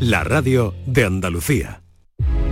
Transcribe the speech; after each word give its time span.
la 0.00 0.24
radio 0.24 0.74
de 0.86 1.04
Andalucía. 1.04 1.82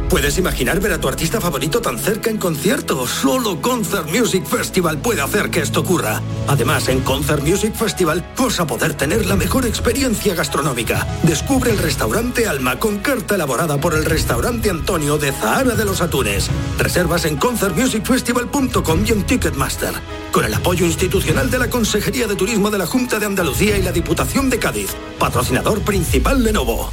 ¿Puedes 0.08 0.38
imaginar 0.38 0.80
ver 0.80 0.92
a 0.92 1.00
tu 1.00 1.08
artista 1.08 1.40
favorito 1.40 1.80
tan 1.80 1.98
cerca 1.98 2.30
en 2.30 2.38
concierto? 2.38 3.06
Solo 3.08 3.60
Concert 3.60 4.08
Music 4.08 4.44
Festival 4.46 4.98
puede 4.98 5.20
hacer 5.20 5.50
que 5.50 5.60
esto 5.60 5.80
ocurra. 5.80 6.22
Además, 6.46 6.88
en 6.88 7.00
Concert 7.00 7.42
Music 7.42 7.74
Festival 7.74 8.24
vas 8.38 8.60
a 8.60 8.66
poder 8.66 8.94
tener 8.94 9.26
la 9.26 9.34
mejor 9.34 9.66
experiencia 9.66 10.34
gastronómica. 10.34 11.06
Descubre 11.24 11.72
el 11.72 11.78
restaurante 11.78 12.46
Alma 12.46 12.78
con 12.78 12.98
carta 12.98 13.34
elaborada 13.34 13.78
por 13.78 13.94
el 13.94 14.04
restaurante 14.04 14.70
Antonio 14.70 15.18
de 15.18 15.32
Zahara 15.32 15.74
de 15.74 15.84
los 15.84 16.00
Atunes. 16.00 16.50
Reservas 16.78 17.24
en 17.24 17.36
concertmusicfestival.com 17.36 19.04
y 19.06 19.10
en 19.10 19.24
Ticketmaster. 19.24 19.94
Con 20.30 20.44
el 20.44 20.54
apoyo 20.54 20.86
institucional 20.86 21.50
de 21.50 21.58
la 21.58 21.68
Consejería 21.68 22.28
de 22.28 22.36
Turismo 22.36 22.70
de 22.70 22.78
la 22.78 22.86
Junta 22.86 23.18
de 23.18 23.26
Andalucía 23.26 23.76
y 23.76 23.82
la 23.82 23.92
Diputación 23.92 24.50
de 24.50 24.58
Cádiz. 24.60 24.94
Patrocinador 25.18 25.80
principal 25.82 26.44
Lenovo. 26.44 26.92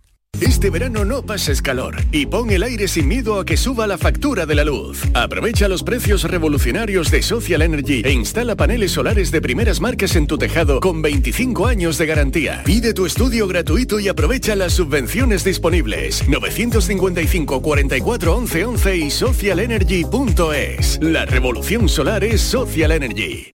Este 0.39 0.69
verano 0.69 1.05
no 1.05 1.23
pases 1.23 1.61
calor 1.61 1.97
y 2.11 2.25
pon 2.25 2.49
el 2.49 2.63
aire 2.63 2.87
sin 2.87 3.07
miedo 3.07 3.39
a 3.39 3.45
que 3.45 3.57
suba 3.57 3.85
la 3.85 3.97
factura 3.97 4.45
de 4.45 4.55
la 4.55 4.63
luz. 4.63 5.03
Aprovecha 5.13 5.67
los 5.67 5.83
precios 5.83 6.23
revolucionarios 6.23 7.11
de 7.11 7.21
Social 7.21 7.61
Energy 7.61 8.01
e 8.03 8.11
instala 8.11 8.55
paneles 8.55 8.91
solares 8.91 9.29
de 9.31 9.41
primeras 9.41 9.81
marcas 9.81 10.15
en 10.15 10.25
tu 10.27 10.37
tejado 10.37 10.79
con 10.79 11.01
25 11.01 11.67
años 11.67 11.97
de 11.97 12.05
garantía. 12.05 12.63
Pide 12.65 12.93
tu 12.93 13.05
estudio 13.05 13.47
gratuito 13.47 13.99
y 13.99 14.07
aprovecha 14.07 14.55
las 14.55 14.73
subvenciones 14.73 15.43
disponibles. 15.43 16.27
955 16.27 17.61
44 17.61 18.35
11 18.35 18.65
11 18.65 18.97
y 18.97 19.11
socialenergy.es. 19.11 20.99
La 21.01 21.25
revolución 21.25 21.87
solar 21.87 22.23
es 22.23 22.41
Social 22.41 22.91
Energy. 22.91 23.53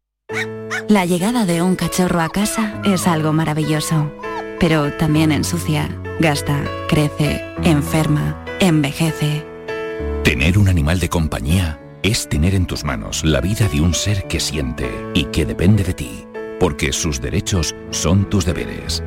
La 0.89 1.05
llegada 1.05 1.45
de 1.45 1.61
un 1.61 1.75
cachorro 1.75 2.21
a 2.21 2.29
casa 2.29 2.81
es 2.85 3.07
algo 3.07 3.33
maravilloso, 3.33 4.09
pero 4.59 4.91
también 4.93 5.31
ensucia 5.31 5.89
Gasta, 6.19 6.63
crece, 6.89 7.43
enferma, 7.63 8.43
envejece. 8.59 9.45
Tener 10.23 10.57
un 10.57 10.67
animal 10.67 10.99
de 10.99 11.09
compañía 11.09 11.79
es 12.01 12.27
tener 12.27 12.55
en 12.55 12.65
tus 12.65 12.83
manos 12.83 13.23
la 13.23 13.39
vida 13.39 13.67
de 13.67 13.81
un 13.81 13.93
ser 13.93 14.27
que 14.27 14.39
siente 14.39 14.89
y 15.13 15.25
que 15.25 15.45
depende 15.45 15.83
de 15.83 15.93
ti, 15.93 16.25
porque 16.59 16.91
sus 16.91 17.21
derechos 17.21 17.75
son 17.91 18.27
tus 18.31 18.45
deberes. 18.45 19.03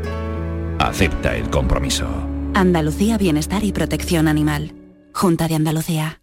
Acepta 0.79 1.37
el 1.37 1.51
compromiso. 1.51 2.07
Andalucía 2.55 3.19
Bienestar 3.19 3.65
y 3.65 3.73
Protección 3.73 4.29
Animal. 4.29 4.73
Junta 5.13 5.49
de 5.49 5.57
Andalucía. 5.57 6.23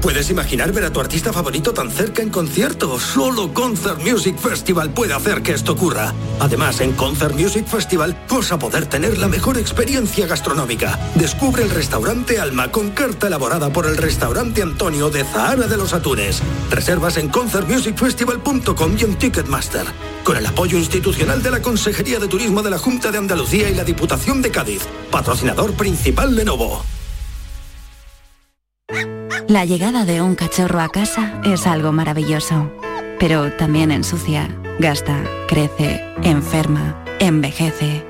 ¿Puedes 0.00 0.30
imaginar 0.30 0.72
ver 0.72 0.84
a 0.84 0.92
tu 0.92 0.98
artista 0.98 1.30
favorito 1.30 1.74
tan 1.74 1.90
cerca 1.90 2.22
en 2.22 2.30
concierto? 2.30 2.98
Solo 2.98 3.52
Concert 3.52 4.00
Music 4.00 4.38
Festival 4.38 4.90
puede 4.94 5.12
hacer 5.12 5.42
que 5.42 5.52
esto 5.52 5.72
ocurra. 5.72 6.14
Además, 6.40 6.80
en 6.80 6.92
Concert 6.92 7.34
Music 7.34 7.66
Festival 7.66 8.16
vas 8.30 8.50
a 8.50 8.58
poder 8.58 8.86
tener 8.86 9.18
la 9.18 9.28
mejor 9.28 9.58
experiencia 9.58 10.26
gastronómica. 10.26 10.98
Descubre 11.16 11.62
el 11.62 11.70
restaurante 11.70 12.40
Alma 12.40 12.72
con 12.72 12.90
carta 12.90 13.26
elaborada 13.26 13.72
por 13.72 13.86
el 13.86 13.98
restaurante 13.98 14.62
Antonio 14.62 15.10
de 15.10 15.22
Zahara 15.22 15.66
de 15.66 15.76
los 15.76 15.92
Atunes. 15.92 16.42
Reservas 16.70 17.18
en 17.18 17.28
concertmusicfestival.com 17.28 18.96
y 18.98 19.04
en 19.04 19.16
Ticketmaster. 19.16 19.84
Con 20.24 20.38
el 20.38 20.46
apoyo 20.46 20.78
institucional 20.78 21.42
de 21.42 21.50
la 21.50 21.60
Consejería 21.60 22.18
de 22.18 22.28
Turismo 22.28 22.62
de 22.62 22.70
la 22.70 22.78
Junta 22.78 23.10
de 23.12 23.18
Andalucía 23.18 23.68
y 23.68 23.74
la 23.74 23.84
Diputación 23.84 24.40
de 24.40 24.50
Cádiz. 24.50 24.82
Patrocinador 25.10 25.74
principal 25.74 26.34
Lenovo. 26.34 26.82
La 29.48 29.64
llegada 29.64 30.04
de 30.04 30.22
un 30.22 30.34
cachorro 30.34 30.80
a 30.80 30.88
casa 30.88 31.40
es 31.44 31.66
algo 31.66 31.92
maravilloso, 31.92 32.70
pero 33.18 33.52
también 33.52 33.90
ensucia, 33.90 34.48
gasta, 34.78 35.22
crece, 35.48 36.02
enferma, 36.22 37.04
envejece. 37.18 38.04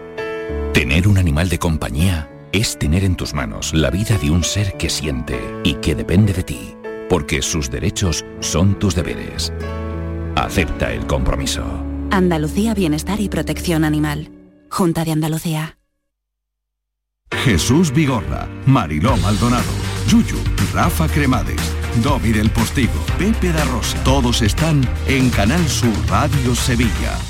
Tener 0.74 1.08
un 1.08 1.18
animal 1.18 1.48
de 1.48 1.58
compañía 1.58 2.28
es 2.52 2.78
tener 2.78 3.04
en 3.04 3.16
tus 3.16 3.34
manos 3.34 3.72
la 3.74 3.90
vida 3.90 4.16
de 4.18 4.30
un 4.30 4.44
ser 4.44 4.76
que 4.76 4.90
siente 4.90 5.40
y 5.64 5.74
que 5.74 5.94
depende 5.94 6.32
de 6.32 6.42
ti, 6.42 6.74
porque 7.08 7.42
sus 7.42 7.70
derechos 7.70 8.24
son 8.40 8.78
tus 8.78 8.94
deberes. 8.94 9.52
Acepta 10.36 10.92
el 10.92 11.06
compromiso. 11.06 11.64
Andalucía 12.10 12.74
Bienestar 12.74 13.20
y 13.20 13.28
Protección 13.28 13.84
Animal. 13.84 14.30
Junta 14.68 15.04
de 15.04 15.12
Andalucía. 15.12 15.78
Jesús 17.44 17.92
Vigorra, 17.92 18.48
Mariló 18.66 19.16
Maldonado, 19.16 19.64
Yuyu, 20.10 20.42
Rafa 20.72 21.06
Cremades, 21.06 21.60
Domi 22.02 22.32
del 22.32 22.50
Postigo, 22.50 23.00
Pepe 23.16 23.52
da 23.52 23.64
Rosa. 23.66 24.02
Todos 24.02 24.42
están 24.42 24.80
en 25.06 25.30
Canal 25.30 25.68
Sur 25.68 25.94
Radio 26.08 26.56
Sevilla. 26.56 27.29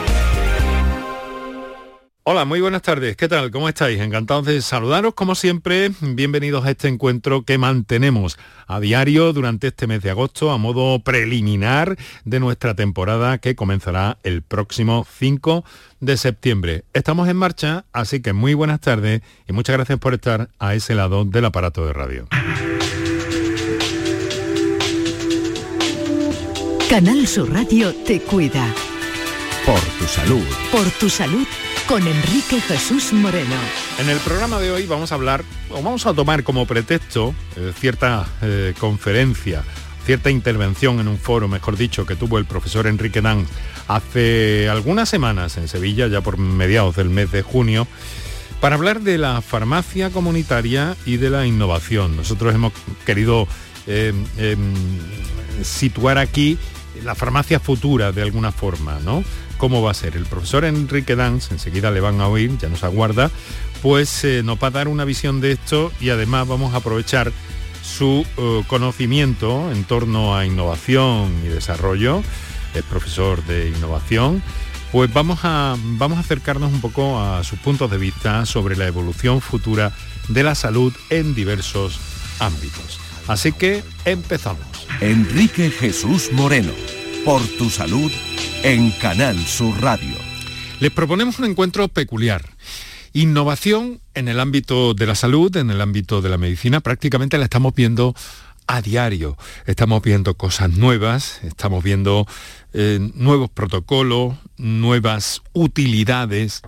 Hola, 2.23 2.45
muy 2.45 2.61
buenas 2.61 2.83
tardes. 2.83 3.17
¿Qué 3.17 3.27
tal? 3.27 3.49
¿Cómo 3.49 3.67
estáis? 3.67 3.99
Encantados 3.99 4.45
de 4.45 4.61
saludaros 4.61 5.15
como 5.15 5.33
siempre. 5.33 5.89
Bienvenidos 6.01 6.63
a 6.63 6.69
este 6.69 6.87
encuentro 6.87 7.41
que 7.45 7.57
mantenemos 7.57 8.37
a 8.67 8.79
diario 8.79 9.33
durante 9.33 9.69
este 9.69 9.87
mes 9.87 10.03
de 10.03 10.11
agosto 10.11 10.51
a 10.51 10.59
modo 10.59 10.99
preliminar 10.99 11.97
de 12.23 12.39
nuestra 12.39 12.75
temporada 12.75 13.39
que 13.39 13.55
comenzará 13.55 14.19
el 14.21 14.43
próximo 14.43 15.07
5 15.17 15.65
de 15.99 16.15
septiembre. 16.15 16.83
Estamos 16.93 17.27
en 17.27 17.37
marcha, 17.37 17.85
así 17.91 18.21
que 18.21 18.33
muy 18.33 18.53
buenas 18.53 18.81
tardes 18.81 19.23
y 19.49 19.53
muchas 19.53 19.75
gracias 19.75 19.97
por 19.97 20.13
estar 20.13 20.47
a 20.59 20.75
ese 20.75 20.93
lado 20.93 21.25
del 21.25 21.45
aparato 21.45 21.87
de 21.87 21.93
radio. 21.93 22.27
Canal 26.87 27.25
Sur 27.25 27.51
Radio 27.51 27.95
te 28.05 28.21
cuida. 28.21 28.71
Por 29.65 29.79
tu 29.97 30.05
salud. 30.05 30.45
Por 30.71 30.87
tu 30.91 31.09
salud 31.09 31.47
con 31.91 32.07
Enrique 32.07 32.61
Jesús 32.61 33.11
Moreno. 33.11 33.57
En 33.99 34.09
el 34.09 34.17
programa 34.19 34.59
de 34.59 34.71
hoy 34.71 34.85
vamos 34.85 35.11
a 35.11 35.15
hablar, 35.15 35.43
o 35.69 35.81
vamos 35.83 36.05
a 36.05 36.13
tomar 36.13 36.41
como 36.45 36.65
pretexto 36.65 37.35
eh, 37.57 37.73
cierta 37.77 38.25
eh, 38.41 38.73
conferencia, 38.79 39.65
cierta 40.05 40.29
intervención 40.29 41.01
en 41.01 41.09
un 41.09 41.17
foro, 41.17 41.49
mejor 41.49 41.75
dicho, 41.75 42.05
que 42.05 42.15
tuvo 42.15 42.37
el 42.37 42.45
profesor 42.45 42.87
Enrique 42.87 43.19
Dan 43.19 43.45
hace 43.89 44.69
algunas 44.69 45.09
semanas 45.09 45.57
en 45.57 45.67
Sevilla, 45.67 46.07
ya 46.07 46.21
por 46.21 46.37
mediados 46.37 46.95
del 46.95 47.09
mes 47.09 47.29
de 47.29 47.41
junio, 47.41 47.85
para 48.61 48.75
hablar 48.75 49.01
de 49.01 49.17
la 49.17 49.41
farmacia 49.41 50.11
comunitaria 50.11 50.95
y 51.05 51.17
de 51.17 51.29
la 51.29 51.45
innovación. 51.45 52.15
Nosotros 52.15 52.55
hemos 52.55 52.71
querido 53.05 53.49
eh, 53.85 54.13
em, 54.37 54.73
situar 55.61 56.19
aquí 56.19 56.57
la 57.03 57.15
farmacia 57.15 57.59
futura 57.59 58.13
de 58.13 58.21
alguna 58.21 58.53
forma, 58.53 58.99
¿no? 59.03 59.25
Cómo 59.61 59.83
va 59.83 59.91
a 59.91 59.93
ser. 59.93 60.17
El 60.17 60.25
profesor 60.25 60.65
Enrique 60.65 61.15
Danz, 61.15 61.51
enseguida 61.51 61.91
le 61.91 61.99
van 61.99 62.19
a 62.19 62.27
oír, 62.27 62.57
ya 62.57 62.67
nos 62.67 62.83
aguarda, 62.83 63.29
pues 63.83 64.23
eh, 64.23 64.41
nos 64.43 64.57
va 64.57 64.69
a 64.69 64.71
dar 64.71 64.87
una 64.87 65.05
visión 65.05 65.39
de 65.39 65.51
esto 65.51 65.91
y 66.01 66.09
además 66.09 66.47
vamos 66.47 66.73
a 66.73 66.77
aprovechar 66.77 67.31
su 67.83 68.25
eh, 68.37 68.63
conocimiento 68.65 69.71
en 69.71 69.83
torno 69.83 70.35
a 70.35 70.47
innovación 70.47 71.31
y 71.45 71.49
desarrollo, 71.49 72.23
es 72.73 72.81
profesor 72.85 73.45
de 73.45 73.69
innovación, 73.69 74.41
pues 74.91 75.13
vamos 75.13 75.41
a, 75.43 75.75
vamos 75.79 76.17
a 76.17 76.21
acercarnos 76.21 76.73
un 76.73 76.81
poco 76.81 77.21
a 77.21 77.43
sus 77.43 77.59
puntos 77.59 77.91
de 77.91 77.99
vista 77.99 78.47
sobre 78.47 78.75
la 78.75 78.87
evolución 78.87 79.41
futura 79.41 79.91
de 80.27 80.41
la 80.41 80.55
salud 80.55 80.91
en 81.11 81.35
diversos 81.35 81.99
ámbitos. 82.39 82.99
Así 83.27 83.51
que 83.51 83.83
empezamos. 84.05 84.87
Enrique 85.01 85.69
Jesús 85.69 86.31
Moreno 86.31 86.73
por 87.23 87.43
tu 87.59 87.69
salud 87.69 88.11
en 88.63 88.91
Canal 88.91 89.37
Sur 89.39 89.81
Radio. 89.81 90.15
Les 90.79 90.91
proponemos 90.91 91.39
un 91.39 91.45
encuentro 91.45 91.87
peculiar. 91.87 92.43
Innovación 93.13 94.01
en 94.13 94.27
el 94.27 94.39
ámbito 94.39 94.93
de 94.93 95.07
la 95.07 95.15
salud, 95.15 95.55
en 95.57 95.71
el 95.71 95.81
ámbito 95.81 96.21
de 96.21 96.29
la 96.29 96.37
medicina, 96.37 96.79
prácticamente 96.79 97.37
la 97.37 97.45
estamos 97.45 97.73
viendo 97.73 98.13
a 98.67 98.81
diario. 98.81 99.37
Estamos 99.65 100.01
viendo 100.03 100.35
cosas 100.35 100.69
nuevas, 100.69 101.39
estamos 101.43 101.83
viendo 101.83 102.27
eh, 102.73 102.99
nuevos 103.15 103.49
protocolos, 103.49 104.35
nuevas 104.57 105.41
utilidades, 105.53 106.61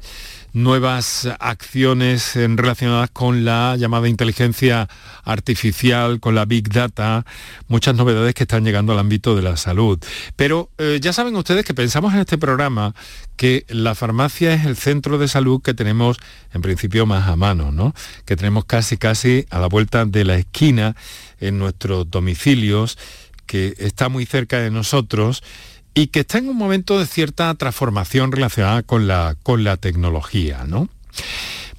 nuevas 0.53 1.27
acciones 1.39 2.33
relacionadas 2.35 3.09
con 3.09 3.43
la 3.45 3.75
llamada 3.77 4.07
inteligencia 4.07 4.87
artificial, 5.23 6.19
con 6.19 6.35
la 6.35 6.45
big 6.45 6.69
data, 6.69 7.25
muchas 7.67 7.95
novedades 7.95 8.35
que 8.35 8.43
están 8.43 8.63
llegando 8.63 8.93
al 8.93 8.99
ámbito 8.99 9.35
de 9.35 9.41
la 9.41 9.57
salud. 9.57 9.99
Pero 10.35 10.69
eh, 10.77 10.99
ya 11.01 11.13
saben 11.13 11.35
ustedes 11.35 11.65
que 11.65 11.73
pensamos 11.73 12.13
en 12.13 12.19
este 12.19 12.37
programa 12.37 12.93
que 13.35 13.65
la 13.67 13.95
farmacia 13.95 14.53
es 14.53 14.65
el 14.65 14.75
centro 14.75 15.17
de 15.17 15.27
salud 15.27 15.61
que 15.61 15.73
tenemos 15.73 16.17
en 16.53 16.61
principio 16.61 17.05
más 17.05 17.27
a 17.27 17.35
mano, 17.35 17.71
¿no? 17.71 17.95
Que 18.25 18.35
tenemos 18.35 18.65
casi 18.65 18.97
casi 18.97 19.45
a 19.49 19.59
la 19.59 19.67
vuelta 19.67 20.05
de 20.05 20.23
la 20.23 20.35
esquina 20.35 20.95
en 21.39 21.57
nuestros 21.57 22.09
domicilios, 22.11 22.97
que 23.45 23.73
está 23.77 24.07
muy 24.09 24.25
cerca 24.25 24.59
de 24.59 24.71
nosotros 24.71 25.43
y 25.93 26.07
que 26.07 26.21
está 26.21 26.39
en 26.39 26.49
un 26.49 26.57
momento 26.57 26.99
de 26.99 27.05
cierta 27.05 27.53
transformación 27.55 28.31
relacionada 28.31 28.83
con 28.83 29.07
la, 29.07 29.35
con 29.43 29.63
la 29.63 29.77
tecnología, 29.77 30.65
¿no? 30.67 30.89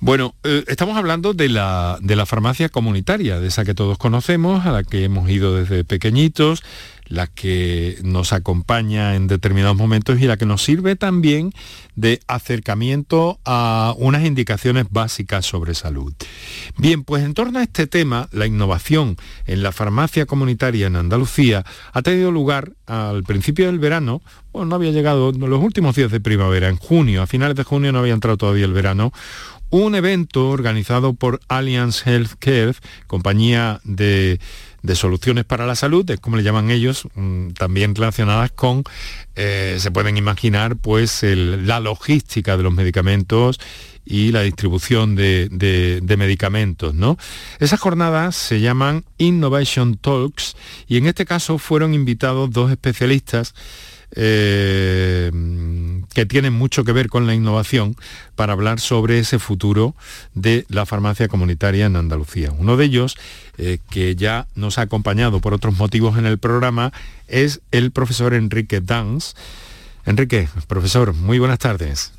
Bueno, 0.00 0.34
eh, 0.44 0.64
estamos 0.68 0.96
hablando 0.96 1.32
de 1.32 1.48
la, 1.48 1.98
de 2.00 2.14
la 2.14 2.26
farmacia 2.26 2.68
comunitaria, 2.68 3.40
de 3.40 3.48
esa 3.48 3.64
que 3.64 3.74
todos 3.74 3.96
conocemos, 3.96 4.66
a 4.66 4.72
la 4.72 4.84
que 4.84 5.04
hemos 5.04 5.30
ido 5.30 5.56
desde 5.56 5.82
pequeñitos, 5.82 6.62
la 7.14 7.26
que 7.26 7.98
nos 8.02 8.32
acompaña 8.32 9.14
en 9.14 9.26
determinados 9.26 9.76
momentos 9.76 10.20
y 10.20 10.26
la 10.26 10.36
que 10.36 10.46
nos 10.46 10.62
sirve 10.62 10.96
también 10.96 11.52
de 11.94 12.20
acercamiento 12.26 13.38
a 13.44 13.94
unas 13.96 14.24
indicaciones 14.24 14.86
básicas 14.90 15.46
sobre 15.46 15.74
salud. 15.74 16.12
Bien, 16.76 17.04
pues 17.04 17.24
en 17.24 17.34
torno 17.34 17.58
a 17.58 17.62
este 17.62 17.86
tema, 17.86 18.28
la 18.32 18.46
innovación 18.46 19.16
en 19.46 19.62
la 19.62 19.72
farmacia 19.72 20.26
comunitaria 20.26 20.86
en 20.86 20.96
Andalucía 20.96 21.64
ha 21.92 22.02
tenido 22.02 22.30
lugar 22.30 22.72
al 22.86 23.22
principio 23.22 23.66
del 23.66 23.78
verano, 23.78 24.22
bueno, 24.52 24.66
no 24.66 24.74
había 24.76 24.90
llegado 24.90 25.32
los 25.32 25.62
últimos 25.62 25.96
días 25.96 26.10
de 26.10 26.20
primavera, 26.20 26.68
en 26.68 26.76
junio, 26.76 27.22
a 27.22 27.26
finales 27.26 27.56
de 27.56 27.64
junio 27.64 27.92
no 27.92 28.00
había 28.00 28.12
entrado 28.12 28.36
todavía 28.36 28.64
el 28.64 28.72
verano, 28.72 29.12
un 29.70 29.94
evento 29.94 30.50
organizado 30.50 31.14
por 31.14 31.40
Allianz 31.48 32.06
Healthcare, 32.06 32.76
compañía 33.06 33.80
de 33.82 34.38
de 34.84 34.94
soluciones 34.94 35.46
para 35.46 35.64
la 35.66 35.76
salud, 35.76 36.08
es 36.10 36.20
como 36.20 36.36
le 36.36 36.42
llaman 36.42 36.70
ellos, 36.70 37.08
mm, 37.14 37.52
también 37.52 37.94
relacionadas 37.94 38.52
con, 38.52 38.84
eh, 39.34 39.78
se 39.80 39.90
pueden 39.90 40.18
imaginar, 40.18 40.76
pues 40.76 41.22
la 41.22 41.80
logística 41.80 42.58
de 42.58 42.62
los 42.62 42.74
medicamentos 42.74 43.58
y 44.04 44.30
la 44.30 44.42
distribución 44.42 45.14
de, 45.14 45.48
de, 45.50 46.16
medicamentos. 46.18 46.94
¿no? 46.94 47.16
Esas 47.60 47.80
jornadas 47.80 48.36
se 48.36 48.60
llaman 48.60 49.04
Innovation 49.16 49.96
Talks 49.96 50.54
y 50.86 50.98
en 50.98 51.06
este 51.06 51.24
caso 51.24 51.56
fueron 51.56 51.94
invitados 51.94 52.50
dos 52.50 52.70
especialistas 52.70 53.54
eh, 54.16 55.30
que 56.14 56.24
tienen 56.24 56.52
mucho 56.52 56.84
que 56.84 56.92
ver 56.92 57.08
con 57.08 57.26
la 57.26 57.34
innovación 57.34 57.96
para 58.36 58.54
hablar 58.54 58.80
sobre 58.80 59.18
ese 59.18 59.38
futuro 59.38 59.94
de 60.34 60.64
la 60.68 60.86
farmacia 60.86 61.28
comunitaria 61.28 61.86
en 61.86 61.96
Andalucía. 61.96 62.52
Uno 62.56 62.76
de 62.76 62.86
ellos, 62.86 63.16
eh, 63.58 63.78
que 63.90 64.16
ya 64.16 64.46
nos 64.54 64.78
ha 64.78 64.82
acompañado 64.82 65.40
por 65.40 65.52
otros 65.52 65.76
motivos 65.76 66.16
en 66.16 66.26
el 66.26 66.38
programa, 66.38 66.92
es 67.28 67.60
el 67.72 67.90
profesor 67.90 68.32
Enrique 68.32 68.80
Dans. 68.80 69.34
Enrique, 70.06 70.48
profesor, 70.68 71.12
muy 71.14 71.38
buenas 71.38 71.58
tardes. 71.58 72.12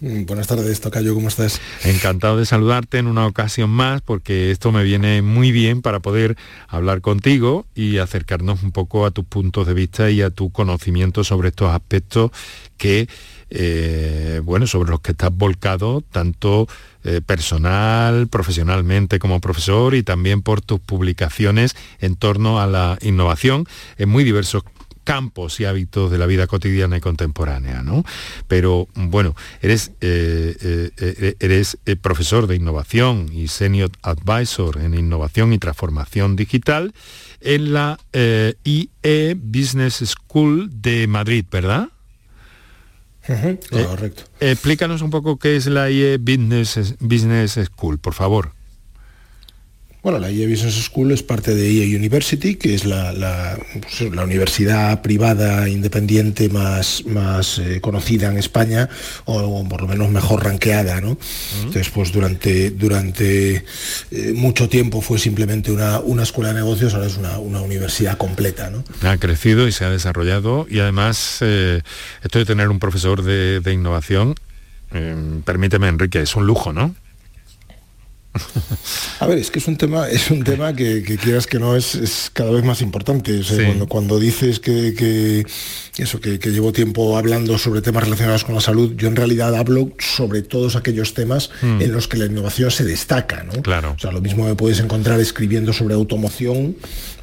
Mm, 0.00 0.26
buenas 0.26 0.46
tardes, 0.46 0.78
Tocayo, 0.82 1.14
¿cómo 1.14 1.28
estás? 1.28 1.58
Encantado 1.82 2.36
de 2.36 2.44
saludarte 2.44 2.98
en 2.98 3.06
una 3.06 3.26
ocasión 3.26 3.70
más 3.70 4.02
porque 4.02 4.50
esto 4.50 4.70
me 4.70 4.84
viene 4.84 5.22
muy 5.22 5.52
bien 5.52 5.80
para 5.80 6.00
poder 6.00 6.36
hablar 6.68 7.00
contigo 7.00 7.64
y 7.74 7.96
acercarnos 7.96 8.62
un 8.62 8.72
poco 8.72 9.06
a 9.06 9.10
tus 9.10 9.24
puntos 9.24 9.66
de 9.66 9.72
vista 9.72 10.10
y 10.10 10.20
a 10.20 10.28
tu 10.28 10.52
conocimiento 10.52 11.24
sobre 11.24 11.48
estos 11.48 11.70
aspectos 11.74 12.30
que, 12.76 13.08
eh, 13.48 14.42
bueno, 14.44 14.66
sobre 14.66 14.90
los 14.90 15.00
que 15.00 15.12
estás 15.12 15.34
volcado 15.34 16.02
tanto 16.02 16.68
eh, 17.04 17.22
personal, 17.24 18.28
profesionalmente 18.28 19.18
como 19.18 19.40
profesor 19.40 19.94
y 19.94 20.02
también 20.02 20.42
por 20.42 20.60
tus 20.60 20.78
publicaciones 20.78 21.74
en 22.00 22.16
torno 22.16 22.60
a 22.60 22.66
la 22.66 22.98
innovación 23.00 23.64
en 23.96 24.10
muy 24.10 24.24
diversos 24.24 24.62
campos 25.06 25.60
y 25.60 25.64
hábitos 25.64 26.10
de 26.10 26.18
la 26.18 26.26
vida 26.26 26.48
cotidiana 26.48 26.96
y 26.96 27.00
contemporánea, 27.00 27.82
¿no? 27.82 28.04
Pero 28.48 28.88
bueno, 28.94 29.36
eres, 29.62 29.92
eh, 30.00 30.54
eh, 30.60 30.90
eh, 30.98 31.36
eres 31.38 31.78
profesor 32.02 32.48
de 32.48 32.56
innovación 32.56 33.30
y 33.32 33.48
senior 33.48 33.90
advisor 34.02 34.78
en 34.78 34.94
innovación 34.94 35.52
y 35.52 35.58
transformación 35.58 36.34
digital 36.34 36.92
en 37.40 37.72
la 37.72 37.98
IE 38.12 39.34
Business 39.36 40.02
School 40.04 40.70
de 40.72 41.06
Madrid, 41.06 41.44
¿verdad? 41.50 41.88
correcto. 43.70 44.24
explícanos 44.40 45.02
un 45.02 45.10
poco 45.10 45.38
qué 45.38 45.56
es 45.56 45.66
la 45.66 45.88
IE 45.88 46.18
Business, 46.18 46.96
Business 46.98 47.58
School, 47.70 47.98
por 47.98 48.14
favor. 48.14 48.55
Bueno, 50.06 50.20
la 50.20 50.30
EA 50.30 50.48
Business 50.48 50.84
School 50.84 51.10
es 51.10 51.24
parte 51.24 51.52
de 51.52 51.68
EA 51.68 51.96
University, 51.98 52.54
que 52.54 52.76
es 52.76 52.84
la, 52.84 53.58
pues, 53.80 54.02
universidad 54.02 55.02
privada 55.02 55.68
independiente 55.68 56.48
más, 56.48 57.04
más 57.06 57.58
eh, 57.58 57.80
conocida 57.80 58.30
en 58.30 58.36
España, 58.36 58.88
o, 59.24 59.68
por 59.68 59.80
lo 59.80 59.88
menos 59.88 60.08
mejor 60.10 60.44
ranqueada, 60.44 61.00
¿no? 61.00 61.18
Entonces, 61.56 61.90
pues 61.90 62.12
durante, 62.12 62.70
durante 62.70 63.64
eh, 64.12 64.32
mucho 64.32 64.68
tiempo 64.68 65.00
fue 65.00 65.18
simplemente 65.18 65.72
una, 65.72 65.98
una 65.98 66.22
escuela 66.22 66.50
de 66.50 66.60
negocios, 66.60 66.94
ahora 66.94 67.08
es 67.08 67.16
una, 67.16 67.38
universidad 67.40 68.16
completa, 68.16 68.70
¿no? 68.70 68.84
Ha 69.02 69.16
crecido 69.16 69.66
y 69.66 69.72
se 69.72 69.86
ha 69.86 69.90
desarrollado 69.90 70.68
y 70.70 70.78
además 70.78 71.38
eh, 71.40 71.82
esto 72.22 72.38
de 72.38 72.44
tener 72.44 72.68
un 72.68 72.78
profesor 72.78 73.24
de, 73.24 73.58
de 73.58 73.72
innovación, 73.72 74.36
permíteme 75.44 75.88
Enrique, 75.88 76.22
es 76.22 76.36
un 76.36 76.46
lujo, 76.46 76.72
¿no? 76.72 76.94
A 79.20 79.26
ver, 79.26 79.38
es 79.38 79.50
que 79.50 79.58
es 79.58 79.68
un 79.68 79.76
tema, 79.76 80.08
es 80.08 80.30
un 80.30 80.44
tema 80.44 80.74
que, 80.74 81.02
quieras 81.02 81.46
que 81.46 81.58
no 81.58 81.76
es, 81.76 82.30
cada 82.32 82.50
vez 82.50 82.64
más 82.64 82.82
importante. 82.82 83.40
cuando, 83.88 84.18
dices 84.18 84.60
que, 84.60 85.44
eso, 85.96 86.20
que, 86.20 86.38
llevo 86.38 86.72
tiempo 86.72 87.16
hablando 87.16 87.58
sobre 87.58 87.82
temas 87.82 88.04
relacionados 88.04 88.44
con 88.44 88.54
la 88.54 88.60
salud, 88.60 88.94
yo 88.96 89.08
en 89.08 89.16
realidad 89.16 89.54
hablo 89.54 89.92
sobre 89.98 90.42
todos 90.42 90.76
aquellos 90.76 91.14
temas 91.14 91.50
mm. 91.62 91.82
en 91.82 91.92
los 91.92 92.08
que 92.08 92.18
la 92.18 92.26
innovación 92.26 92.70
se 92.70 92.84
destaca. 92.84 93.42
¿no? 93.44 93.62
Claro. 93.62 93.94
O 93.96 93.98
sea, 93.98 94.12
lo 94.12 94.20
mismo 94.20 94.44
me 94.44 94.54
puedes 94.54 94.80
encontrar 94.80 95.20
escribiendo 95.20 95.72
sobre 95.72 95.94
automoción, 95.94 96.76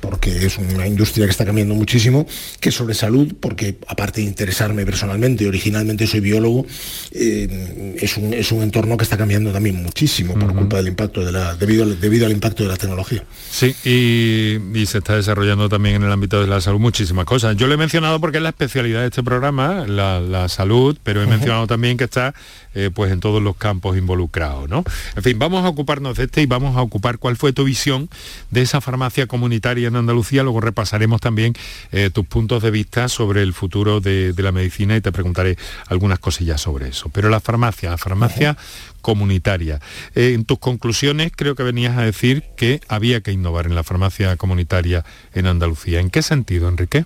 porque 0.04 0.46
es 0.46 0.58
una 0.58 0.86
industria 0.86 1.26
que 1.26 1.32
está 1.32 1.46
cambiando 1.46 1.74
muchísimo, 1.76 2.28
que 2.60 2.72
sobre 2.72 2.94
salud, 2.94 3.34
porque 3.40 3.78
aparte 3.88 4.20
de 4.20 4.28
interesarme 4.28 4.86
personalmente, 4.86 5.48
originalmente 5.48 6.06
soy 6.08 6.20
biólogo, 6.20 6.66
eh, 7.14 7.96
es, 8.02 8.18
un, 8.18 8.34
es, 8.34 8.52
un, 8.52 8.64
entorno 8.64 8.98
que 8.98 9.06
está 9.06 9.18
cambiando 9.18 9.54
también 9.54 9.82
muchísimo 9.82 10.34
por 10.34 10.54
culpa 10.54 10.76
del 10.76 10.90
impacto 10.90 11.24
de 11.24 11.32
la, 11.32 11.56
debido, 11.56 11.86
al, 11.86 12.02
debido 12.02 12.26
al 12.26 12.34
impacto 12.34 12.64
de 12.64 12.70
la 12.70 12.76
tecnología. 12.76 13.24
Sí, 13.50 13.74
y, 13.86 14.86
se 14.86 14.98
está 14.98 15.16
desarrollando 15.16 15.70
también 15.70 15.96
en 15.96 16.04
el 16.04 16.12
ámbito 16.12 16.42
de 16.42 16.48
la 16.48 16.60
salud 16.60 16.80
muchísimas 16.80 17.24
cosas. 17.24 17.56
Yo 17.56 17.68
lo 17.68 17.74
he 17.74 17.78
mencionado 17.78 18.20
porque 18.20 18.38
es 18.38 18.44
la 18.44 18.50
especialidad 18.50 19.00
de 19.00 19.08
este 19.08 19.24
programa, 19.24 19.86
la, 19.88 20.50
salud, 20.50 20.98
pero 21.02 21.24
he 21.24 21.28
mencionado 21.28 21.66
también 21.68 21.96
que 21.96 22.04
está 22.04 22.34
eh, 22.76 22.90
pues 22.94 23.14
en 23.14 23.22
todos 23.22 23.42
los 23.42 23.56
campos 23.56 23.96
involucrados. 23.96 24.68
¿no? 24.68 24.84
En 25.16 25.24
fin, 25.24 25.40
vamos 25.40 25.64
a 25.64 25.70
ocuparnos 25.70 26.18
de 26.18 26.26
este 26.26 26.42
y 26.42 26.46
vamos 26.46 26.76
a 26.76 26.82
ocupar 26.82 27.20
cuál 27.20 27.38
fue 27.38 27.54
tu 27.54 27.64
visión 27.64 28.10
de 28.52 28.62
esa 28.62 28.82
farmacia 28.82 29.28
comunitaria 29.28 29.90
en 29.94 30.00
Andalucía. 30.00 30.44
Luego 30.44 30.62
repasaremos 30.62 31.22
también 31.22 31.54
eh, 31.92 32.10
tus 32.12 32.26
puntos 32.26 32.62
de 32.64 32.72
vista 32.72 33.08
sobre 33.08 33.42
el 33.42 33.54
futuro 33.54 34.00
de, 34.00 34.34
la 34.38 34.52
medicina 34.52 34.96
y 34.96 35.02
te 35.02 35.12
preguntaré 35.12 35.58
algunas 35.88 36.20
cosillas 36.20 36.60
sobre 36.62 36.90
eso. 36.90 37.10
Pero 37.10 37.30
la 37.30 37.40
farmacia, 37.40 37.92
la 37.92 37.98
farmacia 37.98 38.58
comunitaria. 39.02 39.80
Eh, 40.16 40.34
en 40.34 40.46
tus 40.46 40.60
conclusiones 40.60 41.32
creo 41.36 41.56
que 41.56 41.64
venías 41.64 41.98
a 41.98 42.04
decir 42.04 42.44
que 42.58 42.82
había 42.88 43.22
que 43.22 43.32
innovar 43.32 43.66
en 43.66 43.76
la 43.76 43.84
farmacia 43.84 44.36
comunitaria 44.38 45.06
en 45.34 45.48
Andalucía. 45.48 46.00
¿En 46.00 46.10
qué 46.10 46.22
sentido, 46.22 46.68
Enrique? 46.68 47.06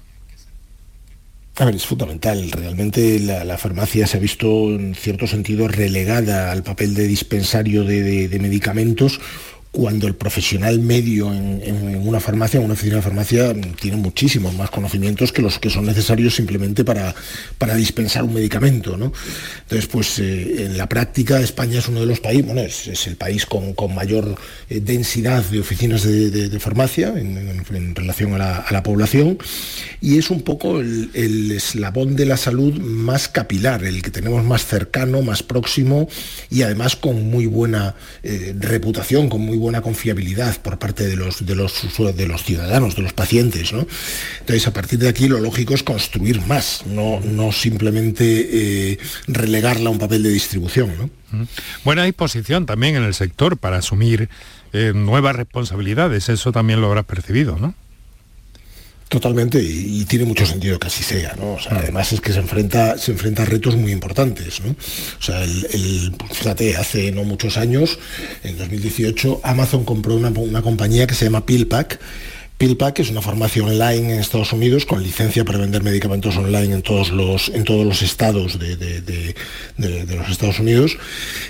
A 1.60 1.66
ver, 1.66 1.76
es 1.76 1.86
fundamental. 1.88 2.52
Realmente 2.52 3.20
la, 3.20 3.58
farmacia 3.58 4.06
se 4.06 4.18
ha 4.18 4.20
visto 4.20 4.48
en 4.70 4.94
cierto 4.94 5.26
sentido 5.26 5.68
relegada 5.68 6.52
al 6.52 6.62
papel 6.62 6.94
de 6.94 7.08
dispensario 7.08 7.84
de 7.84 8.38
medicamentos 8.40 9.20
cuando 9.72 10.08
el 10.08 10.16
profesional 10.16 10.80
medio 10.80 11.32
en, 11.34 12.08
una 12.08 12.20
farmacia, 12.20 12.58
en 12.58 12.66
una 12.66 12.74
oficina 12.74 12.98
de 12.98 13.02
farmacia, 13.02 13.54
tiene 13.80 13.98
muchísimos 13.98 14.56
más 14.56 14.70
conocimientos 14.70 15.32
que 15.32 15.42
los 15.42 15.60
que 15.60 15.70
son 15.70 15.86
necesarios 15.86 16.36
simplemente 16.36 16.84
para, 16.84 17.14
para 17.58 17.76
dispensar 17.76 18.24
un 18.24 18.34
medicamento. 18.34 18.96
Entonces, 18.96 19.88
pues 19.88 20.20
eh, 20.20 20.66
en 20.66 20.78
la 20.78 20.88
práctica 20.88 21.40
España 21.40 21.80
es 21.80 21.88
uno 21.88 22.00
de 22.00 22.06
los 22.06 22.20
países, 22.20 22.46
bueno, 22.46 22.62
es, 22.62 23.08
el 23.08 23.16
país 23.16 23.46
con, 23.46 23.76
mayor 23.94 24.36
eh, 24.70 24.80
densidad 24.80 25.44
de 25.44 25.60
oficinas 25.60 26.04
de, 26.04 26.58
farmacia 26.60 27.14
en, 27.18 27.96
relación 27.96 28.34
a 28.34 28.66
la, 28.72 28.84
población 28.84 29.38
y 30.02 30.18
es 30.18 30.30
un 30.30 30.42
poco 30.42 30.80
el, 30.80 31.52
eslabón 31.52 32.16
de 32.16 32.26
la 32.26 32.38
salud 32.38 32.74
más 32.80 33.28
capilar, 33.28 33.84
el 33.84 34.02
que 34.02 34.12
tenemos 34.12 34.44
más 34.44 34.66
cercano, 34.66 35.22
más 35.22 35.44
próximo 35.44 36.08
y 36.50 36.62
además 36.62 36.96
con 36.96 37.30
muy 37.30 37.46
buena 37.48 37.96
eh, 38.24 38.56
reputación, 38.58 39.30
con 39.30 39.42
muy 39.42 39.57
buena 39.58 39.82
confiabilidad 39.82 40.62
por 40.62 40.80
parte 40.80 41.08
de 41.08 41.16
los, 41.16 41.46
de 41.46 41.56
los, 41.56 41.74
de 42.16 42.28
los 42.28 42.44
ciudadanos, 42.44 42.96
de 42.96 43.02
los 43.02 43.14
pacientes. 43.14 43.74
¿no? 43.74 43.88
Entonces, 44.40 44.68
a 44.68 44.74
partir 44.74 45.00
de 45.00 45.10
aquí 45.10 45.28
lo 45.28 45.40
lógico 45.40 45.74
es 45.74 45.84
construir 45.84 46.42
más, 46.42 46.84
no, 46.86 47.20
no 47.22 47.52
simplemente 47.52 48.24
eh, 48.94 49.00
relegarla 49.28 49.90
a 49.90 49.92
un 49.92 50.00
papel 50.00 50.24
de 50.24 50.30
distribución. 50.30 50.94
¿no? 50.98 51.48
Buena 51.84 52.04
disposición 52.04 52.66
también 52.66 52.96
en 52.96 53.04
el 53.04 53.14
sector 53.14 53.58
para 53.58 53.78
asumir 53.78 54.30
eh, 54.74 54.94
nuevas 54.94 55.36
responsabilidades, 55.36 56.30
eso 56.30 56.52
también 56.52 56.82
lo 56.82 56.88
habrás 56.88 57.06
percibido, 57.06 57.58
¿no? 57.58 57.74
Totalmente, 59.10 59.62
y, 59.64 60.04
tiene 60.04 60.26
mucho 60.26 60.46
sentido 60.46 60.78
que 60.80 60.88
así 60.88 61.02
sea, 61.02 61.34
¿no? 61.38 61.54
O 61.54 61.60
sea, 61.60 61.78
además 61.78 62.12
es 62.12 62.20
que 62.20 62.34
se 62.34 62.40
enfrenta, 62.40 62.98
se 62.98 63.14
enfrenta 63.14 63.44
a 63.44 63.46
retos 63.46 63.78
muy 63.78 63.94
importantes, 63.94 64.60
¿no? 64.60 64.72
O 64.72 65.24
sea, 65.24 65.44
el, 65.44 66.14
fíjate, 66.30 66.76
hace 66.76 67.14
no 67.14 67.24
muchos 67.24 67.56
años, 67.56 68.00
en 68.44 68.58
2018, 68.58 69.40
Amazon 69.44 69.86
compró 69.86 70.16
una, 70.16 70.28
una 70.30 70.62
compañía 70.62 71.08
que 71.08 71.16
se 71.16 71.24
llama 71.24 71.46
PillPack, 71.46 72.00
PillPack 72.58 73.00
es 73.00 73.12
una 73.12 73.22
farmacia 73.22 73.64
online 73.64 74.14
en 74.14 74.20
Estados 74.20 74.52
Unidos 74.52 74.88
con 74.88 75.04
licencia 75.04 75.46
para 75.46 75.60
vender 75.60 75.84
medicamentos 75.84 76.36
online 76.38 76.74
en 76.74 76.82
todos 76.82 77.12
los, 77.12 77.50
en 77.50 77.64
todos 77.64 77.86
los 77.86 78.02
estados 78.02 78.58
de, 78.58 79.36
los 79.78 80.30
Estados 80.30 80.60
Unidos. 80.60 80.98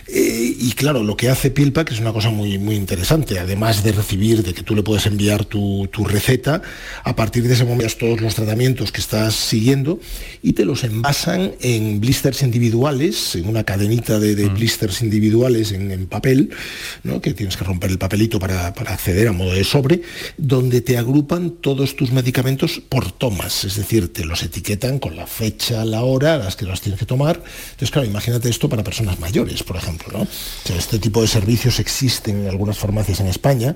Eh, 0.10 0.54
y 0.60 0.74
claro, 0.74 1.04
lo 1.04 1.16
que 1.16 1.30
hace 1.30 1.50
PillPack 1.50 1.94
es 1.94 2.02
una 2.02 2.12
cosa 2.12 2.30
muy, 2.30 2.58
muy 2.58 2.76
interesante. 2.76 3.40
Además 3.40 3.84
de 3.84 3.94
recibir, 3.94 4.44
de 4.44 4.54
que 4.54 4.64
tú 4.64 4.76
le 4.76 4.84
puedes 4.84 5.06
enviar 5.06 5.46
tu, 5.46 5.88
receta, 6.04 6.62
a 7.06 7.16
partir 7.16 7.48
de 7.48 7.54
ese 7.54 7.64
momento 7.64 7.78
todos 7.98 8.22
los 8.22 8.36
tratamientos 8.36 8.92
que 8.92 9.00
estás 9.00 9.36
siguiendo 9.36 10.00
y 10.42 10.54
te 10.54 10.66
los 10.66 10.84
envasan 10.84 11.54
en 11.62 12.02
blisters 12.02 12.42
individuales, 12.42 13.36
en 13.36 13.48
una 13.48 13.64
cadenita 13.64 14.20
de, 14.20 14.36
mm. 14.36 14.54
blisters 14.56 15.02
individuales 15.02 15.72
en, 15.72 16.08
papel, 16.08 16.50
¿no? 17.04 17.22
que 17.22 17.34
tienes 17.34 17.56
que 17.56 17.64
romper 17.64 17.92
el 17.92 17.98
papelito 17.98 18.40
para, 18.40 18.74
para 18.74 18.94
acceder 18.94 19.28
a 19.28 19.32
modo 19.32 19.54
de 19.54 19.64
sobre, 19.64 20.02
donde 20.38 20.82
te 20.82 20.97
agrupan 20.98 21.52
todos 21.52 21.96
tus 21.96 22.12
medicamentos 22.12 22.82
por 22.90 23.12
tomas, 23.12 23.64
es 23.64 23.76
decir, 23.76 24.12
te 24.12 24.26
los 24.26 24.44
etiquetan 24.44 25.00
con 25.00 25.16
la 25.16 25.28
fecha, 25.28 25.86
la 25.86 26.04
hora 26.04 26.38
las 26.38 26.56
que 26.56 26.66
los 26.66 26.82
tienes 26.82 27.00
que 27.00 27.06
tomar. 27.06 27.36
Entonces, 27.38 27.92
claro, 27.92 28.08
imagínate 28.08 28.50
esto 28.50 28.70
para 28.70 28.84
personas 28.84 29.20
mayores, 29.20 29.64
por 29.64 29.78
ejemplo. 29.78 30.18
¿no? 30.18 30.28
este 30.78 31.00
tipo 31.00 31.22
de 31.22 31.28
servicios 31.28 31.80
existen 31.80 32.42
en 32.42 32.50
algunas 32.50 32.78
farmacias 32.78 33.20
en 33.20 33.28
España 33.28 33.76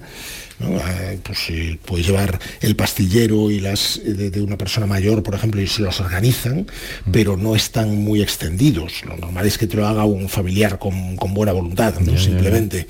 Ah, 0.84 1.14
pues 1.24 1.40
puedes 1.86 2.08
llevar 2.08 2.40
el 2.62 2.76
pastillero 2.76 3.52
y 3.52 3.60
las 3.60 4.00
de, 4.04 4.42
una 4.42 4.58
persona 4.58 4.86
mayor, 4.86 5.24
por 5.24 5.36
ejemplo, 5.36 5.62
y 5.62 5.68
se 5.68 5.82
los 5.82 6.00
organizan, 6.00 6.68
mm. 7.06 7.12
pero 7.12 7.38
no 7.38 7.56
están 7.56 7.96
muy 7.96 8.22
extendidos. 8.22 9.06
Lo 9.06 9.18
normal 9.18 9.46
es 9.46 9.58
que 9.58 9.68
te 9.68 9.78
lo 9.78 9.88
haga 9.88 10.06
un 10.06 10.30
familiar 10.30 10.80
con, 10.80 11.16
buena 11.34 11.54
voluntad, 11.54 12.00
¿no? 12.00 12.18
simplemente. 12.18 12.88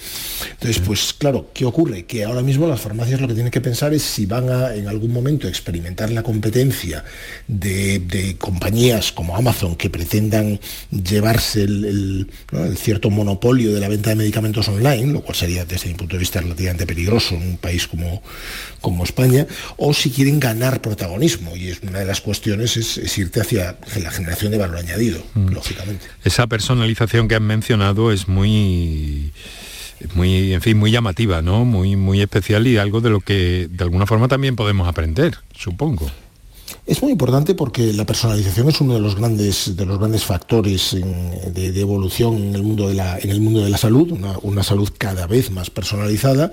Entonces, 0.51 0.81
pues 0.85 1.13
claro, 1.13 1.51
¿qué 1.53 1.65
ocurre? 1.65 2.05
Que 2.05 2.23
ahora 2.23 2.41
mismo 2.41 2.67
las 2.67 2.81
farmacias 2.81 3.21
lo 3.21 3.27
que 3.27 3.33
tienen 3.33 3.51
que 3.51 3.61
pensar 3.61 3.93
es 3.93 4.03
si 4.03 4.25
van 4.25 4.49
a 4.49 4.73
en 4.75 4.87
algún 4.87 5.11
momento 5.11 5.47
experimentar 5.47 6.09
la 6.11 6.23
competencia 6.23 7.03
de, 7.47 8.35
compañías 8.37 9.11
como 9.11 9.35
Amazon 9.35 9.75
que 9.75 9.89
pretendan 9.89 10.59
llevarse 10.91 11.63
el, 11.63 12.27
cierto 12.75 13.09
monopolio 13.09 13.73
de 13.73 13.79
la 13.79 13.87
venta 13.87 14.11
de 14.11 14.15
medicamentos 14.15 14.67
online, 14.67 15.13
lo 15.13 15.21
cual 15.21 15.35
sería 15.35 15.65
desde 15.65 15.89
mi 15.89 15.95
punto 15.95 16.15
de 16.15 16.19
vista 16.19 16.41
relativamente 16.41 16.85
peligroso 16.85 17.35
país 17.61 17.87
como, 17.87 18.21
como 18.81 19.03
España, 19.03 19.47
o 19.77 19.93
si 19.93 20.11
quieren 20.11 20.39
ganar 20.39 20.81
protagonismo. 20.81 21.55
Y 21.55 21.69
es 21.69 21.81
una 21.81 21.99
de 21.99 22.05
las 22.05 22.19
cuestiones 22.19 22.75
es, 22.77 23.17
irte 23.17 23.41
hacia 23.41 23.77
la 24.01 24.11
generación 24.11 24.51
de 24.51 24.57
valor 24.57 24.77
añadido, 24.77 25.23
mm. 25.33 25.49
lógicamente. 25.49 26.05
Esa 26.23 26.47
personalización 26.47 27.27
que 27.27 27.35
han 27.35 27.43
mencionado 27.43 28.11
es 28.11 28.27
muy 28.27 29.31
muy 30.15 30.53
en 30.53 30.61
fin 30.61 30.79
muy 30.79 30.89
llamativa 30.89 31.43
no 31.43 31.63
muy 31.63 31.95
muy 31.95 32.21
especial 32.21 32.65
y 32.65 32.77
algo 32.77 33.01
de 33.01 33.11
lo 33.11 33.19
que 33.19 33.67
de 33.69 33.83
alguna 33.83 34.07
forma 34.07 34.27
también 34.27 34.55
podemos 34.55 34.87
aprender 34.87 35.37
supongo 35.55 36.09
es 36.85 37.01
muy 37.01 37.11
importante 37.11 37.55
porque 37.55 37.93
la 37.93 38.05
personalización 38.05 38.69
es 38.69 38.81
uno 38.81 38.95
de 38.95 38.99
los 38.99 39.15
grandes, 39.15 39.75
de 39.75 39.85
los 39.85 39.99
grandes 39.99 40.23
factores 40.23 40.95
de, 40.95 41.79
evolución 41.79 42.37
en 42.37 42.55
el 42.55 42.63
mundo 42.63 42.87
de 42.89 42.95
la, 42.95 43.17
en 43.19 43.29
el 43.29 43.41
mundo 43.41 43.63
de 43.63 43.69
la 43.69 43.77
salud, 43.77 44.11
una 44.41 44.63
salud 44.63 44.89
cada 44.97 45.27
vez 45.27 45.51
más 45.51 45.69
personalizada 45.69 46.51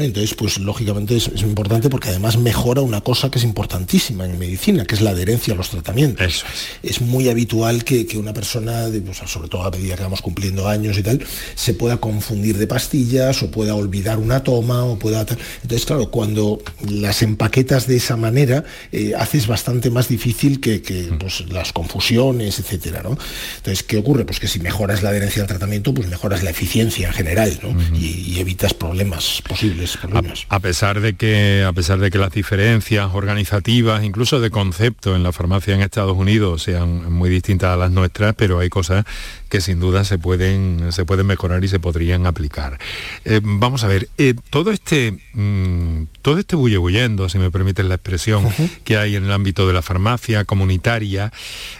entonces, 0.00 0.34
pues 0.34 0.58
lógicamente 0.58 1.16
es, 1.16 1.28
importante 1.42 1.90
porque 1.90 2.08
además 2.08 2.38
mejora 2.38 2.80
una 2.80 3.02
cosa 3.02 3.30
que 3.30 3.38
es 3.38 3.44
importantísima 3.44 4.24
en 4.24 4.38
medicina, 4.38 4.86
que 4.86 4.94
es 4.94 5.02
la 5.02 5.10
adherencia 5.10 5.52
a 5.52 5.56
los 5.56 5.68
tratamientos. 5.68 6.44
es. 6.82 7.00
muy 7.02 7.28
habitual 7.28 7.84
que, 7.84 8.06
una 8.16 8.32
persona, 8.32 8.86
pues, 9.04 9.18
sobre 9.30 9.48
todo 9.48 9.64
a 9.64 9.70
medida 9.70 9.96
que 9.96 10.02
vamos 10.02 10.22
cumpliendo 10.22 10.66
años 10.66 10.96
y 10.96 11.02
tal, 11.02 11.22
se 11.54 11.74
pueda 11.74 11.98
confundir 11.98 12.56
de 12.56 12.66
pastillas 12.66 13.42
o 13.42 13.50
pueda 13.50 13.74
olvidar 13.74 14.18
una 14.18 14.42
toma 14.42 14.84
o 14.84 14.98
pueda... 14.98 15.26
Entonces, 15.62 15.84
claro, 15.84 16.10
cuando 16.10 16.62
las 16.88 17.20
empaquetas 17.22 17.86
de 17.86 17.96
esa 17.96 18.16
manera, 18.16 18.64
eh, 18.92 19.12
haces 19.14 19.46
bastante 19.46 19.61
más 19.90 20.08
difícil 20.08 20.60
que, 20.60 20.80
pues, 21.18 21.44
las 21.48 21.72
confusiones, 21.72 22.58
etcétera, 22.58 23.02
¿no? 23.02 23.16
Entonces, 23.56 23.82
¿qué 23.82 23.98
ocurre? 23.98 24.24
Pues 24.24 24.40
que 24.40 24.48
si 24.48 24.60
mejoras 24.60 25.02
la 25.02 25.10
adherencia 25.10 25.42
al 25.42 25.48
tratamiento, 25.48 25.94
pues 25.94 26.08
mejoras 26.08 26.42
la 26.42 26.50
eficiencia 26.50 27.08
en 27.08 27.14
general, 27.14 27.58
¿no? 27.62 27.74
y, 27.96 28.38
evitas 28.38 28.74
problemas, 28.74 29.42
posibles 29.46 29.96
problemas. 29.96 30.46
A, 30.48 30.60
pesar 30.60 31.00
de 31.00 31.14
que, 31.14 31.64
a 31.66 31.72
pesar 31.72 31.98
de 32.00 32.10
que 32.10 32.18
las 32.18 32.32
diferencias 32.32 33.10
organizativas, 33.12 34.02
incluso 34.04 34.40
de 34.40 34.50
concepto 34.50 35.14
en 35.14 35.22
la 35.22 35.32
farmacia 35.32 35.74
en 35.74 35.82
Estados 35.82 36.16
Unidos 36.16 36.62
sean 36.64 37.12
muy 37.12 37.30
distintas 37.30 37.70
a 37.70 37.76
las 37.76 37.90
nuestras, 37.90 38.34
pero 38.34 38.58
hay 38.58 38.68
cosas 38.68 39.04
que 39.52 39.60
sin 39.60 39.80
duda 39.80 40.02
se 40.04 40.16
pueden, 40.16 40.92
se 40.92 41.04
pueden 41.04 41.26
mejorar 41.26 41.62
y 41.62 41.68
se 41.68 41.78
podrían 41.78 42.24
aplicar. 42.24 42.78
Eh, 43.26 43.42
vamos 43.44 43.84
a 43.84 43.86
ver, 43.86 44.08
eh, 44.16 44.32
todo 44.48 44.70
este 44.70 45.18
mm, 45.34 46.04
todo 46.22 46.38
este 46.38 46.56
bulleyendo, 46.56 47.28
si 47.28 47.36
me 47.36 47.50
permiten 47.50 47.90
la 47.90 47.96
expresión, 47.96 48.48
que 48.84 48.96
hay 48.96 49.14
en 49.14 49.24
el 49.24 49.30
ámbito 49.30 49.66
de 49.66 49.74
la 49.74 49.82
farmacia 49.82 50.46
comunitaria, 50.46 51.34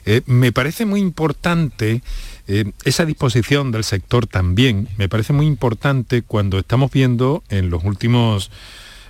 eh, 0.04 0.20
me 0.26 0.52
parece 0.52 0.84
muy 0.84 1.00
importante 1.00 2.02
esa 2.84 3.06
disposición 3.06 3.72
del 3.72 3.84
sector 3.84 4.26
también, 4.26 4.88
me 4.98 5.08
parece 5.08 5.32
muy 5.32 5.46
importante 5.46 6.20
cuando 6.20 6.58
estamos 6.58 6.90
viendo 6.90 7.42
en 7.48 7.70
los 7.70 7.84
últimos 7.84 8.50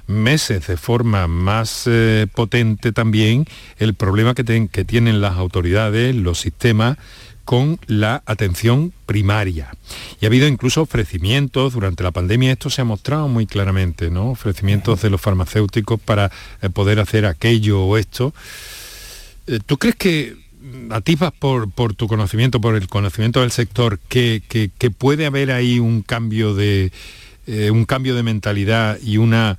meses 0.06 0.68
de 0.68 0.76
forma 0.76 1.26
más 1.26 1.88
potente 2.34 2.92
también 2.92 3.46
el 3.78 3.94
problema 3.94 4.34
que, 4.34 4.68
que 4.70 4.84
tienen 4.84 5.20
las 5.20 5.38
autoridades, 5.38 6.14
los 6.14 6.38
sistemas, 6.38 6.98
con 7.44 7.78
la 7.86 8.22
atención 8.26 8.92
primaria. 9.06 9.74
Y 10.20 10.24
ha 10.24 10.28
habido 10.28 10.46
incluso 10.46 10.82
ofrecimientos, 10.82 11.74
durante 11.74 12.02
la 12.02 12.10
pandemia 12.10 12.52
esto 12.52 12.70
se 12.70 12.80
ha 12.80 12.84
mostrado 12.84 13.28
muy 13.28 13.46
claramente, 13.46 14.10
¿no? 14.10 14.30
Ofrecimientos 14.30 15.02
de 15.02 15.10
los 15.10 15.20
farmacéuticos 15.20 16.00
para 16.00 16.30
eh, 16.60 16.70
poder 16.70 17.00
hacer 17.00 17.26
aquello 17.26 17.82
o 17.82 17.96
esto. 17.96 18.32
Eh, 19.46 19.58
¿Tú 19.64 19.78
crees 19.78 19.96
que 19.96 20.36
mm, 20.60 20.92
atipas 20.92 21.32
por, 21.32 21.70
por 21.70 21.94
tu 21.94 22.06
conocimiento, 22.06 22.60
por 22.60 22.76
el 22.76 22.88
conocimiento 22.88 23.40
del 23.40 23.50
sector, 23.50 23.98
que, 24.08 24.42
puede 24.96 25.26
haber 25.26 25.50
ahí 25.50 25.78
un 25.78 26.02
cambio 26.02 26.54
de, 26.54 26.92
eh, 27.46 27.70
un 27.70 27.84
cambio 27.84 28.14
de 28.14 28.22
mentalidad 28.22 28.98
y 29.02 29.16
una 29.16 29.58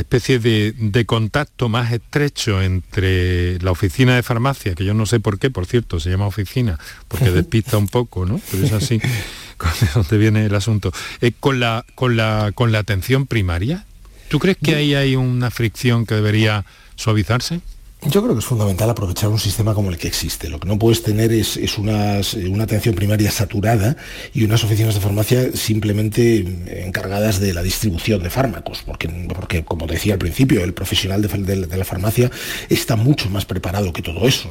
especie 0.00 0.38
de, 0.38 1.04
contacto 1.06 1.68
más 1.68 1.92
estrecho 1.92 2.62
entre 2.62 3.58
la 3.60 3.70
oficina 3.70 4.16
de 4.16 4.22
farmacia, 4.22 4.74
que 4.74 4.84
yo 4.84 4.94
no 4.94 5.06
sé 5.06 5.20
por 5.20 5.38
qué, 5.38 5.50
por 5.50 5.66
cierto, 5.66 6.00
se 6.00 6.10
llama 6.10 6.26
oficina, 6.26 6.78
porque 7.08 7.30
despista 7.30 7.76
un 7.78 7.88
poco, 7.88 8.26
¿no? 8.26 8.40
Pero 8.50 8.64
es 8.64 8.72
así, 8.72 8.98
de 9.80 9.88
dónde 9.94 10.18
viene 10.18 10.46
el 10.46 10.54
asunto. 10.54 10.92
Eh, 11.20 11.32
con, 11.38 11.60
la, 11.60 11.84
con, 11.94 12.16
la, 12.16 12.52
con 12.54 12.72
la 12.72 12.78
atención 12.78 13.26
primaria, 13.26 13.84
¿tú 14.28 14.38
crees 14.38 14.58
que 14.62 14.74
ahí 14.74 14.94
hay 14.94 15.16
una 15.16 15.50
fricción 15.50 16.06
que 16.06 16.14
debería 16.14 16.64
suavizarse? 16.96 17.60
Yo 18.02 18.22
creo 18.22 18.34
que 18.34 18.38
es 18.38 18.46
fundamental 18.46 18.88
aprovechar 18.88 19.28
un 19.28 19.38
sistema 19.38 19.74
como 19.74 19.90
el 19.90 19.98
que 19.98 20.08
existe. 20.08 20.48
Lo 20.48 20.58
que 20.58 20.66
no 20.66 20.78
puedes 20.78 21.02
tener 21.02 21.32
es, 21.32 21.58
una 21.76 22.22
atención 22.62 22.94
primaria 22.94 23.30
saturada 23.30 23.94
y 24.32 24.42
unas 24.44 24.64
oficinas 24.64 24.94
de 24.94 25.00
farmacia 25.02 25.52
simplemente 25.52 26.38
encargadas 26.86 27.40
de 27.40 27.52
la 27.52 27.62
distribución 27.62 28.22
de 28.22 28.30
fármacos, 28.30 28.82
porque, 28.86 29.08
porque 29.28 29.64
como 29.66 29.86
decía 29.86 30.14
al 30.14 30.18
principio, 30.18 30.64
el 30.64 30.72
profesional 30.72 31.20
de, 31.20 31.66
la 31.76 31.84
farmacia 31.84 32.30
está 32.70 32.96
mucho 32.96 33.28
más 33.28 33.44
preparado 33.44 33.92
que 33.92 34.00
todo 34.00 34.26
eso. 34.26 34.50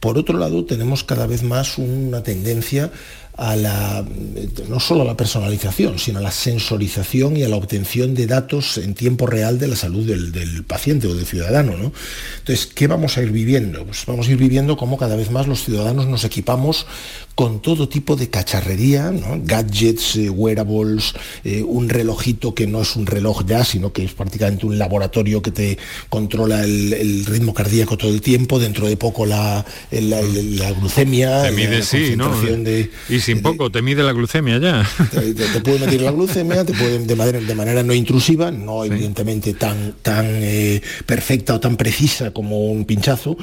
Por 0.00 0.16
otro 0.16 0.38
lado, 0.38 0.64
tenemos 0.64 1.04
cada 1.04 1.26
vez 1.26 1.42
más 1.42 1.76
una 1.76 2.22
tendencia 2.22 2.90
a 3.38 3.54
la, 3.54 4.04
no 4.68 4.80
solo 4.80 5.02
a 5.02 5.04
la 5.04 5.16
personalización, 5.16 6.00
sino 6.00 6.18
a 6.18 6.22
la 6.22 6.32
sensorización 6.32 7.36
y 7.36 7.44
a 7.44 7.48
la 7.48 7.54
obtención 7.54 8.12
de 8.14 8.26
datos 8.26 8.78
en 8.78 8.94
tiempo 8.94 9.26
real 9.26 9.60
de 9.60 9.68
la 9.68 9.76
salud 9.76 10.04
del, 10.04 10.64
paciente 10.64 11.06
o 11.06 11.14
del 11.14 11.24
ciudadano. 11.24 11.76
¿no? 11.76 11.92
Entonces, 12.38 12.66
¿qué 12.66 12.88
vamos 12.88 13.16
a 13.16 13.22
ir 13.22 13.30
viviendo? 13.30 13.84
Pues 13.84 14.04
vamos 14.06 14.26
a 14.26 14.32
ir 14.32 14.38
viviendo 14.38 14.76
cómo 14.76 14.98
cada 14.98 15.14
vez 15.14 15.30
más 15.30 15.46
los 15.46 15.64
ciudadanos 15.64 16.08
nos 16.08 16.24
equipamos 16.24 16.86
con 17.36 17.62
todo 17.62 17.88
tipo 17.88 18.16
de 18.16 18.28
cacharrería, 18.28 19.12
gadgets, 19.44 20.16
eh, 20.16 20.28
wearables, 20.28 21.14
eh, 21.44 21.62
un 21.62 21.88
relojito 21.88 22.52
que 22.52 22.66
no 22.66 22.82
es 22.82 22.96
un 22.96 23.06
reloj 23.06 23.44
ya, 23.46 23.64
sino 23.64 23.92
que 23.92 24.02
es 24.02 24.12
prácticamente 24.12 24.66
un 24.66 24.76
laboratorio 24.76 25.40
que 25.40 25.52
te 25.52 25.78
controla 26.08 26.64
el, 26.64 27.24
ritmo 27.26 27.54
cardíaco 27.54 27.96
todo 27.96 28.10
el 28.10 28.20
tiempo, 28.22 28.58
dentro 28.58 28.88
de 28.88 28.96
poco 28.96 29.24
la, 29.24 29.64
la, 29.92 30.72
glucemia, 30.72 31.44
te 31.44 31.52
mide, 31.52 31.82
sí, 31.82 32.16
¿no? 32.16 32.32
y 33.08 33.20
sin 33.28 33.42
poco, 33.42 33.70
te 33.70 33.82
mide 33.82 34.02
la 34.02 34.12
glucemia 34.12 34.58
ya. 34.58 34.88
Te, 35.10 35.60
puede 35.60 35.78
medir 35.78 36.00
la 36.00 36.10
glucemia, 36.10 36.64
te 36.64 36.72
puede 36.72 36.98
de 36.98 37.16
manera, 37.16 37.40
de 37.40 37.54
manera 37.54 37.82
no 37.82 37.92
intrusiva, 37.92 38.50
no 38.50 38.84
evidentemente 38.84 39.54
tan, 39.54 39.94
tan 40.02 40.26
eh, 40.28 40.80
perfecta 41.04 41.54
o 41.54 41.60
tan 41.60 41.76
precisa 41.76 42.30
como 42.32 42.70
un 42.70 42.84
pinchazo, 42.84 43.36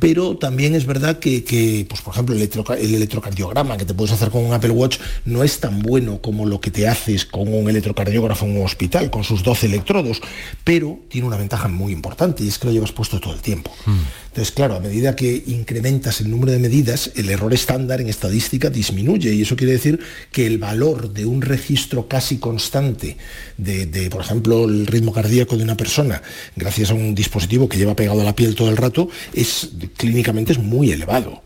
pero 0.00 0.36
también 0.36 0.74
es 0.74 0.86
verdad 0.86 1.18
que, 1.18 1.86
pues, 1.88 2.00
por 2.00 2.14
ejemplo, 2.14 2.34
el, 2.34 2.42
el 2.42 2.94
electrocardiograma 2.94 3.76
que 3.76 3.84
te 3.84 3.94
puedes 3.94 4.12
hacer 4.12 4.30
con 4.30 4.44
un 4.44 4.52
Apple 4.52 4.70
Watch 4.70 4.98
no 5.24 5.44
es 5.44 5.60
tan 5.60 5.80
bueno 5.80 6.20
como 6.20 6.46
lo 6.46 6.60
que 6.60 6.70
te 6.70 6.88
haces 6.88 7.24
con 7.24 7.52
un 7.52 7.68
electrocardiógrafo 7.68 8.44
en 8.46 8.58
un 8.58 8.64
hospital, 8.64 9.10
con 9.10 9.24
sus 9.24 9.42
12 9.42 9.66
electrodos, 9.66 10.20
pero 10.64 10.98
tiene 11.08 11.26
una 11.26 11.36
ventaja 11.36 11.68
muy 11.68 11.92
importante 11.92 12.42
y 12.42 12.48
es 12.48 12.58
que 12.58 12.66
lo 12.66 12.72
llevas 12.72 12.92
puesto 12.92 13.20
todo 13.20 13.34
el 13.34 13.40
tiempo. 13.40 13.70
Mm. 13.86 14.27
Entonces, 14.38 14.54
claro, 14.54 14.76
a 14.76 14.80
medida 14.80 15.16
que 15.16 15.42
incrementas 15.48 16.20
el 16.20 16.30
número 16.30 16.52
de 16.52 16.60
medidas, 16.60 17.10
el 17.16 17.28
error 17.28 17.52
estándar 17.52 18.00
en 18.00 18.08
estadística 18.08 18.70
disminuye 18.70 19.34
y 19.34 19.42
eso 19.42 19.56
quiere 19.56 19.72
decir 19.72 19.98
que 20.30 20.46
el 20.46 20.58
valor 20.58 21.12
de 21.12 21.26
un 21.26 21.42
registro 21.42 22.06
casi 22.06 22.38
constante 22.38 23.16
de, 23.56 24.08
por 24.12 24.20
ejemplo, 24.20 24.66
el 24.66 24.86
ritmo 24.86 25.12
cardíaco 25.12 25.56
de 25.56 25.64
una 25.64 25.76
persona, 25.76 26.22
gracias 26.54 26.92
a 26.92 26.94
un 26.94 27.16
dispositivo 27.16 27.68
que 27.68 27.78
lleva 27.78 27.96
pegado 27.96 28.20
a 28.20 28.24
la 28.24 28.36
piel 28.36 28.54
todo 28.54 28.70
el 28.70 28.76
rato, 28.76 29.08
es 29.34 29.70
clínicamente 29.96 30.52
es 30.52 30.60
muy 30.60 30.92
elevado. 30.92 31.42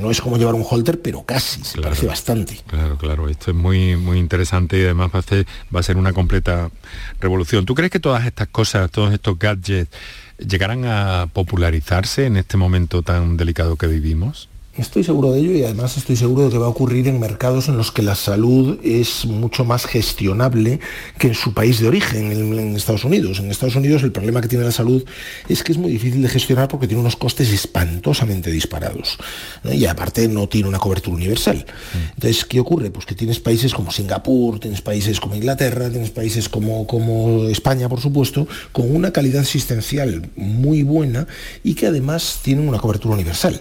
no 0.00 0.08
es 0.12 0.20
como 0.20 0.38
llevar 0.38 0.54
un 0.54 0.64
holter, 0.64 1.02
pero 1.02 1.24
casi, 1.24 1.64
se 1.64 1.80
parece 1.80 2.06
bastante. 2.06 2.60
Claro, 2.68 2.98
claro, 2.98 3.28
esto 3.28 3.50
es 3.50 3.56
muy, 3.56 3.96
muy 3.96 4.20
interesante 4.20 4.78
y 4.78 4.84
además 4.84 5.10
va 5.12 5.18
a, 5.18 5.74
va 5.74 5.80
a 5.80 5.82
ser 5.82 5.96
una 5.96 6.12
completa 6.12 6.70
revolución. 7.18 7.66
¿Tú 7.66 7.74
crees 7.74 7.90
que 7.90 7.98
todas 7.98 8.24
estas 8.24 8.46
cosas, 8.46 8.88
todos 8.92 9.12
estos 9.12 9.36
gadgets, 9.36 9.90
llegarán 10.38 10.84
a 10.84 11.28
popularizarse 11.32 12.26
en 12.26 12.36
este 12.36 12.56
momento 12.56 13.02
tan 13.02 13.36
delicado 13.36 13.76
que 13.76 13.86
vivimos? 13.86 14.47
Estoy 14.78 15.02
seguro 15.02 15.32
de 15.32 15.40
ello 15.40 15.50
y 15.50 15.64
además 15.64 15.96
estoy 15.96 16.14
seguro 16.14 16.44
de 16.44 16.50
que 16.50 16.58
va 16.58 16.66
a 16.66 16.68
ocurrir 16.68 17.08
en 17.08 17.18
mercados 17.18 17.68
en 17.68 17.76
los 17.76 17.90
que 17.90 18.00
la 18.00 18.14
salud 18.14 18.78
es 18.84 19.26
mucho 19.26 19.64
más 19.64 19.86
gestionable 19.86 20.78
que 21.18 21.26
en 21.26 21.34
su 21.34 21.52
país 21.52 21.80
de 21.80 21.88
origen, 21.88 22.30
en, 22.30 22.76
Estados 22.76 23.02
Unidos. 23.02 23.40
En 23.40 23.50
Estados 23.50 23.74
Unidos 23.74 24.04
el 24.04 24.12
problema 24.12 24.40
que 24.40 24.46
tiene 24.46 24.64
la 24.64 24.70
salud 24.70 25.04
es 25.48 25.64
que 25.64 25.72
es 25.72 25.78
muy 25.78 25.90
difícil 25.90 26.22
de 26.22 26.28
gestionar 26.28 26.68
porque 26.68 26.86
tiene 26.86 27.00
unos 27.00 27.16
costes 27.16 27.52
espantosamente 27.52 28.52
disparados. 28.52 29.18
Y 29.64 29.84
aparte 29.86 30.28
no 30.28 30.48
tiene 30.48 30.68
una 30.68 30.78
cobertura 30.78 31.16
universal. 31.16 31.66
Entonces, 32.14 32.44
¿qué 32.44 32.60
ocurre? 32.60 32.92
Pues 32.92 33.04
que 33.04 33.16
tienes 33.16 33.40
países 33.40 33.74
como 33.74 33.90
Singapur, 33.90 34.60
tienes 34.60 34.80
países 34.80 35.18
como 35.18 35.34
Inglaterra, 35.34 35.90
tienes 35.90 36.10
países 36.10 36.48
como, 36.48 36.86
como 36.86 37.48
España, 37.48 37.88
por 37.88 38.00
supuesto, 38.00 38.46
con 38.70 38.94
una 38.94 39.10
calidad 39.10 39.42
asistencial 39.42 40.30
muy 40.36 40.84
buena 40.84 41.26
y 41.64 41.74
que 41.74 41.88
además 41.88 42.38
tienen 42.44 42.68
una 42.68 42.78
cobertura 42.78 43.16
universal. 43.16 43.60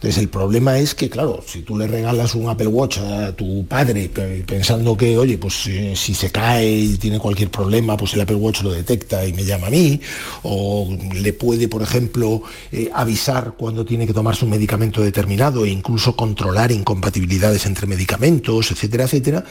Entonces 0.00 0.22
el 0.22 0.30
problema 0.30 0.78
es 0.78 0.94
que, 0.94 1.10
claro, 1.10 1.44
si 1.46 1.60
tú 1.60 1.76
le 1.76 1.86
regalas 1.86 2.34
un 2.34 2.48
Apple 2.48 2.68
Watch 2.68 2.96
a 3.00 3.36
tu 3.36 3.66
padre 3.66 4.10
pensando 4.46 4.96
que, 4.96 5.18
oye, 5.18 5.36
pues 5.36 5.66
eh, 5.66 5.92
si 5.94 6.14
se 6.14 6.30
cae 6.30 6.70
y 6.70 6.96
tiene 6.96 7.18
cualquier 7.18 7.50
problema, 7.50 7.98
pues 7.98 8.14
el 8.14 8.22
Apple 8.22 8.36
Watch 8.36 8.62
lo 8.62 8.72
detecta 8.72 9.26
y 9.26 9.34
me 9.34 9.44
llama 9.44 9.66
a 9.66 9.70
mí, 9.70 10.00
o 10.42 10.88
le 11.12 11.34
puede, 11.34 11.68
por 11.68 11.82
ejemplo, 11.82 12.42
eh, 12.72 12.90
avisar 12.94 13.52
cuando 13.58 13.84
tiene 13.84 14.06
que 14.06 14.14
tomarse 14.14 14.46
un 14.46 14.52
medicamento 14.52 15.02
determinado 15.02 15.66
e 15.66 15.68
incluso 15.68 16.16
controlar 16.16 16.72
incompatibilidades 16.72 17.66
entre 17.66 17.86
medicamentos, 17.86 18.70
etcétera, 18.70 19.04
etcétera, 19.04 19.44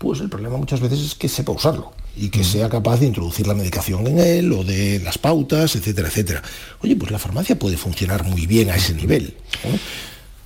pues 0.00 0.20
el 0.20 0.30
problema 0.30 0.56
muchas 0.56 0.80
veces 0.80 0.98
es 1.00 1.14
que 1.14 1.28
sepa 1.28 1.52
usarlo 1.52 1.92
y 2.16 2.30
que 2.30 2.42
sea 2.42 2.70
capaz 2.70 3.00
de 3.00 3.06
introducir 3.06 3.46
la 3.46 3.52
medicación 3.52 4.06
en 4.06 4.18
él 4.18 4.50
o 4.50 4.64
de 4.64 4.98
las 5.00 5.18
pautas, 5.18 5.76
etcétera, 5.76 6.08
etcétera. 6.08 6.42
Oye, 6.80 6.96
pues 6.96 7.10
la 7.10 7.18
farmacia 7.18 7.58
puede 7.58 7.76
funcionar 7.76 8.24
muy 8.24 8.46
bien 8.46 8.70
a 8.70 8.76
ese 8.76 8.94
nivel. 8.94 9.34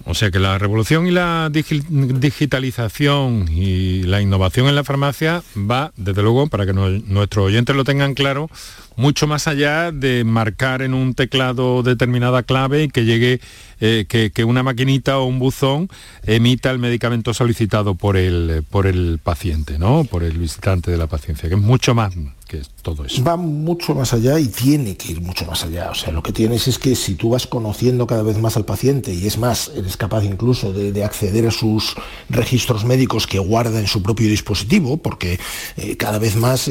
O 0.07 0.14
sea 0.14 0.33
que 0.33 0.40
la 0.40 0.59
revolución 0.59 1.07
y 1.07 1.12
la 1.12 1.51
digitalización 1.53 3.49
y 3.49 4.03
la 4.03 4.21
innovación 4.21 4.67
en 4.67 4.75
la 4.75 4.83
farmacia 4.83 5.45
va, 5.57 5.93
desde 5.97 6.23
luego, 6.23 6.49
para 6.49 6.67
que 6.67 6.73
nuestros 6.73 7.47
oyentes 7.47 7.77
lo 7.77 7.85
tengan 7.85 8.14
claro, 8.14 8.51
mucho 8.97 9.27
más 9.27 9.49
allá 9.49 9.93
de 9.93 10.25
marcar 10.25 10.83
en 10.83 10.95
un 10.95 11.15
teclado 11.15 11.83
determinada 11.83 12.43
clave 12.43 12.85
y 12.85 12.89
que 12.89 13.05
llegue, 13.05 13.41
eh, 13.81 14.07
que, 14.09 14.45
una 14.45 14.63
maquinita 14.63 15.19
o 15.19 15.25
un 15.25 15.39
buzón 15.39 15.89
emita 16.25 16.71
el 16.71 16.79
medicamento 16.79 17.35
solicitado 17.35 17.95
por 17.95 18.17
el, 18.17 18.65
por 18.71 18.87
el 18.87 19.19
paciente, 19.23 19.79
¿no? 19.79 20.05
Por 20.05 20.23
el 20.23 20.39
visitante 20.39 20.91
de 20.91 20.97
la 20.97 21.07
paciencia, 21.07 21.49
que 21.49 21.55
es 21.55 21.61
mucho 21.61 21.95
más 21.95 22.15
que 22.47 22.61
todo 22.83 23.05
eso. 23.05 23.25
Va 23.25 23.37
mucho 23.37 23.95
más 23.95 24.13
allá 24.13 24.39
y 24.39 24.49
tiene 24.49 24.97
que 24.97 25.13
ir 25.13 25.21
mucho 25.21 25.47
más 25.47 25.65
allá. 25.65 25.91
O 25.91 25.95
sea, 25.95 26.13
lo 26.13 26.23
que 26.23 26.33
tienes 26.33 26.69
es 26.69 26.79
que 26.79 26.95
si 26.95 27.15
tú 27.15 27.31
vas 27.31 27.47
conociendo 27.47 28.07
cada 28.07 28.23
vez 28.23 28.39
más 28.39 28.57
al 28.57 28.65
paciente 28.65 29.15
y 29.15 29.27
es 29.27 29.39
más, 29.39 29.71
eres 29.75 29.97
capaz 29.97 30.25
incluso 30.25 30.73
de, 30.73 31.05
acceder 31.05 31.47
a 31.47 31.51
sus 31.51 31.95
registros 32.29 32.85
médicos 32.85 33.27
que 33.27 33.39
guarda 33.39 33.79
en 33.81 33.87
su 33.87 34.03
propio 34.03 34.29
dispositivo, 34.29 34.97
porque 34.99 35.39
eh, 35.77 35.97
cada 35.97 36.19
vez 36.19 36.37
más 36.37 36.71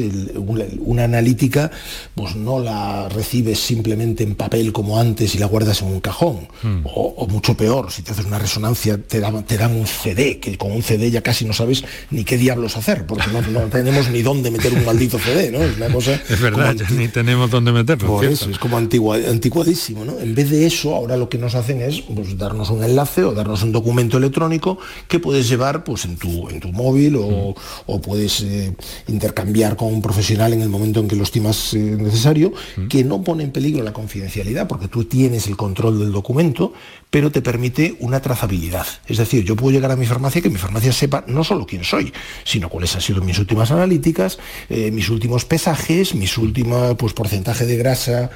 una 0.78 1.04
analítica 1.04 1.70
pues 2.14 2.36
no 2.36 2.60
la 2.60 3.08
recibes 3.08 3.58
simplemente 3.58 4.22
en 4.22 4.34
papel 4.34 4.72
como 4.72 5.00
antes 5.00 5.34
y 5.34 5.38
la 5.38 5.46
guardas 5.46 5.82
en 5.82 5.88
un 5.88 6.00
cajón. 6.00 6.48
Hmm. 6.62 6.82
O, 6.84 7.26
mucho 7.28 7.56
peor, 7.56 7.90
si 7.90 8.02
te 8.02 8.12
haces 8.12 8.26
una 8.26 8.38
resonancia 8.38 8.98
te 8.98 9.18
dan, 9.18 9.44
te 9.44 9.56
dan 9.56 9.74
un 9.74 9.86
CD, 9.86 10.38
que 10.38 10.56
con 10.56 10.70
un 10.70 10.82
CD 10.82 11.10
ya 11.10 11.22
casi 11.22 11.44
no 11.44 11.52
sabes 11.52 11.84
ni 12.10 12.24
qué 12.24 12.38
diablos 12.38 12.76
hacer, 12.76 13.06
porque 13.06 13.24
no, 13.30 13.60
tenemos 13.68 14.08
ni 14.10 14.22
dónde 14.22 14.50
meter 14.50 14.72
un 14.72 14.84
maldito 14.84 15.18
CD, 15.18 15.50
¿no? 15.50 15.62
Es 15.62 15.76
una 15.76 15.88
cosa... 15.88 16.20
Es 16.28 16.40
verdad, 16.40 16.76
ni 16.90 17.08
tenemos 17.08 17.50
dónde 17.50 17.72
meterlo. 17.72 18.08
Por 18.08 18.24
eso, 18.24 18.48
es 18.48 18.58
como 18.58 18.76
antigua, 18.76 19.16
anticuadísimo, 19.16 20.04
¿no? 20.04 20.18
En 20.20 20.34
vez 20.34 20.50
de 20.50 20.66
eso, 20.66 20.94
ahora 20.94 21.16
lo 21.16 21.28
que 21.28 21.38
nos 21.38 21.54
hacen 21.54 21.80
es 21.80 22.02
pues, 22.02 22.38
darnos 22.38 22.70
un 22.70 22.84
enlace 22.84 23.24
o 23.24 23.32
darnos 23.32 23.62
un 23.62 23.72
documento 23.72 24.18
electrónico 24.18 24.78
que 25.08 25.18
puedes 25.18 25.48
llevar 25.48 25.82
pues, 25.82 26.04
en, 26.04 26.16
tu, 26.16 26.48
en 26.48 26.60
tu 26.60 26.70
móvil 26.70 27.16
o, 27.16 27.54
o 27.86 28.00
puedes 28.00 28.40
eh, 28.42 28.72
intercambiar 29.08 29.76
con 29.76 29.92
un 29.92 30.00
profesional 30.00 30.52
en 30.52 30.62
el 30.62 30.68
momento 30.68 31.00
en 31.00 31.08
que 31.08 31.16
lo 31.16 31.24
estimas 31.24 31.74
eh, 31.74 31.96
necesario, 32.04 32.52
que 32.88 33.04
no 33.04 33.22
pone 33.22 33.44
en 33.44 33.50
peligro 33.50 33.82
la 33.82 33.92
confidencialidad, 33.92 34.68
porque 34.68 34.88
tú 34.88 35.04
tienes 35.04 35.46
el 35.46 35.56
control 35.56 35.98
del 35.98 36.12
documento, 36.12 36.72
pero 37.10 37.30
te 37.30 37.42
permite 37.42 37.96
una 38.00 38.20
trazabilidad. 38.20 38.86
Es 39.06 39.18
decir, 39.18 39.44
yo 39.44 39.56
puedo 39.56 39.72
llegar 39.72 39.90
a 39.90 39.96
mi 39.96 40.06
farmacia 40.06 40.42
que 40.42 40.50
mi 40.50 40.56
farmacia 40.58 40.92
sepa 40.92 41.24
no 41.26 41.44
solo 41.44 41.66
quién 41.66 41.84
soy, 41.84 42.12
sino 42.44 42.68
cuáles 42.68 42.94
han 42.94 43.00
sido 43.00 43.22
mis 43.22 43.38
últimas 43.38 43.70
analíticas, 43.70 44.38
eh, 44.68 44.90
mis 44.90 45.08
últimos 45.08 45.44
pesajes, 45.44 46.14
mis 46.14 46.36
últimos 46.38 46.96
pues, 46.96 47.12
porcentaje 47.12 47.66
de 47.66 47.76
grasa 47.76 48.30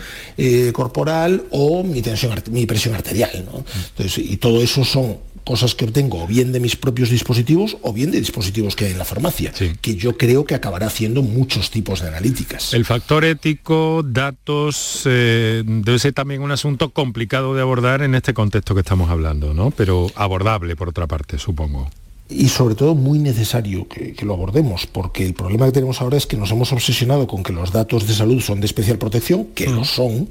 corporal 0.73 1.45
o 1.51 1.83
mi, 1.83 2.03
tensión, 2.03 2.41
mi 2.51 2.67
presión 2.67 2.95
arterial. 2.95 3.31
Entonces, 3.35 4.19
y 4.19 4.37
todo 4.37 4.63
eso 4.63 4.85
son 4.85 5.29
cosas 5.49 5.75
que 5.75 5.87
obtengo 5.87 6.23
o 6.23 6.27
bien 6.27 6.53
de 6.53 6.61
mis 6.61 6.77
propios 6.77 7.09
dispositivos 7.09 7.79
o 7.81 7.95
bien 7.95 8.11
de 8.11 8.21
dispositivos 8.21 8.77
que 8.77 8.85
hay 8.85 8.93
en 8.93 8.99
la 8.99 9.07
farmacia, 9.07 9.51
que 9.81 9.97
yo 9.97 10.19
creo 10.19 10.45
que 10.45 10.55
acabará 10.55 10.89
haciendo 10.89 11.23
muchos 11.23 11.71
tipos 11.71 12.03
de 12.03 12.09
analíticas. 12.09 12.75
El 12.75 12.85
factor 12.85 13.25
ético, 13.25 13.58
datos, 14.05 15.03
eh, 15.07 15.63
debe 15.67 15.99
ser 15.99 16.13
también 16.13 16.43
un 16.43 16.51
asunto 16.51 16.91
complicado 16.91 17.55
de 17.55 17.61
abordar 17.61 18.03
en 18.03 18.15
este 18.15 18.35
contexto 18.35 18.75
que 18.75 18.81
estamos 18.81 19.11
hablando, 19.11 19.53
¿no? 19.55 19.71
Pero 19.71 20.07
abordable 20.15 20.75
por 20.77 20.89
otra 20.89 21.07
parte, 21.07 21.39
supongo 21.39 21.91
y 22.31 22.49
sobre 22.49 22.75
todo 22.75 22.95
muy 22.95 23.19
necesario 23.19 23.89
que, 23.89 24.15
lo 24.23 24.35
abordemos, 24.35 24.87
porque 24.87 25.25
el 25.25 25.33
problema 25.33 25.67
que 25.67 25.73
tenemos 25.73 26.03
ahora 26.03 26.19
es 26.19 26.27
que 26.27 26.37
nos 26.37 26.51
hemos 26.51 26.73
obsesionado 26.73 27.27
con 27.27 27.43
que 27.43 27.53
los 27.53 27.73
datos 27.73 28.07
de 28.07 28.13
salud 28.13 28.41
son 28.41 28.61
de 28.61 28.67
especial 28.67 28.99
protección, 28.99 29.47
que 29.55 29.67
lo 29.67 29.85
son, 29.85 30.29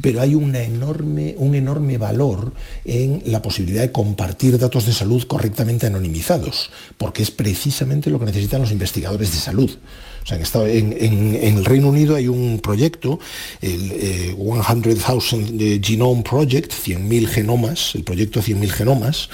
pero 0.00 0.20
hay 0.20 0.34
una 0.36 0.62
enorme, 0.62 1.34
un 1.38 1.56
enorme 1.56 1.98
valor 1.98 2.52
en 2.84 3.22
la 3.26 3.42
posibilidad 3.42 3.82
de 3.82 3.90
compartir 3.90 4.58
datos 4.58 4.86
de 4.86 4.92
salud 4.92 5.24
correctamente 5.24 5.86
anonimizados, 5.86 6.70
porque 6.96 7.22
es 7.22 7.32
precisamente 7.32 8.10
lo 8.10 8.20
que 8.20 8.26
necesitan 8.26 8.60
los 8.60 8.70
investigadores 8.70 9.32
de 9.32 9.38
salud. 9.38 9.70
O 10.22 10.26
sea, 10.26 10.68
en, 10.68 11.38
el 11.40 11.64
Reino 11.64 11.88
Unido 11.88 12.16
hay 12.16 12.28
un 12.28 12.60
proyecto, 12.60 13.18
el 13.60 13.90
100,000 13.90 15.60
eh, 15.60 15.80
Genome 15.82 16.22
Project, 16.22 16.72
100.000 16.72 17.26
genomas, 17.26 17.94
el 17.94 18.04
proyecto 18.04 18.40
100.000 18.40 18.68
genomas, 18.70 19.28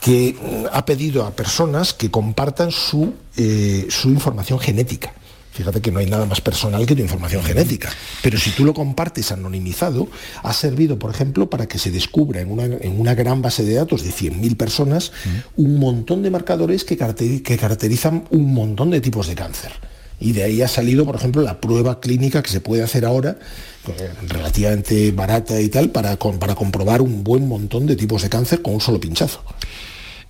que 0.00 0.34
mm, 0.34 0.66
ha 0.72 0.84
pedido 0.84 1.26
a 1.26 1.34
personas 1.34 1.94
que 1.94 2.10
compartan 2.10 2.70
su, 2.70 3.14
eh, 3.36 3.86
su 3.90 4.08
información 4.08 4.58
genética. 4.58 5.12
Fíjate 5.58 5.80
que 5.80 5.90
no 5.90 5.98
hay 5.98 6.06
nada 6.06 6.24
más 6.24 6.40
personal 6.40 6.86
que 6.86 6.94
tu 6.94 7.02
información 7.02 7.42
genética. 7.42 7.90
Pero 8.22 8.38
si 8.38 8.50
tú 8.50 8.64
lo 8.64 8.72
compartes 8.72 9.32
anonimizado, 9.32 10.06
ha 10.44 10.52
servido, 10.52 11.00
por 11.00 11.10
ejemplo, 11.10 11.50
para 11.50 11.66
que 11.66 11.80
se 11.80 11.90
descubra 11.90 12.40
en 12.40 12.52
una, 12.52 13.14
gran 13.14 13.42
base 13.42 13.64
de 13.64 13.74
datos 13.74 14.04
de 14.04 14.10
100.000 14.10 14.56
personas 14.56 15.10
un 15.56 15.80
montón 15.80 16.22
de 16.22 16.30
marcadores 16.30 16.84
que, 16.84 16.96
caracterizan 16.96 18.24
un 18.30 18.54
montón 18.54 18.90
de 18.90 19.00
tipos 19.00 19.26
de 19.26 19.34
cáncer. 19.34 19.72
Y 20.20 20.32
de 20.32 20.42
ahí 20.42 20.62
ha 20.62 20.68
salido, 20.68 21.04
por 21.04 21.16
ejemplo, 21.16 21.42
la 21.42 21.60
prueba 21.60 22.00
clínica 22.00 22.42
que 22.42 22.50
se 22.50 22.60
puede 22.60 22.82
hacer 22.82 23.04
ahora, 23.04 23.38
eh, 23.86 24.10
relativamente 24.26 25.12
barata 25.12 25.60
y 25.60 25.68
tal, 25.68 25.90
para, 25.90 26.16
para 26.16 26.54
comprobar 26.54 27.02
un 27.02 27.22
buen 27.24 27.46
montón 27.46 27.86
de 27.86 27.96
tipos 27.96 28.22
de 28.22 28.28
cáncer 28.28 28.62
con 28.62 28.74
un 28.74 28.80
solo 28.80 28.98
pinchazo. 28.98 29.42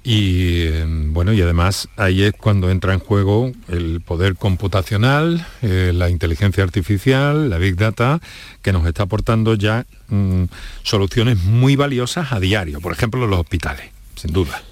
Y 0.04 0.62
em, 0.68 1.12
bueno, 1.12 1.32
y 1.32 1.42
además 1.42 1.88
ahí 1.96 2.22
es 2.22 2.32
cuando 2.32 2.70
entra 2.70 2.94
en 2.94 3.00
juego 3.00 3.52
el 3.68 4.00
poder 4.00 4.36
computacional, 4.36 5.46
eh, 5.60 5.92
la 5.94 6.08
inteligencia 6.08 6.64
artificial, 6.64 7.50
la 7.50 7.58
big 7.58 7.76
data, 7.76 8.20
que 8.62 8.72
nos 8.72 8.86
está 8.86 9.02
aportando 9.02 9.54
ya 9.54 9.84
mm, 10.08 10.44
soluciones 10.82 11.42
muy 11.44 11.76
valiosas 11.76 12.32
a 12.32 12.40
diario, 12.40 12.80
por 12.80 12.92
ejemplo, 12.92 13.26
los 13.26 13.40
hospitales, 13.40 13.90
sin 14.14 14.32
duda. 14.32 14.62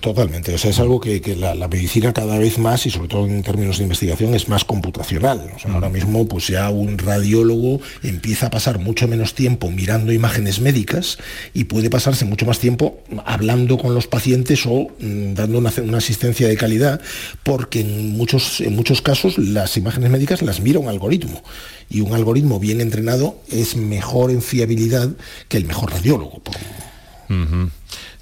Totalmente, 0.00 0.54
o 0.54 0.58
sea, 0.58 0.70
es 0.70 0.78
algo 0.78 1.00
que, 1.00 1.20
la, 1.36 1.54
medicina 1.66 2.12
cada 2.12 2.38
vez 2.38 2.58
más, 2.58 2.86
y 2.86 2.90
sobre 2.90 3.08
todo 3.08 3.26
en 3.26 3.42
términos 3.42 3.78
de 3.78 3.82
investigación, 3.82 4.32
es 4.34 4.48
más 4.48 4.64
computacional. 4.64 5.50
ahora 5.68 5.88
mismo, 5.88 6.28
pues 6.28 6.46
ya 6.46 6.70
un 6.70 6.96
radiólogo 6.96 7.80
empieza 8.04 8.46
a 8.46 8.50
pasar 8.50 8.78
mucho 8.78 9.08
menos 9.08 9.34
tiempo 9.34 9.72
mirando 9.72 10.12
imágenes 10.12 10.60
médicas 10.60 11.18
y 11.54 11.64
puede 11.64 11.90
pasarse 11.90 12.24
mucho 12.24 12.46
más 12.46 12.60
tiempo 12.60 13.02
hablando 13.24 13.76
con 13.76 13.94
los 13.94 14.06
pacientes 14.06 14.64
o 14.64 14.92
mm, 15.00 15.34
dando 15.34 15.58
una, 15.58 15.70
asistencia 15.98 16.46
de 16.46 16.56
calidad, 16.56 17.00
porque 17.42 17.80
en 17.80 18.16
muchos, 18.16 18.60
en 18.60 18.76
muchos 18.76 19.02
casos 19.02 19.38
las 19.38 19.76
imágenes 19.76 20.10
médicas 20.10 20.42
las 20.42 20.60
mira 20.60 20.78
un 20.78 20.88
algoritmo 20.88 21.42
y 21.90 22.00
un 22.00 22.12
algoritmo 22.12 22.60
bien 22.60 22.80
entrenado 22.80 23.40
es 23.50 23.74
mejor 23.76 24.30
en 24.30 24.40
fiabilidad 24.40 25.10
que 25.48 25.56
el 25.56 25.64
mejor 25.64 25.90
radiólogo. 25.90 26.42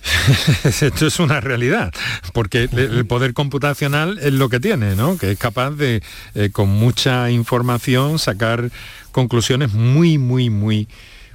Esto 0.65 1.07
es 1.07 1.19
una 1.19 1.41
realidad, 1.41 1.93
porque 2.33 2.69
el 2.73 3.07
poder 3.07 3.35
computacional 3.35 4.19
es 4.19 4.33
lo 4.33 4.49
que 4.49 4.61
tiene, 4.61 4.97
¿no? 4.97 5.17
Que 5.17 5.33
es 5.33 5.39
capaz 5.39 5.71
de, 5.71 6.03
eh, 6.35 6.51
con 6.51 6.69
mucha 6.69 7.31
información, 7.31 8.19
sacar 8.19 8.71
conclusiones 9.13 9.73
muy, 9.73 10.19
muy, 10.19 10.51
muy 10.51 10.89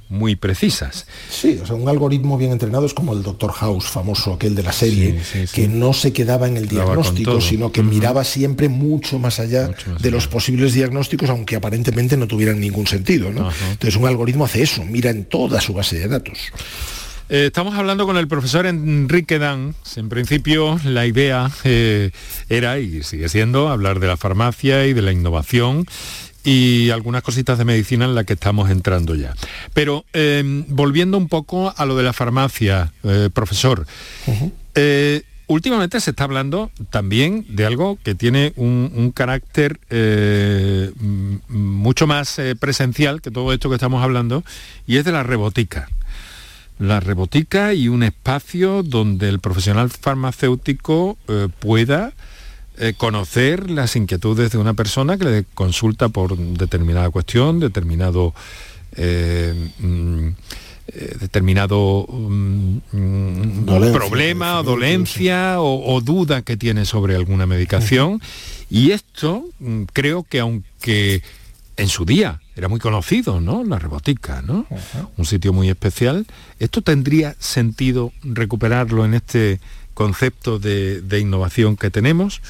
muy 0.08 0.36
precisas. 0.36 1.06
Sí, 1.30 1.58
o 1.62 1.66
sea, 1.66 1.76
un 1.76 1.88
algoritmo 1.88 2.38
bien 2.38 2.52
entrenado 2.52 2.86
es 2.86 2.94
como 2.94 3.12
el 3.12 3.22
Dr. 3.22 3.52
House 3.52 3.86
famoso, 3.86 4.32
aquel 4.32 4.54
de 4.54 4.62
la 4.62 4.72
serie, 4.72 5.20
que 5.52 5.68
no 5.68 5.92
se 5.92 6.12
quedaba 6.12 6.48
en 6.48 6.56
el 6.56 6.66
diagnóstico, 6.66 7.40
sino 7.40 7.72
que 7.72 7.82
miraba 7.82 8.24
siempre 8.24 8.68
mucho 8.68 9.18
más 9.18 9.38
allá 9.38 9.70
de 10.00 10.10
los 10.10 10.26
posibles 10.26 10.72
diagnósticos, 10.72 11.28
aunque 11.28 11.56
aparentemente 11.56 12.16
no 12.16 12.26
tuvieran 12.26 12.58
ningún 12.58 12.86
sentido. 12.86 13.30
¿no? 13.30 13.50
Entonces 13.70 13.96
un 13.96 14.06
algoritmo 14.06 14.44
hace 14.44 14.62
eso, 14.62 14.84
mira 14.84 15.10
en 15.10 15.24
toda 15.26 15.60
su 15.60 15.74
base 15.74 15.98
de 15.98 16.08
datos. 16.08 16.38
Eh, 17.30 17.46
estamos 17.46 17.74
hablando 17.74 18.06
con 18.06 18.16
el 18.16 18.26
profesor 18.26 18.64
Enrique 18.64 19.38
Dan. 19.38 19.74
En 19.96 20.08
principio 20.08 20.80
la 20.84 21.04
idea 21.04 21.50
eh, 21.64 22.10
era 22.48 22.78
y 22.78 23.02
sigue 23.02 23.28
siendo 23.28 23.68
hablar 23.68 24.00
de 24.00 24.06
la 24.06 24.16
farmacia 24.16 24.86
y 24.86 24.94
de 24.94 25.02
la 25.02 25.12
innovación 25.12 25.84
y 26.42 26.88
algunas 26.88 27.22
cositas 27.22 27.58
de 27.58 27.66
medicina 27.66 28.06
en 28.06 28.14
la 28.14 28.24
que 28.24 28.32
estamos 28.32 28.70
entrando 28.70 29.14
ya. 29.14 29.34
Pero 29.74 30.06
em, 30.14 30.64
volviendo 30.68 31.18
un 31.18 31.28
poco 31.28 31.74
a 31.76 31.84
lo 31.84 31.96
de 31.96 32.02
la 32.02 32.14
farmacia, 32.14 32.94
eh, 33.02 33.28
profesor, 33.30 33.86
últimamente 35.48 36.00
se 36.00 36.10
está 36.10 36.24
hablando 36.24 36.70
también 36.88 37.44
de 37.50 37.66
algo 37.66 37.98
que 38.02 38.14
tiene 38.14 38.54
un 38.56 39.12
carácter 39.14 39.80
mucho 41.48 42.06
más 42.06 42.40
presencial 42.58 43.20
que 43.20 43.30
todo 43.30 43.52
esto 43.52 43.68
que 43.68 43.74
estamos 43.74 44.02
hablando 44.02 44.44
y 44.86 44.96
es 44.96 45.04
de 45.04 45.12
la 45.12 45.24
rebotica 45.24 45.88
la 46.78 47.00
rebotica 47.00 47.74
y 47.74 47.88
un 47.88 48.02
espacio 48.02 48.82
donde 48.82 49.28
el 49.28 49.40
profesional 49.40 49.90
farmacéutico 49.90 51.18
eh, 51.28 51.48
pueda 51.58 52.12
eh, 52.78 52.94
conocer 52.96 53.70
las 53.70 53.96
inquietudes 53.96 54.52
de 54.52 54.58
una 54.58 54.74
persona 54.74 55.18
que 55.18 55.24
le 55.24 55.44
consulta 55.54 56.08
por 56.08 56.36
determinada 56.36 57.10
cuestión, 57.10 57.58
determinado 57.58 58.34
eh, 58.96 59.70
mm, 59.80 60.28
determinado 61.20 62.06
mm, 62.08 62.78
problema 63.92 64.60
o 64.60 64.62
dolencia 64.62 65.60
o, 65.60 66.00
duda 66.00 66.42
que 66.42 66.56
tiene 66.56 66.84
sobre 66.84 67.14
alguna 67.14 67.46
medicación. 67.46 68.22
Y 68.70 68.92
esto 68.92 69.44
mm, 69.58 69.82
creo 69.92 70.22
que 70.22 70.40
aunque 70.40 71.22
en 71.76 71.88
su 71.88 72.04
día 72.04 72.40
era 72.58 72.66
muy 72.66 72.80
conocido, 72.80 73.40
¿no? 73.40 73.62
La 73.62 73.78
rebotica, 73.78 74.42
¿no? 74.42 74.66
Un 75.16 75.24
sitio 75.24 75.52
muy 75.52 75.68
especial. 75.70 76.26
¿Esto 76.58 76.82
tendría 76.82 77.36
sentido 77.38 78.12
recuperarlo 78.24 79.04
en 79.04 79.14
este 79.14 79.60
concepto 79.94 80.58
de, 80.58 81.00
de 81.00 81.20
innovación 81.20 81.76
que 81.76 81.88
tenemos? 81.90 82.42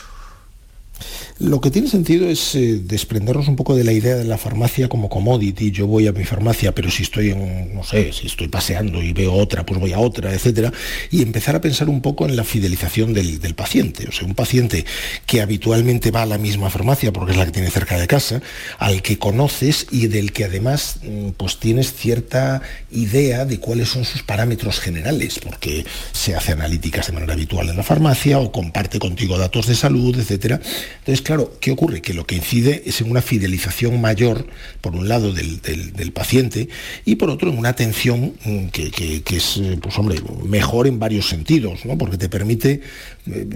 Lo 1.41 1.61
que 1.61 1.71
tiene 1.71 1.87
sentido 1.87 2.29
es 2.29 2.57
eh, 2.57 2.81
desprendernos 2.83 3.47
un 3.47 3.55
poco 3.55 3.77
de 3.77 3.85
la 3.85 3.93
idea 3.93 4.17
de 4.17 4.25
la 4.25 4.39
farmacia 4.39 4.89
como 4.89 5.09
commodity. 5.09 5.71
Yo 5.71 5.87
voy 5.87 6.09
a 6.09 6.13
mi 6.13 6.25
farmacia, 6.25 6.75
pero 6.75 6.91
si 6.91 7.05
estoy 7.05 7.31
en, 7.31 7.77
no 7.77 7.85
sé, 7.85 8.13
si 8.13 8.27
estoy 8.27 8.49
paseando 8.49 9.01
y 9.01 9.13
veo 9.13 9.33
otra, 9.35 9.65
pues 9.65 9.79
voy 9.79 9.93
a 9.93 10.01
otra, 10.01 10.35
etcétera, 10.35 10.73
y 11.13 11.23
empezar 11.23 11.55
a 11.55 11.61
pensar 11.61 11.89
un 11.89 12.01
poco 12.01 12.27
en 12.27 12.35
la 12.35 12.43
fidelización 12.43 13.15
del, 13.15 13.39
paciente. 13.55 14.09
O 14.09 14.13
sea, 14.13 14.27
un 14.27 14.35
paciente 14.35 14.85
que 15.27 15.41
habitualmente 15.41 16.11
va 16.11 16.23
a 16.23 16.27
la 16.27 16.39
misma 16.39 16.71
farmacia 16.71 17.13
porque 17.13 17.33
es 17.33 17.39
la 17.39 17.47
que 17.47 17.53
tiene 17.53 17.71
cerca 17.71 17.97
de 17.97 18.09
casa, 18.09 18.43
al 18.79 19.01
que 19.01 19.19
conoces 19.19 19.87
y 19.93 20.09
del 20.09 20.33
que 20.33 20.45
además 20.45 20.97
mm, 21.05 21.31
pues 21.37 21.59
tienes 21.59 21.93
cierta 21.95 22.63
idea 22.91 23.45
de 23.45 23.61
cuáles 23.61 23.91
son 23.91 24.05
sus 24.05 24.25
parámetros 24.25 24.81
generales, 24.81 25.39
porque 25.39 25.87
se 26.11 26.35
hace 26.35 26.51
analíticas 26.51 27.07
de 27.07 27.13
manera 27.13 27.35
habitual 27.35 27.69
en 27.69 27.77
la 27.77 27.85
farmacia 27.85 28.41
o 28.41 28.51
comparte 28.51 28.99
contigo 28.99 29.39
datos 29.39 29.69
de 29.69 29.77
salud, 29.77 30.19
etcétera 30.19 30.61
Entonces, 30.99 31.28
claro, 31.29 31.53
¿qué 31.61 31.73
ocurre? 31.73 32.01
Que 32.01 32.15
lo 32.15 32.27
que 32.27 32.37
incide 32.37 32.85
es 32.87 33.03
en 33.03 33.11
una 33.11 33.21
fidelización 33.21 34.01
mayor, 34.01 34.47
por 34.81 34.97
un 34.97 35.11
lado, 35.11 35.35
del, 35.35 36.11
paciente 36.15 36.71
y 37.05 37.17
por 37.17 37.29
otro, 37.29 37.51
en 37.51 37.59
una 37.59 37.69
atención 37.69 38.33
mm, 38.47 38.69
que, 38.69 39.23
es, 39.37 39.59
eh, 39.59 39.79
pues 39.79 39.99
hombre, 39.99 40.23
mejor 40.47 40.87
en 40.87 40.99
varios 40.99 41.29
sentidos, 41.29 41.85
¿no? 41.85 41.99
Porque 41.99 42.17
te 42.17 42.31
permite, 42.31 42.81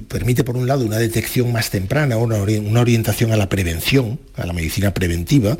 permite, 0.09 0.45
por 0.45 0.57
un 0.57 0.67
lado, 0.67 0.85
una 0.85 0.99
detección 0.99 1.53
más 1.53 1.71
temprana, 1.71 2.17
una, 2.17 2.37
una 2.37 2.81
orientación 2.81 3.33
a 3.33 3.37
la 3.37 3.49
prevención, 3.49 4.19
a 4.37 4.47
la 4.47 4.53
medicina 4.53 4.93
preventiva, 4.95 5.57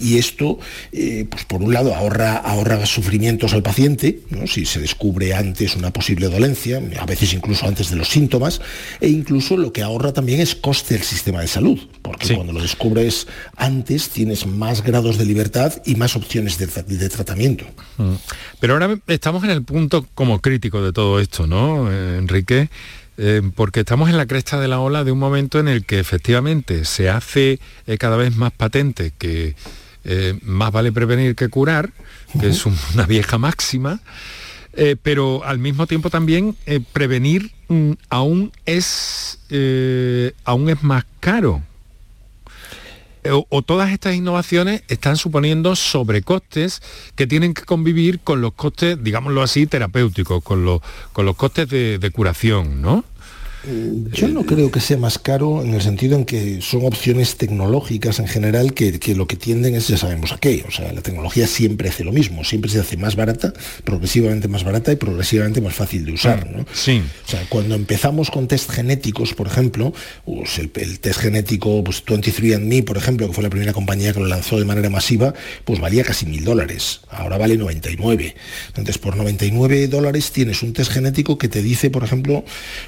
y 0.00 0.18
esto, 0.18 0.58
eh, 0.92 1.26
pues 1.28 1.44
por 1.44 1.62
un 1.62 1.72
lado, 1.72 1.94
ahorra, 1.94 2.36
ahorra 2.36 2.84
sufrimientos 2.86 3.52
al 3.52 3.62
paciente, 3.62 4.20
si 4.46 4.66
se 4.66 4.80
descubre 4.80 5.34
antes 5.34 5.76
una 5.76 5.92
posible 5.92 6.28
dolencia, 6.28 6.82
a 6.98 7.06
veces 7.06 7.32
incluso 7.32 7.66
antes 7.66 7.90
de 7.90 7.96
los 7.96 8.08
síntomas, 8.08 8.60
e 9.00 9.08
incluso 9.08 9.56
lo 9.56 9.72
que 9.72 9.82
ahorra 9.82 10.12
también 10.12 10.40
es 10.40 10.54
coste 10.54 10.94
del 10.94 11.04
sistema 11.04 11.40
de 11.40 11.48
salud, 11.48 11.78
porque 12.02 12.34
cuando 12.34 12.52
lo 12.52 12.60
descubres 12.60 13.26
antes 13.56 14.10
tienes 14.10 14.46
más 14.46 14.82
grados 14.82 15.18
de 15.18 15.24
libertad 15.24 15.72
y 15.84 15.94
más 15.94 16.16
opciones 16.16 16.58
de, 16.58 17.08
tratamiento. 17.08 17.64
Mm. 17.96 18.14
Pero 18.60 18.74
ahora 18.74 18.98
estamos 19.06 19.44
en 19.44 19.50
el 19.50 19.62
punto 19.62 20.06
como 20.14 20.40
crítico 20.40 20.82
de 20.82 20.92
todo 20.92 21.20
esto, 21.20 21.46
¿no, 21.46 21.90
Enrique? 21.92 22.68
Eh, 23.20 23.42
porque 23.56 23.80
estamos 23.80 24.08
en 24.08 24.16
la 24.16 24.26
cresta 24.26 24.60
de 24.60 24.68
la 24.68 24.78
ola 24.78 25.02
de 25.02 25.10
un 25.10 25.18
momento 25.18 25.58
en 25.58 25.66
el 25.66 25.84
que 25.84 25.98
efectivamente 25.98 26.84
se 26.84 27.10
hace 27.10 27.58
eh, 27.88 27.98
cada 27.98 28.16
vez 28.16 28.36
más 28.36 28.52
patente 28.52 29.12
que 29.18 29.56
eh, 30.04 30.38
más 30.42 30.70
vale 30.70 30.92
prevenir 30.92 31.34
que 31.34 31.48
curar, 31.48 31.90
que 32.40 32.50
es 32.50 32.64
una 32.94 33.06
vieja 33.06 33.36
máxima, 33.36 34.00
pero 35.02 35.44
al 35.44 35.58
mismo 35.58 35.88
tiempo 35.88 36.08
también 36.08 36.54
prevenir 36.92 37.50
mm, 37.66 37.92
aún, 38.08 38.52
es, 38.64 39.40
aún 40.44 40.68
es 40.68 40.82
más 40.84 41.04
caro. 41.18 41.64
O, 43.50 43.62
todas 43.62 43.90
estas 43.90 44.14
innovaciones 44.14 44.82
están 44.88 45.16
suponiendo 45.16 45.76
sobrecostes 45.76 46.82
que 47.14 47.26
tienen 47.26 47.54
que 47.54 47.62
convivir 47.62 48.20
con 48.20 48.40
los 48.40 48.52
costes, 48.54 49.02
digámoslo 49.02 49.42
así, 49.42 49.66
terapéuticos, 49.66 50.42
con 50.42 50.64
los, 50.64 50.80
con 51.12 51.26
los 51.26 51.36
costes 51.36 51.68
de, 51.68 51.98
de 51.98 52.10
curación, 52.10 52.80
¿no? 52.82 53.04
Yo 54.12 54.28
no 54.28 54.44
creo 54.46 54.70
que 54.70 54.80
sea 54.80 54.96
más 54.96 55.18
caro 55.18 55.62
en 55.62 55.74
el 55.74 55.82
sentido 55.82 56.16
en 56.16 56.24
que 56.24 56.60
son 56.62 56.86
opciones 56.86 57.36
tecnológicas 57.36 58.18
en 58.18 58.26
general 58.26 58.72
que, 58.72 58.98
lo 59.14 59.26
que 59.26 59.36
tienden 59.36 59.74
es, 59.74 59.88
ya 59.88 59.98
sabemos 59.98 60.32
a 60.32 60.38
qué. 60.38 60.64
O 60.66 60.70
sea, 60.70 60.92
la 60.92 61.02
tecnología 61.02 61.46
siempre 61.46 61.88
hace 61.88 62.04
lo 62.04 62.12
mismo, 62.12 62.44
siempre 62.44 62.70
se 62.70 62.80
hace 62.80 62.96
más 62.96 63.16
barata, 63.16 63.52
progresivamente 63.84 64.48
más 64.48 64.64
barata 64.64 64.92
y 64.92 64.96
progresivamente 64.96 65.60
más 65.60 65.74
fácil 65.74 66.04
de 66.04 66.12
usar. 66.12 66.50
¿no? 66.50 66.64
Sí. 66.72 67.02
O 67.26 67.30
sea, 67.30 67.44
cuando 67.48 67.74
empezamos 67.74 68.30
con 68.30 68.48
test 68.48 68.70
genéticos, 68.70 69.34
por 69.34 69.46
ejemplo, 69.46 69.92
pues 70.24 70.58
el, 70.58 70.70
test 70.70 71.20
genético 71.20 71.84
pues 71.84 72.04
23andMe, 72.04 72.84
por 72.84 72.96
ejemplo, 72.96 73.26
que 73.26 73.34
fue 73.34 73.42
la 73.42 73.50
primera 73.50 73.72
compañía 73.72 74.12
que 74.12 74.20
lo 74.20 74.26
lanzó 74.26 74.58
de 74.58 74.64
manera 74.64 74.88
masiva, 74.88 75.34
pues 75.64 75.80
valía 75.80 76.04
casi 76.04 76.24
mil 76.24 76.44
dólares. 76.44 77.00
Ahora 77.10 77.36
vale 77.36 77.56
99. 77.56 78.34
Entonces, 78.68 78.98
por 78.98 79.16
99 79.16 79.88
dólares 79.88 80.32
tienes 80.32 80.62
un 80.62 80.72
test 80.72 80.90
genético 80.90 81.36
que 81.36 81.48
te 81.48 81.62
dice, 81.62 81.90
por 81.90 82.04
ejemplo, 82.04 82.44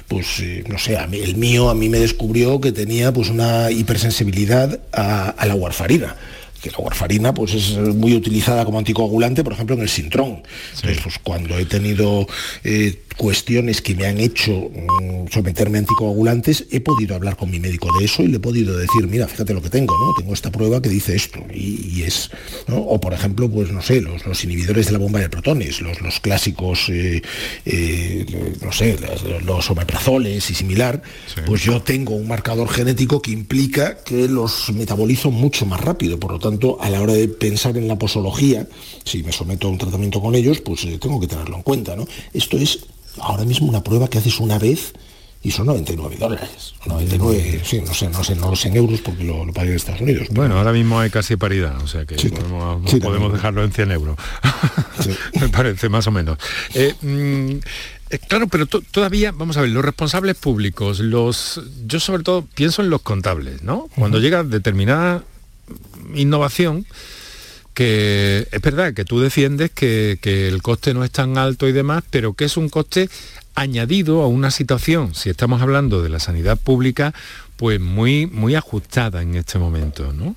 pues... 0.07 0.39
Eh, 0.39 0.63
no 0.71 0.79
sé, 0.79 0.97
el 0.97 1.35
mío 1.35 1.69
a 1.69 1.75
mí 1.75 1.89
me 1.89 1.99
descubrió 1.99 2.59
que 2.61 2.71
tenía 2.71 3.11
pues 3.11 3.29
una 3.29 3.71
hipersensibilidad 3.71 4.79
a, 4.93 5.45
la 5.45 5.55
warfarina 5.55 6.15
que 6.61 6.69
la 6.69 6.77
warfarina 6.77 7.33
pues 7.33 7.55
es 7.55 7.71
muy 7.77 8.13
utilizada 8.13 8.65
como 8.65 8.77
anticoagulante, 8.77 9.43
por 9.43 9.53
ejemplo, 9.53 9.75
en 9.75 9.81
el 9.81 9.89
sintrón. 9.89 10.43
Entonces, 10.75 10.99
pues 11.01 11.17
cuando 11.17 11.57
he 11.57 11.65
tenido 11.65 12.27
eh, 12.63 13.01
cuestiones 13.17 13.81
que 13.81 13.95
me 13.95 14.05
han 14.05 14.19
hecho 14.19 14.51
mm, 14.51 15.27
someterme 15.31 15.77
a 15.77 15.81
anticoagulantes, 15.81 16.65
he 16.71 16.79
podido 16.79 17.15
hablar 17.15 17.35
con 17.37 17.49
mi 17.49 17.59
médico 17.59 17.89
de 17.99 18.05
eso 18.05 18.23
y 18.23 18.27
le 18.27 18.37
he 18.37 18.39
podido 18.39 18.77
decir, 18.77 19.07
mira, 19.07 19.27
fíjate 19.27 19.53
lo 19.53 19.61
que 19.61 19.69
tengo, 19.69 19.97
¿no? 19.97 20.13
Tengo 20.13 20.33
esta 20.33 20.51
prueba 20.51 20.81
que 20.81 20.89
dice 20.89 21.15
esto 21.15 21.39
y, 21.53 22.03
es, 22.03 22.29
O 22.67 22.99
por 22.99 23.13
ejemplo, 23.13 23.49
pues 23.49 23.71
no 23.71 23.81
sé, 23.81 24.01
los, 24.01 24.43
inhibidores 24.43 24.87
de 24.87 24.91
la 24.93 24.97
bomba 24.97 25.19
de 25.19 25.29
protones, 25.29 25.81
los, 25.81 26.01
los 26.01 26.19
clásicos, 26.19 26.89
eh, 26.89 27.21
eh, 27.65 28.25
no 28.61 28.71
sé, 28.71 28.97
los, 29.45 29.69
omeprazoles 29.69 30.49
y 30.49 30.53
similar, 30.53 31.01
pues 31.45 31.63
yo 31.63 31.81
tengo 31.81 32.15
un 32.15 32.27
marcador 32.27 32.69
genético 32.69 33.21
que 33.21 33.31
implica 33.31 34.03
que 34.03 34.27
los 34.27 34.71
metabolizo 34.73 35.31
mucho 35.31 35.65
más 35.65 35.79
rápido. 35.79 36.19
Por 36.19 36.31
lo 36.31 36.39
tanto, 36.39 36.81
a 36.81 36.89
la 36.89 37.01
hora 37.01 37.13
de 37.13 37.27
pensar 37.27 37.77
en 37.77 37.87
la 37.87 37.97
posología, 37.97 38.67
si 39.03 39.23
me 39.23 39.31
someto 39.31 39.67
a 39.67 39.71
un 39.71 39.77
tratamiento 39.77 40.21
con 40.21 40.35
ellos, 40.35 40.61
pues 40.61 40.83
eh, 40.85 40.97
tengo 40.99 41.19
que 41.19 41.27
tenerlo 41.27 41.55
en 41.55 41.63
cuenta, 41.63 41.95
¿no? 41.95 42.07
Esto 42.33 42.57
es 42.57 42.79
ahora 43.19 43.45
mismo 43.45 43.67
una 43.67 43.83
prueba 43.83 44.09
que 44.09 44.17
haces 44.17 44.39
una 44.39 44.57
vez 44.59 44.93
y 45.43 45.51
son 45.51 45.65
99 45.65 46.17
dólares. 46.19 46.75
99, 46.85 47.61
sí, 47.63 47.81
no 47.81 47.93
sé, 47.93 48.09
no 48.09 48.23
sé, 48.23 48.35
no 48.35 48.55
sé 48.55 48.67
en 48.67 48.77
euros 48.77 49.01
porque 49.01 49.23
lo, 49.23 49.43
lo 49.43 49.53
pagué 49.53 49.71
en 49.71 49.75
Estados 49.75 50.01
Unidos. 50.01 50.27
Bueno, 50.31 50.57
ahora 50.57 50.71
mismo 50.71 50.99
hay 50.99 51.09
casi 51.09 51.35
paridad, 51.35 51.81
o 51.81 51.87
sea 51.87 52.05
que 52.05 52.15
podemos, 52.99 53.33
dejarlo 53.33 53.63
en 53.63 53.71
100 53.71 53.91
euros. 53.91 54.17
Me 55.39 55.49
parece, 55.49 55.89
más 55.89 56.05
o 56.05 56.11
menos. 56.11 56.37
Eh, 56.75 56.93
mm, 57.01 57.59
eh, 58.11 58.19
claro, 58.27 58.47
pero 58.47 58.67
todavía, 58.67 59.31
vamos 59.31 59.57
a 59.57 59.61
ver, 59.61 59.71
los 59.71 59.83
responsables 59.83 60.35
públicos, 60.35 60.99
los 60.99 61.61
yo 61.87 61.99
sobre 61.99 62.23
todo 62.23 62.43
pienso 62.43 62.83
en 62.83 62.89
los 62.89 63.01
contables, 63.01 63.63
¿no? 63.63 63.89
Cuando 63.95 64.19
llega 64.19 64.43
determinada 64.43 65.23
innovación, 66.13 66.85
que 67.73 68.47
es 68.51 68.61
verdad 68.61 68.93
que 68.93 69.05
tú 69.05 69.19
defiendes 69.19 69.71
que, 69.71 70.17
el 70.23 70.61
coste 70.61 70.93
no 70.93 71.03
es 71.03 71.11
tan 71.11 71.37
alto 71.37 71.67
y 71.67 71.71
demás, 71.71 72.03
pero 72.09 72.33
que 72.33 72.45
es 72.45 72.57
un 72.57 72.69
coste 72.69 73.09
añadido 73.55 74.21
a 74.21 74.27
una 74.27 74.51
situación, 74.51 75.13
si 75.13 75.29
estamos 75.29 75.61
hablando 75.61 76.01
de 76.01 76.09
la 76.09 76.19
sanidad 76.19 76.57
pública, 76.57 77.13
pues 77.57 77.79
muy, 77.79 78.25
muy 78.27 78.55
ajustada 78.55 79.21
en 79.21 79.35
este 79.35 79.59
momento, 79.59 80.13
¿no? 80.13 80.35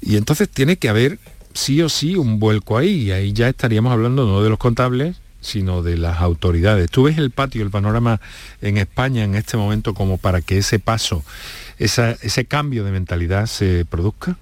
Y 0.00 0.16
entonces 0.16 0.48
tiene 0.48 0.76
que 0.76 0.88
haber 0.88 1.18
sí 1.54 1.80
o 1.80 1.88
sí 1.88 2.16
un 2.16 2.38
vuelco 2.40 2.76
ahí, 2.76 3.04
y 3.04 3.12
ahí 3.12 3.32
ya 3.32 3.48
estaríamos 3.48 3.92
hablando 3.92 4.26
no 4.26 4.42
de 4.42 4.50
los 4.50 4.58
contables, 4.58 5.16
sino 5.40 5.82
de 5.82 5.96
las 5.96 6.20
autoridades. 6.20 6.90
¿Tú 6.90 7.04
ves 7.04 7.18
el 7.18 7.30
patio, 7.30 7.62
el 7.62 7.70
panorama 7.70 8.20
en 8.62 8.78
España 8.78 9.24
en 9.24 9.34
este 9.34 9.56
momento 9.56 9.94
como 9.94 10.18
para 10.18 10.40
que 10.40 10.58
ese 10.58 10.78
paso, 10.78 11.22
ese 11.78 12.44
cambio 12.46 12.84
de 12.84 12.90
mentalidad 12.90 13.46
se 13.46 13.84
produzca? 13.84 14.36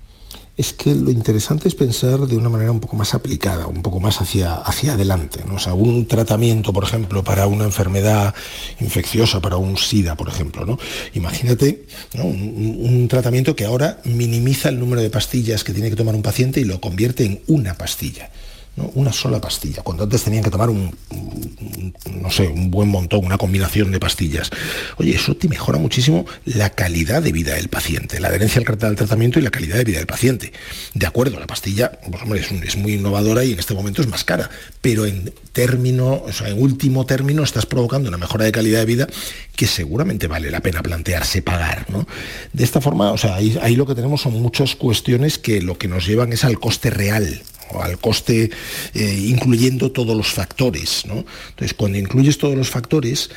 Es 0.62 0.72
que 0.72 0.94
lo 0.94 1.10
interesante 1.10 1.66
es 1.66 1.74
pensar 1.74 2.20
de 2.20 2.36
una 2.36 2.48
manera 2.48 2.70
un 2.70 2.78
poco 2.78 2.94
más 2.94 3.14
aplicada, 3.14 3.66
un 3.66 3.82
poco 3.82 3.98
más 3.98 4.20
hacia, 4.20 4.54
hacia 4.54 4.94
adelante. 4.94 5.40
¿no? 5.44 5.58
Sea, 5.58 5.74
un 5.74 6.06
tratamiento, 6.06 6.72
por 6.72 6.84
ejemplo, 6.84 7.24
para 7.24 7.48
una 7.48 7.64
enfermedad 7.64 8.32
infecciosa, 8.80 9.40
para 9.40 9.56
un 9.56 9.76
SIDA, 9.76 10.14
por 10.14 10.28
ejemplo. 10.28 10.64
¿no? 10.64 10.78
Imagínate 11.14 11.84
un, 12.14 12.78
un, 12.80 13.08
tratamiento 13.08 13.56
que 13.56 13.64
ahora 13.64 13.98
minimiza 14.04 14.68
el 14.68 14.78
número 14.78 15.02
de 15.02 15.10
pastillas 15.10 15.64
que 15.64 15.72
tiene 15.72 15.90
que 15.90 15.96
tomar 15.96 16.14
un 16.14 16.22
paciente 16.22 16.60
y 16.60 16.64
lo 16.64 16.80
convierte 16.80 17.24
en 17.24 17.42
una 17.48 17.74
pastilla 17.74 18.30
una 18.76 19.12
sola 19.12 19.40
pastilla, 19.40 19.82
cuando 19.82 20.04
antes 20.04 20.24
tenían 20.24 20.42
que 20.42 20.50
tomar 20.50 20.70
un, 20.70 20.96
no 22.10 22.30
sé, 22.30 22.48
un 22.48 22.70
buen 22.70 22.88
montón, 22.88 23.24
una 23.24 23.36
combinación 23.36 23.92
de 23.92 24.00
pastillas. 24.00 24.50
Oye, 24.96 25.14
eso 25.14 25.36
te 25.36 25.46
mejora 25.48 25.78
muchísimo 25.78 26.24
la 26.46 26.70
calidad 26.70 27.22
de 27.22 27.32
vida 27.32 27.54
del 27.54 27.68
paciente, 27.68 28.18
la 28.18 28.28
adherencia 28.28 28.62
al 28.66 28.78
del 28.78 28.96
tratamiento 28.96 29.38
y 29.38 29.42
la 29.42 29.50
calidad 29.50 29.76
de 29.76 29.84
vida 29.84 29.98
del 29.98 30.06
paciente. 30.06 30.52
De 30.94 31.06
acuerdo, 31.06 31.38
la 31.38 31.46
pastilla, 31.46 31.92
pues 32.10 32.22
hombre, 32.22 32.40
es, 32.40 32.76
muy 32.76 32.94
innovadora 32.94 33.44
y 33.44 33.52
en 33.52 33.58
este 33.58 33.74
momento 33.74 34.00
es 34.00 34.08
más 34.08 34.24
cara, 34.24 34.48
pero 34.80 35.04
en 35.04 35.34
término, 35.52 36.22
o 36.24 36.32
sea, 36.32 36.48
en 36.48 36.60
último 36.60 37.04
término 37.04 37.42
estás 37.42 37.66
provocando 37.66 38.08
una 38.08 38.18
mejora 38.18 38.46
de 38.46 38.52
calidad 38.52 38.80
de 38.80 38.86
vida 38.86 39.06
que 39.54 39.66
seguramente 39.66 40.28
vale 40.28 40.50
la 40.50 40.60
pena 40.60 40.82
plantearse 40.82 41.42
pagar, 41.42 41.90
¿no? 41.90 42.06
De 42.54 42.64
esta 42.64 42.80
forma, 42.80 43.12
o 43.12 43.18
sea, 43.18 43.36
ahí 43.36 43.76
lo 43.76 43.86
que 43.86 43.94
tenemos 43.94 44.22
son 44.22 44.40
muchas 44.40 44.76
cuestiones 44.76 45.36
que 45.36 45.60
lo 45.60 45.76
que 45.76 45.88
nos 45.88 46.06
llevan 46.06 46.32
es 46.32 46.44
al 46.44 46.58
coste 46.58 46.88
real 46.88 47.42
al 47.80 47.98
coste 47.98 48.50
eh, 48.94 49.24
incluyendo 49.26 49.92
todos 49.92 50.16
los 50.16 50.32
factores. 50.32 51.04
Entonces, 51.04 51.74
cuando 51.74 51.98
incluyes 51.98 52.38
todos 52.38 52.56
los 52.56 52.70
factores, 52.70 53.30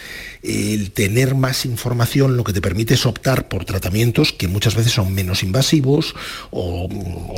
el 0.43 0.91
tener 0.91 1.35
más 1.35 1.65
información 1.65 2.37
lo 2.37 2.43
que 2.43 2.53
te 2.53 2.61
permite 2.61 2.95
es 2.95 3.05
optar 3.05 3.47
por 3.47 3.65
tratamientos 3.65 4.33
que 4.33 4.47
muchas 4.47 4.75
veces 4.75 4.93
son 4.93 5.13
menos 5.13 5.43
invasivos 5.43 6.15
o, 6.51 6.87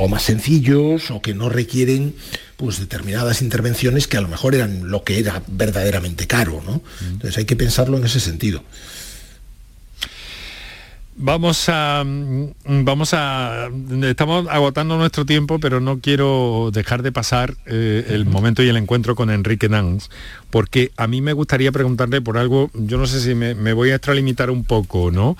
más 0.08 0.22
sencillos 0.22 1.10
o 1.10 1.20
que 1.20 1.34
no 1.34 1.48
requieren 1.48 2.14
pues 2.56 2.80
determinadas 2.80 3.42
intervenciones 3.42 4.08
que 4.08 4.16
a 4.16 4.20
lo 4.20 4.28
mejor 4.28 4.54
eran 4.54 4.90
lo 4.90 5.04
que 5.04 5.18
era 5.18 5.42
verdaderamente 5.46 6.26
caro. 6.26 6.62
¿no? 6.66 6.82
Entonces 7.02 7.38
hay 7.38 7.44
que 7.44 7.56
pensarlo 7.56 7.98
en 7.98 8.04
ese 8.04 8.20
sentido. 8.20 8.62
Vamos 11.20 11.68
a, 11.68 12.04
mm, 12.06 12.84
vamos 12.84 13.12
a, 13.12 13.68
estamos 14.02 14.46
agotando 14.48 14.96
nuestro 14.96 15.26
tiempo, 15.26 15.58
pero 15.58 15.80
no 15.80 15.98
quiero 15.98 16.70
dejar 16.72 17.02
de 17.02 17.10
pasar 17.10 17.56
eh, 17.66 18.06
el 18.10 18.24
momento 18.24 18.62
y 18.62 18.68
el 18.68 18.76
encuentro 18.76 19.16
con 19.16 19.28
Enrique 19.28 19.68
Nans, 19.68 20.10
porque 20.50 20.92
a 20.96 21.08
mí 21.08 21.20
me 21.20 21.32
gustaría 21.32 21.72
preguntarle 21.72 22.20
por 22.20 22.38
algo, 22.38 22.70
yo 22.72 22.98
no 22.98 23.08
sé 23.08 23.20
si 23.20 23.34
me, 23.34 23.72
voy 23.72 23.90
a 23.90 23.96
extralimitar 23.96 24.48
un 24.48 24.62
poco, 24.62 25.10
¿no? 25.10 25.36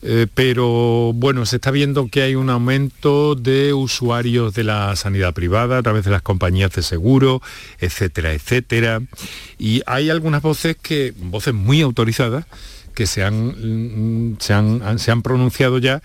Eh, 0.00 0.28
pero 0.32 1.12
bueno, 1.14 1.44
se 1.44 1.56
está 1.56 1.72
viendo 1.72 2.08
que 2.08 2.22
hay 2.22 2.34
un 2.34 2.48
aumento 2.48 3.34
de 3.34 3.74
usuarios 3.74 4.54
de 4.54 4.64
la 4.64 4.96
sanidad 4.96 5.34
privada 5.34 5.76
a 5.76 5.82
través 5.82 6.06
de 6.06 6.10
las 6.10 6.22
compañías 6.22 6.72
de 6.72 6.80
seguro, 6.80 7.42
etcétera, 7.80 8.32
etcétera. 8.32 9.02
Y 9.58 9.82
hay 9.84 10.08
algunas 10.08 10.40
voces 10.40 10.74
que, 10.80 11.12
voces 11.18 11.52
muy 11.52 11.82
autorizadas, 11.82 12.46
que 12.98 13.06
se 13.06 13.22
han, 13.22 14.30
mm, 14.32 14.38
se 14.40 14.54
han, 14.54 14.98
se 14.98 15.12
han 15.12 15.22
pronunciado 15.22 15.78
ya 15.78 16.02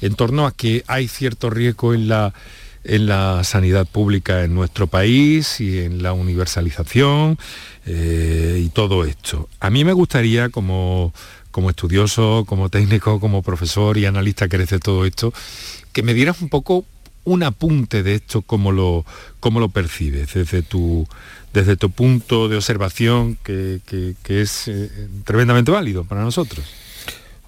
en 0.00 0.14
torno 0.14 0.46
a 0.46 0.52
que 0.52 0.84
hay 0.86 1.08
cierto 1.08 1.50
riesgo 1.50 1.92
en 1.92 2.06
la 2.06 2.34
en 2.84 3.06
la 3.06 3.42
sanidad 3.42 3.84
pública 3.84 4.44
en 4.44 4.54
nuestro 4.54 4.86
país 4.86 5.60
y 5.60 5.80
en 5.80 6.04
la 6.04 6.12
universalización 6.12 7.36
eh, 7.84 8.62
y 8.64 8.68
todo 8.68 9.04
esto. 9.04 9.48
A 9.58 9.70
mí 9.70 9.84
me 9.84 9.92
gustaría, 9.92 10.50
como, 10.50 11.12
como 11.50 11.70
estudioso, 11.70 12.44
como 12.46 12.68
técnico, 12.68 13.18
como 13.18 13.42
profesor 13.42 13.98
y 13.98 14.06
analista 14.06 14.46
que 14.46 14.54
eres 14.54 14.70
de 14.70 14.78
todo 14.78 15.04
esto, 15.04 15.32
que 15.92 16.04
me 16.04 16.14
dieras 16.14 16.40
un 16.42 16.48
poco 16.48 16.84
un 17.24 17.42
apunte 17.42 18.04
de 18.04 18.14
esto, 18.14 18.42
cómo 18.42 18.70
lo, 18.70 19.04
cómo 19.40 19.58
lo 19.58 19.68
percibes 19.68 20.32
desde 20.32 20.62
tu, 20.62 21.08
desde 21.56 21.78
tu 21.78 21.88
punto 21.88 22.50
de 22.50 22.56
observación 22.56 23.38
que, 23.42 23.80
es 24.28 24.68
eh, 24.68 24.90
tremendamente 25.24 25.70
válido 25.70 26.04
para 26.04 26.20
nosotros. 26.20 26.66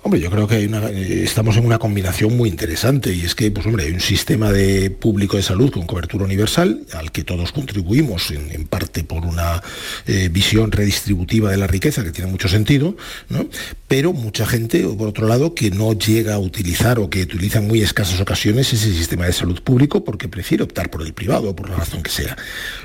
Hombre, 0.01 0.21
yo 0.21 0.31
creo 0.31 0.47
que 0.47 0.65
eh, 0.65 1.23
estamos 1.25 1.57
en 1.57 1.67
una 1.67 1.79
combinación 1.79 2.37
muy 2.37 2.49
interesante 2.49 3.13
y 3.13 3.23
es 3.23 3.35
que, 3.35 3.51
pues 3.51 3.67
hombre, 3.67 3.85
hay 3.85 3.93
un 3.93 4.01
sistema 4.01 4.53
de 4.53 4.91
público 4.91 5.37
de 5.37 5.43
salud 5.43 5.71
con 5.73 5.87
cobertura 5.87 6.25
universal 6.25 6.83
al 6.95 7.11
que 7.11 7.25
todos 7.25 7.51
contribuimos 7.51 8.31
en, 8.31 8.67
parte 8.69 9.03
por 9.03 9.27
una 9.27 9.63
eh, 10.07 10.29
visión 10.31 10.71
redistributiva 10.71 11.51
de 11.51 11.57
la 11.57 11.67
riqueza 11.67 12.05
que 12.05 12.13
tiene 12.13 12.31
mucho 12.31 12.49
sentido, 12.49 12.97
¿no? 13.29 13.49
pero 13.89 14.13
mucha 14.13 14.47
gente, 14.47 14.83
por 14.83 15.09
otro 15.09 15.27
lado, 15.27 15.55
que 15.55 15.71
no 15.71 15.95
llega 15.95 16.35
a 16.35 16.39
utilizar 16.39 16.99
o 16.99 17.09
que 17.09 17.23
utiliza 17.23 17.59
en 17.59 17.69
muy 17.69 17.81
escasas 17.81 18.21
ocasiones 18.21 18.73
ese 18.73 18.93
sistema 18.93 19.25
de 19.25 19.33
salud 19.33 19.63
público 19.63 20.05
porque 20.05 20.29
prefiere 20.29 20.63
optar 20.63 20.91
por 20.91 21.03
el 21.03 21.15
privado, 21.15 21.57
por 21.57 21.71
la 21.71 21.77
razón 21.77 22.03
que 22.03 22.11
sea. 22.11 22.37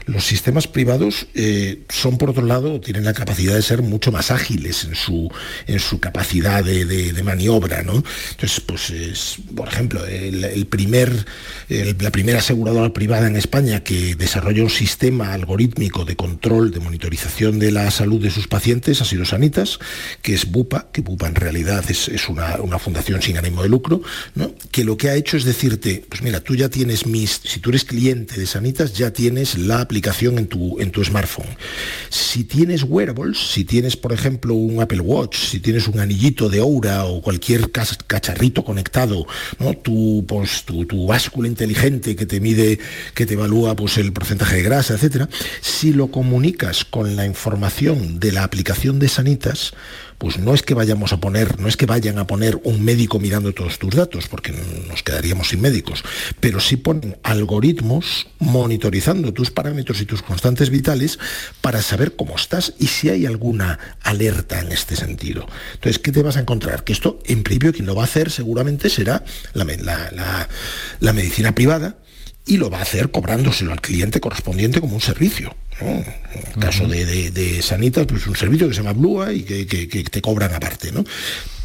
Los 0.06 0.26
sistemas 0.26 0.68
privados 0.68 1.28
eh, 1.36 1.84
son, 1.90 2.18
por 2.18 2.30
otro 2.30 2.46
lado, 2.46 2.80
tienen 2.80 3.04
la 3.04 3.14
capacidad 3.14 3.54
de 3.54 3.62
ser 3.62 3.82
mucho 3.82 4.14
más 4.14 4.32
ágiles 4.32 4.86
en 4.86 4.96
su, 4.96 5.30
en 5.68 5.80
su 5.80 6.00
capacidad 6.00 6.64
de, 6.64 6.86
maniobra, 7.24 7.84
¿no? 7.84 8.04
Entonces, 8.32 8.62
pues, 8.62 8.90
es, 8.90 9.38
por 9.56 9.68
ejemplo, 9.68 10.06
el, 10.06 10.66
primer, 10.68 11.26
la 11.70 12.12
primera 12.12 12.40
aseguradora 12.40 12.94
privada 12.94 13.28
en 13.28 13.36
España 13.36 13.84
que 13.84 14.16
desarrolla 14.16 14.64
un 14.64 14.70
sistema 14.70 15.34
algorítmico 15.34 16.06
de 16.06 16.16
control, 16.16 16.72
de 16.72 16.80
monitorización 16.80 17.60
de 17.60 17.72
la 17.72 17.90
salud 17.92 18.22
de 18.22 18.32
sus 18.32 18.48
pacientes 18.48 19.02
ha 19.02 19.06
sido 19.06 19.26
Sanitas, 19.26 19.80
que 20.22 20.34
es 20.34 20.50
BUPA, 20.50 20.90
que 20.92 21.02
BUPA 21.02 21.28
en 21.28 21.36
realidad 21.36 21.84
es, 21.90 22.30
una, 22.30 22.80
fundación 22.80 23.22
sin 23.22 23.38
ánimo 23.38 23.64
de 23.64 23.70
lucro, 23.70 24.02
¿no? 24.36 24.54
que 24.72 24.84
lo 24.84 24.98
que 24.98 25.10
ha 25.10 25.16
hecho 25.16 25.38
es 25.38 25.44
decirte, 25.44 26.04
pues 26.08 26.22
mira, 26.22 26.42
tú 26.42 26.56
ya 26.56 26.70
tienes 26.70 27.06
mis, 27.06 27.42
si 27.44 27.60
tú 27.60 27.70
eres 27.70 27.86
cliente 27.86 28.40
de 28.40 28.46
Sanitas, 28.46 28.94
ya 28.94 29.12
tienes 29.12 29.58
la 29.58 29.82
aplicación 29.82 30.38
en 30.38 30.48
tu, 30.48 30.80
en 30.80 30.92
tu 30.92 31.04
smartphone. 31.04 31.48
Si 32.10 32.44
tienes 32.44 32.84
wearables, 32.84 33.52
si 33.52 33.64
tienes, 33.64 33.96
por 33.96 34.14
ejemplo, 34.14 34.54
un 34.54 34.82
Apple 34.82 35.02
Watch, 35.02 35.38
si 35.38 35.60
tienes 35.60 35.88
un 35.88 36.00
anillito 36.00 36.50
de 36.50 36.62
Oura, 36.62 36.93
o 37.02 37.22
cualquier 37.22 37.72
cacharrito 37.72 38.64
conectado, 38.64 39.26
¿no? 39.60 39.74
tu, 39.76 40.26
pues, 40.28 40.64
tu, 40.64 40.86
tu, 40.86 41.08
báscula 41.08 41.48
inteligente 41.48 42.16
que 42.16 42.26
te 42.26 42.40
mide, 42.40 42.80
que 43.14 43.26
te 43.26 43.34
evalúa 43.34 43.76
pues, 43.76 43.98
el 43.98 44.14
porcentaje 44.14 44.58
de 44.58 44.64
grasa, 44.64 44.94
etcétera, 44.94 45.30
si 45.62 45.94
lo 45.94 46.08
comunicas 46.08 46.86
con 46.86 47.16
la 47.16 47.26
información 47.26 48.20
de 48.20 48.32
la 48.32 48.44
aplicación 48.44 49.00
de 49.00 49.10
Sanitas, 49.10 49.74
pues 50.24 50.40
no 50.40 50.54
es 50.54 50.62
que 50.64 50.74
vayamos 50.74 51.12
a 51.12 51.20
poner, 51.20 51.60
no 51.60 51.68
es 51.68 51.76
que 51.76 51.86
vayan 51.86 52.18
a 52.18 52.26
poner 52.26 52.58
un 52.64 52.82
médico 52.82 53.20
mirando 53.20 53.52
todos 53.52 53.78
tus 53.78 53.94
datos, 53.94 54.30
porque 54.30 54.54
nos 54.88 55.04
quedaríamos 55.04 55.50
sin 55.50 55.60
médicos, 55.60 56.02
pero 56.40 56.62
sí 56.62 56.78
ponen 56.78 57.18
algoritmos 57.24 58.28
monitorizando 58.40 59.34
tus 59.34 59.52
parámetros 59.52 60.00
y 60.00 60.06
tus 60.06 60.22
constantes 60.22 60.70
vitales 60.70 61.20
para 61.60 61.82
saber 61.82 62.16
cómo 62.16 62.38
estás 62.38 62.74
y 62.80 62.88
si 62.88 63.10
hay 63.10 63.26
alguna 63.26 63.80
alerta 64.02 64.62
en 64.62 64.72
este 64.72 64.96
sentido. 64.96 65.46
Entonces, 65.74 66.00
¿qué 66.00 66.14
te 66.14 66.24
vas 66.24 66.38
a 66.38 66.40
encontrar? 66.40 66.86
Que 66.86 66.94
esto, 66.94 67.20
en 67.26 67.44
principio, 67.44 67.74
quien 67.74 67.86
lo 67.86 67.94
va 67.94 68.04
a 68.04 68.06
hacer 68.06 68.32
seguramente 68.32 68.90
será 68.90 69.26
la, 69.52 70.48
la 71.02 71.12
medicina 71.12 71.54
privada, 71.54 71.98
y 72.46 72.58
lo 72.58 72.70
va 72.70 72.80
a 72.80 72.82
hacer 72.82 73.12
cobrándoselo 73.12 73.72
al 73.72 73.82
cliente 73.82 74.20
correspondiente 74.20 74.82
como 74.82 74.96
un 74.96 75.02
servicio. 75.02 75.56
En 75.80 76.06
el 76.54 76.60
caso 76.60 76.88
de, 76.88 77.32
de, 77.32 77.62
Sanitas, 77.62 78.06
pues 78.06 78.28
un 78.28 78.36
servicio 78.36 78.68
que 78.68 78.74
se 78.74 78.82
llama 78.82 78.94
Blua 78.94 79.34
y 79.34 79.44
que, 79.44 79.66
te 80.04 80.22
cobran 80.22 80.54
aparte. 80.54 80.92
¿no? 80.92 81.04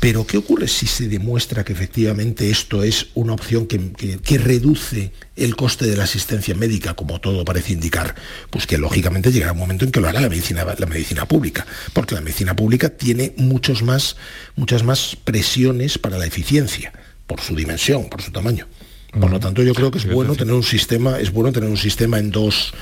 Pero 0.00 0.26
¿qué 0.26 0.38
ocurre 0.38 0.66
si 0.68 0.86
se 0.86 1.08
demuestra 1.08 1.64
que 1.64 1.72
efectivamente 1.72 2.50
esto 2.50 2.82
es 2.82 3.08
una 3.14 3.34
opción 3.34 3.66
que, 3.66 4.38
reduce 4.38 5.12
el 5.36 5.56
coste 5.56 5.86
de 5.86 5.96
la 5.96 6.04
asistencia 6.04 6.54
médica, 6.54 6.94
como 6.94 7.20
todo 7.20 7.44
parece 7.44 7.72
indicar? 7.72 8.14
Pues 8.50 8.66
que 8.66 8.78
lógicamente 8.78 9.30
llegará 9.30 9.52
un 9.52 9.58
momento 9.58 9.84
en 9.84 9.90
que 9.90 10.00
lo 10.00 10.08
haga 10.08 10.20
la 10.20 10.28
medicina, 10.28 10.64
la 10.64 10.86
medicina 10.86 11.26
pública, 11.26 11.66
porque 11.92 12.14
la 12.14 12.20
medicina 12.20 12.54
pública 12.56 12.88
tiene 12.90 13.34
muchos 13.36 13.82
más, 13.82 14.16
muchas 14.56 14.84
más 14.84 15.16
presiones 15.22 15.98
para 15.98 16.18
la 16.18 16.26
eficiencia, 16.26 16.92
por 17.26 17.40
su 17.40 17.54
dimensión, 17.54 18.08
por 18.08 18.22
su 18.22 18.30
tamaño. 18.30 18.66
Por 19.12 19.30
lo 19.30 19.40
tanto, 19.40 19.62
yo 19.62 19.74
creo 19.74 19.90
que 19.90 19.98
es 19.98 20.10
bueno 20.10 20.34
tener 20.34 20.54
un 20.54 20.62
sistema, 20.62 21.18
es 21.18 21.32
bueno 21.32 21.50
tener 21.50 21.68
un 21.70 21.78
sistema 21.78 22.18
en 22.18 22.30
dos, 22.30 22.74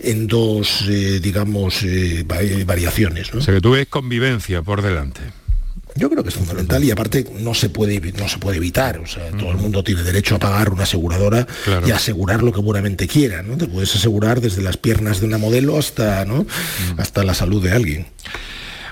en 0.00 0.26
dos, 0.26 0.84
eh, 0.88 1.20
digamos, 1.20 1.82
eh, 1.84 2.24
variaciones. 2.66 3.32
¿no? 3.32 3.38
O 3.38 3.42
sea 3.42 3.54
que 3.54 3.60
tú 3.60 3.72
ves 3.72 3.86
convivencia 3.86 4.62
por 4.62 4.82
delante. 4.82 5.20
Yo 5.94 6.10
creo 6.10 6.22
que 6.22 6.28
es 6.28 6.34
fundamental 6.34 6.84
y 6.84 6.90
aparte 6.90 7.26
no 7.40 7.54
se 7.54 7.70
puede, 7.70 8.00
no 8.12 8.28
se 8.28 8.38
puede 8.38 8.58
evitar. 8.58 8.98
O 8.98 9.06
sea, 9.06 9.30
todo 9.30 9.50
el 9.50 9.56
mundo 9.56 9.82
tiene 9.82 10.02
derecho 10.02 10.36
a 10.36 10.38
pagar 10.38 10.70
una 10.70 10.84
aseguradora 10.84 11.46
y 11.86 11.90
asegurar 11.90 12.42
lo 12.42 12.52
que 12.52 12.60
buenamente 12.60 13.08
quiera. 13.08 13.42
¿no? 13.42 13.56
Te 13.56 13.66
puedes 13.66 13.94
asegurar 13.96 14.40
desde 14.40 14.62
las 14.62 14.76
piernas 14.76 15.20
de 15.20 15.26
una 15.26 15.38
modelo 15.38 15.76
hasta, 15.76 16.24
¿no? 16.24 16.46
hasta 16.98 17.24
la 17.24 17.34
salud 17.34 17.62
de 17.62 17.72
alguien. 17.72 18.06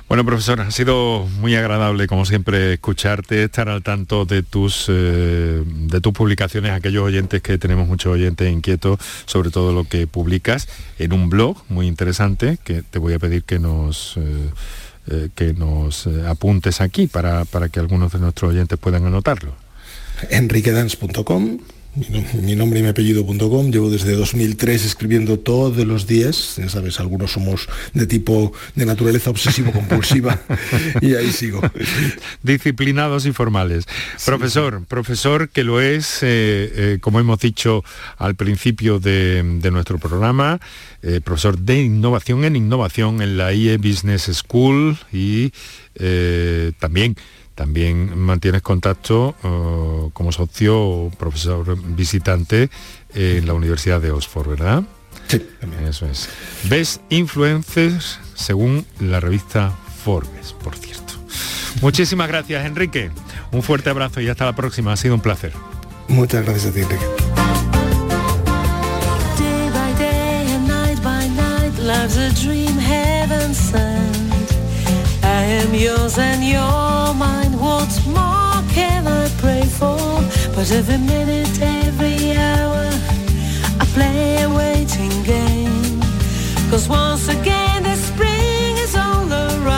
Bueno, 0.08 0.24
profesor, 0.24 0.60
ha 0.60 0.70
sido 0.70 1.26
muy 1.40 1.56
agradable, 1.56 2.06
como 2.06 2.24
siempre, 2.26 2.74
escucharte, 2.74 3.42
estar 3.42 3.68
al 3.68 3.82
tanto 3.82 4.24
de 4.24 4.44
tus, 4.44 4.86
eh, 4.88 5.64
de 5.66 6.00
tus 6.00 6.12
publicaciones, 6.12 6.70
aquellos 6.70 7.02
oyentes 7.02 7.42
que 7.42 7.58
tenemos 7.58 7.88
muchos 7.88 8.12
oyentes 8.12 8.48
inquietos 8.48 9.00
sobre 9.24 9.50
todo 9.50 9.72
lo 9.72 9.82
que 9.82 10.06
publicas 10.06 10.68
en 11.00 11.12
un 11.12 11.28
blog 11.28 11.56
muy 11.68 11.88
interesante 11.88 12.56
que 12.62 12.82
te 12.82 13.00
voy 13.00 13.14
a 13.14 13.18
pedir 13.18 13.42
que 13.42 13.58
nos... 13.58 14.16
Eh, 14.16 14.50
eh, 15.08 15.28
que 15.36 15.54
nos 15.54 16.08
apuntes 16.26 16.80
aquí 16.80 17.06
para, 17.06 17.44
para 17.44 17.68
que 17.68 17.78
algunos 17.78 18.10
de 18.10 18.18
nuestros 18.18 18.50
oyentes 18.50 18.76
puedan 18.76 19.06
anotarlo. 19.06 19.52
enriquedance.com 20.30 21.58
mi 22.42 22.54
nombre 22.54 22.80
y 22.80 22.82
mi 22.82 22.88
apellido.com, 22.90 23.70
llevo 23.70 23.88
desde 23.88 24.14
2003 24.14 24.84
escribiendo 24.84 25.38
todos 25.38 25.84
los 25.86 26.06
días, 26.06 26.56
ya 26.58 26.68
sabes, 26.68 27.00
algunos 27.00 27.32
somos 27.32 27.68
de 27.94 28.06
tipo 28.06 28.52
de 28.74 28.84
naturaleza 28.84 29.30
obsesivo-compulsiva 29.30 30.38
y 31.00 31.14
ahí 31.14 31.32
sigo. 31.32 31.62
Disciplinados 32.42 33.24
y 33.24 33.32
formales. 33.32 33.86
Profesor, 34.26 34.84
profesor 34.86 35.48
que 35.48 35.64
lo 35.64 35.80
es, 35.80 36.22
eh, 36.22 36.26
eh, 36.74 36.98
como 37.00 37.18
hemos 37.18 37.38
dicho 37.40 37.82
al 38.18 38.34
principio 38.34 38.98
de, 38.98 39.42
nuestro 39.72 39.98
programa, 39.98 40.60
eh, 41.02 41.20
profesor 41.24 41.58
de 41.58 41.82
innovación 41.82 42.44
en 42.44 42.56
innovación 42.56 43.22
en 43.22 43.38
la 43.38 43.54
IE 43.54 43.78
Business 43.78 44.30
School 44.32 44.98
y 45.12 45.52
también 46.78 47.16
también 47.56 48.16
mantienes 48.16 48.62
contacto 48.62 49.34
uh, 49.42 50.10
como 50.12 50.30
socio 50.30 50.78
o 50.78 51.10
profesor 51.10 51.76
visitante 51.96 52.70
en 53.14 53.46
la 53.46 53.54
Universidad 53.54 54.00
de 54.00 54.12
Oxford, 54.12 54.48
¿verdad? 54.50 54.84
Sí. 55.26 55.44
Eso 55.88 56.06
es. 56.06 56.28
Ves 56.64 57.00
influencers 57.08 58.20
según 58.34 58.86
la 59.00 59.18
revista 59.18 59.72
Forbes, 60.04 60.52
por 60.52 60.76
cierto. 60.76 61.14
Muchísimas 61.80 62.28
gracias, 62.28 62.64
Enrique. 62.64 63.10
Un 63.50 63.62
fuerte 63.62 63.90
abrazo 63.90 64.20
y 64.20 64.28
hasta 64.28 64.44
la 64.44 64.54
próxima. 64.54 64.92
Ha 64.92 64.96
sido 64.96 65.14
un 65.14 65.20
placer. 65.20 65.52
Muchas 66.08 66.44
gracias 66.44 66.66
a 66.66 66.74
ti, 66.74 66.80
Enrique. 66.80 67.06
Pray 79.38 79.64
for? 79.64 79.96
But 80.54 80.70
every 80.70 80.98
minute, 80.98 81.60
every 81.60 82.32
hour, 82.32 82.88
I 83.80 83.84
play 83.94 84.42
a 84.42 84.48
waiting 84.48 85.22
game. 85.22 86.00
Cause 86.70 86.88
once 86.88 87.28
again, 87.28 87.82
the 87.82 87.96
spring 87.96 88.76
is 88.78 88.94
all 88.96 89.30
around. 89.32 89.76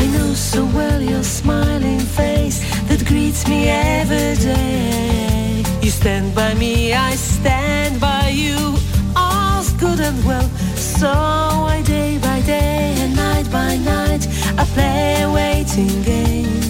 I 0.00 0.06
know 0.14 0.34
so 0.34 0.64
well 0.66 1.00
your 1.00 1.22
smiling 1.22 2.00
face 2.00 2.58
that 2.88 3.04
greets 3.06 3.46
me 3.48 3.68
every 3.68 4.36
day. 4.36 5.62
You 5.82 5.90
stand 5.90 6.34
by 6.34 6.54
me, 6.54 6.92
I 6.94 7.14
stand 7.14 8.00
by 8.00 8.28
you. 8.28 8.76
All's 9.16 9.72
good 9.74 10.00
and 10.00 10.24
well, 10.24 10.48
so 10.76 11.10
I 11.10 11.82
day 11.86 12.18
by 12.18 12.40
day 12.42 12.96
and 12.98 13.14
night 13.16 13.50
by 13.50 13.76
night 13.76 14.26
I 14.58 14.64
play 14.74 15.22
a 15.22 15.30
waiting 15.32 16.02
game. 16.02 16.63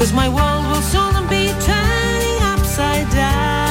Cause 0.00 0.14
my 0.14 0.30
world 0.30 0.64
will 0.64 0.80
soon 0.80 1.28
be 1.28 1.48
turning 1.60 2.42
upside 2.42 3.10
down. 3.10 3.69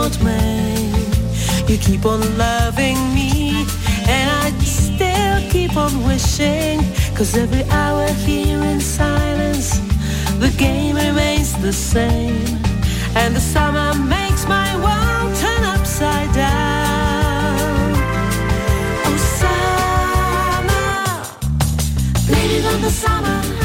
Want 0.00 0.22
me. 0.22 0.92
You 1.66 1.78
keep 1.78 2.04
on 2.04 2.20
loving 2.36 2.98
me, 3.14 3.66
and 4.08 4.30
I 4.44 4.50
still 4.64 5.50
keep 5.50 5.76
on 5.76 6.04
wishing. 6.04 6.80
Cause 7.14 7.36
every 7.36 7.64
hour 7.70 8.06
here 8.26 8.62
in 8.62 8.80
silence, 8.80 9.78
the 10.38 10.50
game 10.56 10.96
remains 10.96 11.52
the 11.60 11.72
same. 11.72 12.58
And 13.14 13.34
the 13.36 13.40
summer 13.40 13.94
makes 13.94 14.46
my 14.46 14.74
world 14.76 15.36
turn 15.36 15.64
upside 15.64 16.32
down. 16.34 17.94
Oh, 19.06 19.16
summer, 19.40 20.38
the 22.80 22.90
summer. 22.90 23.59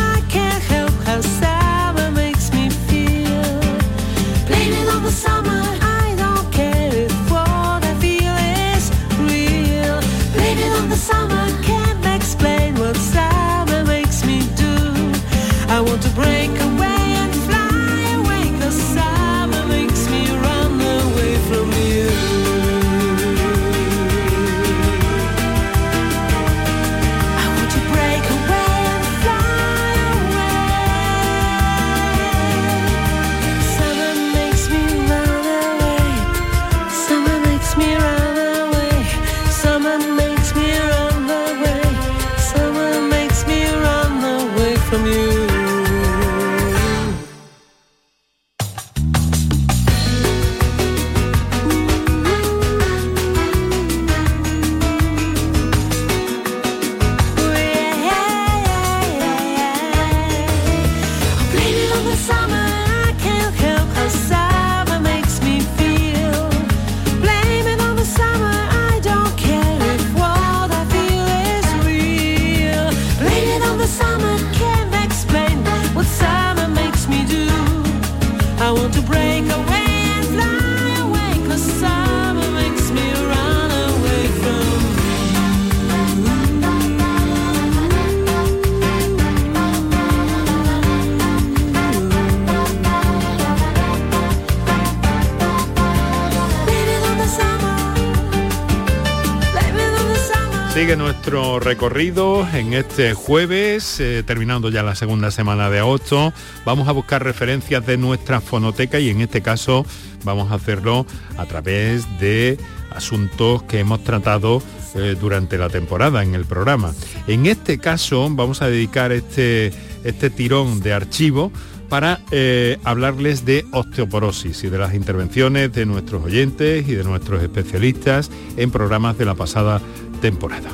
Recorrido 101.96 102.46
en 102.54 102.74
este 102.74 103.14
jueves, 103.14 104.02
eh, 104.02 104.22
terminando 104.28 104.70
ya 104.70 104.84
la 104.84 104.96
segunda 104.96 105.32
semana 105.32 105.70
de 105.70 105.80
agosto. 105.80 106.34
Vamos 106.66 106.90
a 106.90 106.92
buscar 106.92 107.24
referencias 107.24 107.86
de 107.86 107.96
nuestra 107.96 108.42
fonoteca 108.42 109.00
y 109.00 109.08
en 109.08 109.22
este 109.22 109.42
caso 109.42 109.86
vamos 110.26 110.52
a 110.52 110.56
hacerlo 110.56 111.06
a 111.38 111.46
través 111.46 112.06
de 112.20 112.58
asuntos 112.94 113.64
que 113.64 113.80
hemos 113.80 114.04
tratado 114.04 114.62
eh, 114.96 115.16
durante 115.18 115.58
la 115.58 115.70
temporada 115.70 116.22
en 116.22 116.36
el 116.36 116.44
programa. 116.44 116.94
En 117.28 117.46
este 117.46 117.78
caso 117.78 118.28
vamos 118.30 118.62
a 118.62 118.68
dedicar 118.68 119.14
este, 119.14 119.72
este 120.04 120.30
tirón 120.30 120.82
de 120.82 120.92
archivo 120.92 121.50
para 121.88 122.20
eh, 122.32 122.78
hablarles 122.84 123.46
de 123.46 123.66
osteoporosis 123.72 124.66
y 124.66 124.70
de 124.70 124.80
las 124.80 124.96
intervenciones 124.96 125.72
de 125.72 125.86
nuestros 125.86 126.26
oyentes 126.26 126.90
y 126.90 126.94
de 126.94 127.06
nuestros 127.06 127.42
especialistas 127.42 128.30
en 128.58 128.70
programas 128.70 129.18
de 129.18 129.24
la 129.24 129.36
pasada 129.36 129.80
temporada. 130.20 130.72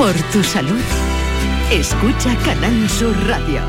Por 0.00 0.14
tu 0.32 0.42
salud, 0.42 0.80
escucha 1.70 2.34
Canal 2.42 2.88
Sur 2.88 3.14
Radio. 3.28 3.60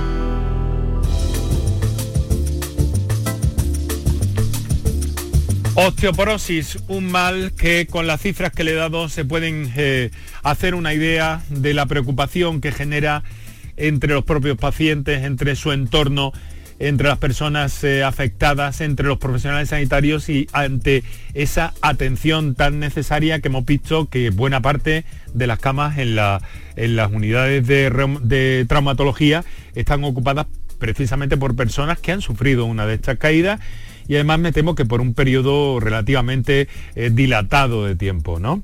Osteoporosis, 5.76 6.78
un 6.88 7.12
mal 7.12 7.52
que 7.52 7.86
con 7.86 8.08
las 8.08 8.22
cifras 8.22 8.54
que 8.54 8.64
le 8.64 8.72
he 8.72 8.76
dado 8.76 9.10
se 9.10 9.26
pueden 9.26 9.74
eh, 9.76 10.12
hacer 10.42 10.74
una 10.74 10.94
idea 10.94 11.44
de 11.50 11.74
la 11.74 11.86
preocupación 11.86 12.62
que 12.62 12.72
genera 12.72 13.24
entre 13.76 14.14
los 14.14 14.24
propios 14.24 14.56
pacientes, 14.56 15.26
entre 15.26 15.58
su 15.58 15.74
entorno, 15.74 16.32
entre 16.82 17.08
las 17.08 17.20
personas 17.20 17.84
eh, 17.84 18.04
afectadas, 18.04 18.82
entre 18.82 19.08
los 19.08 19.20
profesionales 19.20 19.70
sanitarios 19.70 20.28
y 20.30 20.48
ante 20.52 21.04
esa 21.34 21.74
atención 21.82 22.56
tan 22.56 22.80
necesaria 22.80 23.40
que 23.40 23.50
hemos 23.50 23.66
visto 23.66 24.08
que 24.10 24.32
buena 24.32 24.62
parte 24.62 25.06
de 25.34 25.48
las 25.48 25.60
camas 25.60 25.98
en, 26.00 26.16
la- 26.16 26.42
en 26.76 26.96
las 26.96 27.12
unidades 27.12 27.68
de 27.68 28.66
traumatología 28.68 29.46
están 29.76 30.04
ocupadas 30.04 30.48
precisamente 30.80 31.38
por 31.38 31.56
personas 31.56 32.00
que 32.00 32.12
han 32.12 32.22
sufrido 32.22 32.66
una 32.66 32.88
de 32.88 32.96
estas 32.96 33.18
caídas 33.20 33.60
y 34.12 34.16
además 34.16 34.39
me 34.39 34.51
temo 34.51 34.76
que 34.76 34.84
por 34.84 34.99
un 34.99 35.14
periodo 35.14 35.80
relativamente 35.80 36.68
eh, 36.95 37.12
dilatado 37.14 37.86
de 37.86 37.95
tiempo, 37.95 38.41
¿no? 38.41 38.62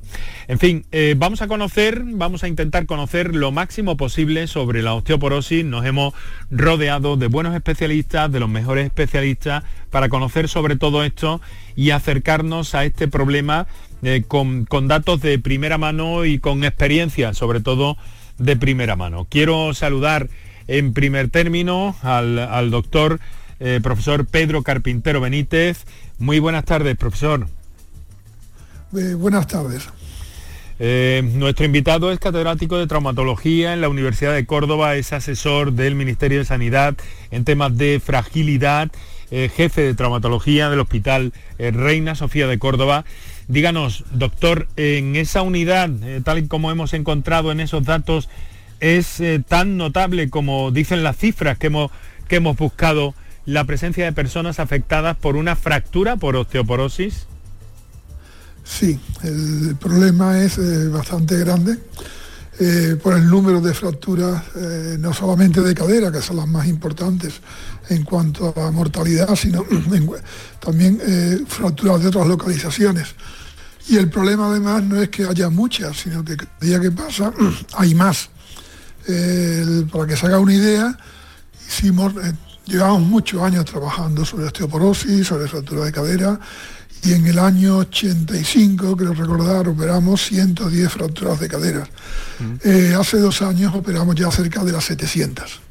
En 0.50 0.60
fin, 0.60 0.86
eh, 0.92 1.16
vamos 1.18 1.42
a 1.42 1.48
conocer, 1.48 2.04
vamos 2.04 2.44
a 2.44 2.50
intentar 2.50 2.86
conocer 2.86 3.34
lo 3.34 3.54
máximo 3.54 3.96
posible 3.96 4.48
sobre 4.48 4.82
la 4.82 4.94
osteoporosis. 4.94 5.64
Nos 5.64 5.86
hemos 5.86 6.14
rodeado 6.52 7.16
de 7.16 7.28
buenos 7.28 7.56
especialistas, 7.56 8.30
de 8.30 8.42
los 8.42 8.50
mejores 8.50 8.88
especialistas, 8.88 9.64
para 9.90 10.10
conocer 10.10 10.50
sobre 10.50 10.76
todo 10.76 11.02
esto 11.06 11.40
y 11.78 11.92
acercarnos 11.92 12.76
a 12.76 12.84
este 12.84 13.08
problema 13.08 13.68
eh, 14.04 14.26
con, 14.28 14.66
con 14.66 14.90
datos 14.90 15.22
de 15.22 15.40
primera 15.40 15.78
mano 15.78 16.26
y 16.26 16.40
con 16.40 16.66
experiencia, 16.66 17.34
sobre 17.34 17.62
todo 17.62 17.96
de 18.38 18.58
primera 18.58 18.98
mano. 18.98 19.26
Quiero 19.30 19.74
saludar 19.74 20.28
en 20.68 20.92
primer 20.92 21.30
término 21.30 21.96
al, 22.02 22.38
al 22.38 22.70
doctor 22.70 23.22
eh, 23.60 23.80
profesor 23.82 24.26
Pedro 24.26 24.64
Carpintero 24.64 25.22
Benítez. 25.22 25.86
Muy 26.20 26.40
buenas 26.40 26.66
tardes, 26.66 26.96
profesor. 26.98 27.48
Eh, 28.96 29.14
buenas 29.16 29.48
tardes. 29.48 29.90
Eh, 30.80 31.28
nuestro 31.34 31.66
invitado 31.66 32.12
es 32.12 32.20
catedrático 32.20 32.78
de 32.78 32.86
traumatología 32.86 33.74
en 33.74 33.82
la 33.82 33.90
Universidad 33.90 34.34
de 34.34 34.46
Córdoba, 34.46 34.96
es 34.96 35.12
asesor 35.12 35.74
del 35.74 35.96
Ministerio 35.96 36.40
de 36.40 36.46
Sanidad 36.46 36.96
en 37.32 37.46
temas 37.46 37.76
de 37.78 38.00
fragilidad, 38.04 38.92
eh, 39.32 39.50
jefe 39.54 39.82
de 39.82 39.96
traumatología 39.96 40.70
del 40.70 40.80
Hospital 40.80 41.34
eh, 41.58 41.72
Reina 41.72 42.14
Sofía 42.14 42.48
de 42.48 42.60
Córdoba. 42.60 43.06
Díganos, 43.48 44.04
doctor, 44.12 44.68
en 44.76 45.16
esa 45.16 45.42
unidad, 45.42 45.90
tal 46.24 46.38
y 46.40 46.48
como 46.48 46.70
hemos 46.70 46.94
encontrado 46.94 47.52
en 47.52 47.62
esos 47.62 47.86
datos, 47.86 48.30
¿es 48.82 49.24
tan 49.48 49.78
notable 49.78 50.30
como 50.30 50.70
dicen 50.72 51.02
las 51.02 51.16
cifras 51.16 51.58
que 51.58 51.68
hemos, 51.68 51.90
que 52.28 52.36
hemos 52.36 52.58
buscado 52.58 53.16
la 53.48 53.64
presencia 53.64 54.04
de 54.04 54.12
personas 54.12 54.60
afectadas 54.60 55.16
por 55.16 55.38
una 55.38 55.56
fractura 55.56 56.18
por 56.18 56.36
osteoporosis? 56.36 57.28
Sí, 58.66 59.00
el 59.24 59.78
problema 59.80 60.38
es 60.44 60.58
eh, 60.58 60.90
bastante 60.90 61.40
grande 61.40 61.80
eh, 62.60 62.98
por 63.02 63.16
el 63.16 63.26
número 63.30 63.62
de 63.62 63.74
fracturas, 63.74 64.44
eh, 64.54 64.98
no 65.00 65.14
solamente 65.14 65.62
de 65.62 65.74
cadera, 65.74 66.12
que 66.12 66.22
son 66.22 66.36
las 66.36 66.48
más 66.48 66.68
importantes 66.68 67.36
en 67.88 68.04
cuanto 68.04 68.54
a 68.60 68.70
mortalidad, 68.72 69.34
sino 69.38 69.64
también 70.60 71.00
fracturas 71.48 72.02
de 72.02 72.10
otras 72.10 72.28
localizaciones. 72.28 73.16
Y 73.88 73.96
el 73.96 74.10
problema 74.10 74.50
además 74.50 74.84
no 74.84 75.02
es 75.02 75.08
que 75.08 75.24
haya 75.24 75.50
muchas, 75.50 75.96
sino 75.96 76.26
que 76.26 76.36
cada 76.36 76.58
día 76.60 76.82
que 76.82 76.92
pasa 76.92 77.32
hay 77.78 77.96
más. 77.96 78.30
Para 79.90 80.06
que 80.06 80.18
se 80.18 80.26
haga 80.26 80.40
una 80.40 80.54
idea, 80.54 80.98
hicimos, 81.66 82.14
llevamos 82.68 83.02
muchos 83.02 83.42
años 83.42 83.66
trabajando 83.66 84.26
sobre 84.26 84.46
osteoporosis, 84.46 85.28
sobre 85.28 85.48
fractura 85.48 85.86
de 85.86 85.92
cadera, 85.92 86.40
y 87.04 87.14
en 87.14 87.26
el 87.28 87.40
año 87.40 87.78
85, 87.78 88.98
creo 88.98 89.14
recordar, 89.14 89.68
operamos 89.68 90.24
110 90.24 90.92
fracturas 90.92 91.40
de 91.40 91.48
cadera. 91.48 91.88
Eh, 92.64 92.96
hace 93.00 93.18
dos 93.18 93.42
años 93.42 93.74
operamos 93.76 94.16
ya 94.16 94.32
cerca 94.32 94.64
de 94.64 94.72
las 94.72 94.86
700. 94.86 95.62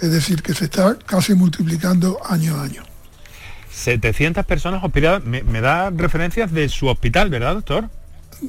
Es 0.00 0.10
decir, 0.10 0.42
que 0.42 0.54
se 0.54 0.66
está 0.66 0.96
casi 1.04 1.34
multiplicando 1.34 2.18
año 2.28 2.56
a 2.56 2.62
año. 2.62 2.82
700 3.72 4.46
personas 4.46 4.82
hospitalizadas, 4.82 5.24
me, 5.24 5.42
me 5.42 5.60
da 5.60 5.90
referencias 5.90 6.52
de 6.52 6.68
su 6.68 6.86
hospital, 6.86 7.30
¿verdad, 7.30 7.54
doctor? 7.54 7.90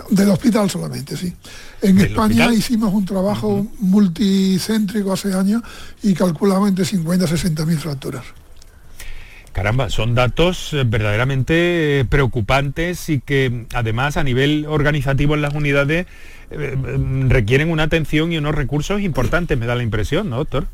Del 0.10 0.30
hospital 0.30 0.70
solamente, 0.70 1.16
sí. 1.16 1.34
En 1.82 2.00
España 2.00 2.54
hicimos 2.54 2.94
un 2.94 3.06
trabajo 3.06 3.68
multicéntrico 3.80 5.14
hace 5.14 5.34
años 5.34 5.62
y 6.04 6.14
calculamos 6.14 6.70
entre 6.70 6.86
50 6.86 7.26
y 7.26 7.28
60 7.28 7.66
mil 7.66 7.78
fracturas. 7.78 8.24
Caramba, 9.58 9.90
son 9.90 10.14
datos 10.14 10.72
eh, 10.74 10.84
verdaderamente 10.86 12.02
eh, 12.02 12.06
preocupantes 12.06 13.10
y 13.10 13.20
que 13.22 13.66
además 13.74 14.16
a 14.16 14.24
nivel 14.24 14.68
organizativo 14.68 15.34
en 15.34 15.42
las 15.42 15.56
unidades 15.56 16.06
eh, 16.52 16.78
requieren 17.28 17.72
una 17.72 17.82
atención 17.84 18.32
y 18.32 18.38
unos 18.38 18.54
recursos 18.54 19.02
importantes, 19.02 19.58
me 19.58 19.66
da 19.66 19.74
la 19.74 19.82
impresión, 19.82 20.30
¿no, 20.30 20.38
doctor? 20.38 20.68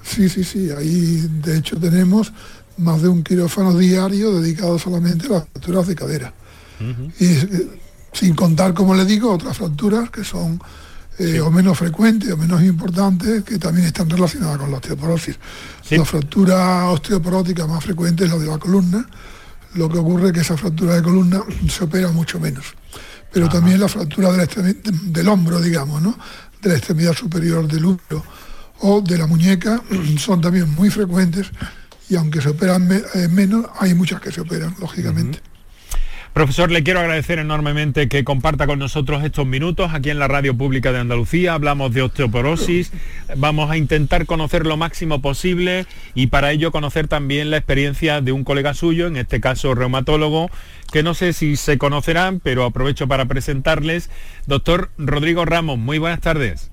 Sí, 0.00 0.28
sí, 0.28 0.44
sí. 0.44 0.70
Ahí 0.70 1.26
de 1.42 1.58
hecho 1.58 1.76
tenemos 1.76 2.32
más 2.76 3.02
de 3.02 3.08
un 3.08 3.24
quirófano 3.24 3.76
diario 3.76 4.40
dedicado 4.40 4.78
solamente 4.78 5.26
a 5.26 5.30
las 5.30 5.48
fracturas 5.48 5.88
de 5.88 5.94
cadera. 5.96 6.34
Y 7.18 7.24
sin 8.16 8.34
contar, 8.34 8.72
como 8.72 8.94
le 8.94 9.04
digo, 9.04 9.30
otras 9.30 9.58
fracturas 9.58 10.10
que 10.10 10.24
son 10.24 10.58
eh, 11.18 11.40
o 11.40 11.50
menos 11.50 11.78
frecuentes 11.78 12.32
o 12.32 12.36
menos 12.36 12.62
importantes 12.62 13.44
que 13.44 13.58
también 13.58 13.86
están 13.86 14.08
relacionadas 14.08 14.58
con 14.58 14.70
la 14.70 14.78
osteoporosis. 14.78 15.36
La 15.90 16.04
fractura 16.04 16.88
osteoporótica 16.90 17.66
más 17.66 17.84
frecuente 17.84 18.24
es 18.24 18.30
la 18.30 18.38
de 18.38 18.46
la 18.46 18.58
columna, 18.58 19.06
lo 19.74 19.88
que 19.88 19.98
ocurre 19.98 20.28
es 20.28 20.32
que 20.32 20.40
esa 20.40 20.56
fractura 20.56 20.94
de 20.94 21.02
columna 21.02 21.42
se 21.68 21.84
opera 21.84 22.10
mucho 22.10 22.40
menos. 22.40 22.64
Pero 23.32 23.48
también 23.48 23.78
la 23.78 23.88
fractura 23.88 24.30
del 24.32 25.28
hombro, 25.28 25.60
digamos, 25.60 26.00
¿no? 26.00 26.16
de 26.62 26.70
la 26.70 26.76
extremidad 26.76 27.12
superior 27.12 27.68
del 27.68 27.84
útero 27.84 28.24
o 28.80 29.02
de 29.02 29.18
la 29.18 29.26
muñeca 29.26 29.82
son 30.18 30.40
también 30.40 30.70
muy 30.74 30.88
frecuentes 30.88 31.50
y 32.08 32.16
aunque 32.16 32.40
se 32.40 32.48
operan 32.48 32.90
eh, 32.92 33.28
menos, 33.28 33.66
hay 33.78 33.94
muchas 33.94 34.20
que 34.22 34.32
se 34.32 34.40
operan, 34.40 34.74
lógicamente. 34.78 35.40
Profesor, 36.36 36.70
le 36.70 36.82
quiero 36.82 37.00
agradecer 37.00 37.38
enormemente 37.38 38.10
que 38.10 38.22
comparta 38.22 38.66
con 38.66 38.78
nosotros 38.78 39.24
estos 39.24 39.46
minutos 39.46 39.92
aquí 39.94 40.10
en 40.10 40.18
la 40.18 40.28
Radio 40.28 40.54
Pública 40.54 40.92
de 40.92 40.98
Andalucía. 40.98 41.54
Hablamos 41.54 41.94
de 41.94 42.02
osteoporosis, 42.02 42.92
vamos 43.38 43.70
a 43.70 43.78
intentar 43.78 44.26
conocer 44.26 44.66
lo 44.66 44.76
máximo 44.76 45.22
posible 45.22 45.86
y 46.14 46.26
para 46.26 46.52
ello 46.52 46.72
conocer 46.72 47.08
también 47.08 47.50
la 47.50 47.56
experiencia 47.56 48.20
de 48.20 48.32
un 48.32 48.44
colega 48.44 48.74
suyo, 48.74 49.06
en 49.06 49.16
este 49.16 49.40
caso 49.40 49.74
reumatólogo, 49.74 50.50
que 50.92 51.02
no 51.02 51.14
sé 51.14 51.32
si 51.32 51.56
se 51.56 51.78
conocerán, 51.78 52.40
pero 52.40 52.66
aprovecho 52.66 53.08
para 53.08 53.24
presentarles. 53.24 54.10
Doctor 54.44 54.90
Rodrigo 54.98 55.46
Ramos, 55.46 55.78
muy 55.78 55.96
buenas 55.96 56.20
tardes. 56.20 56.70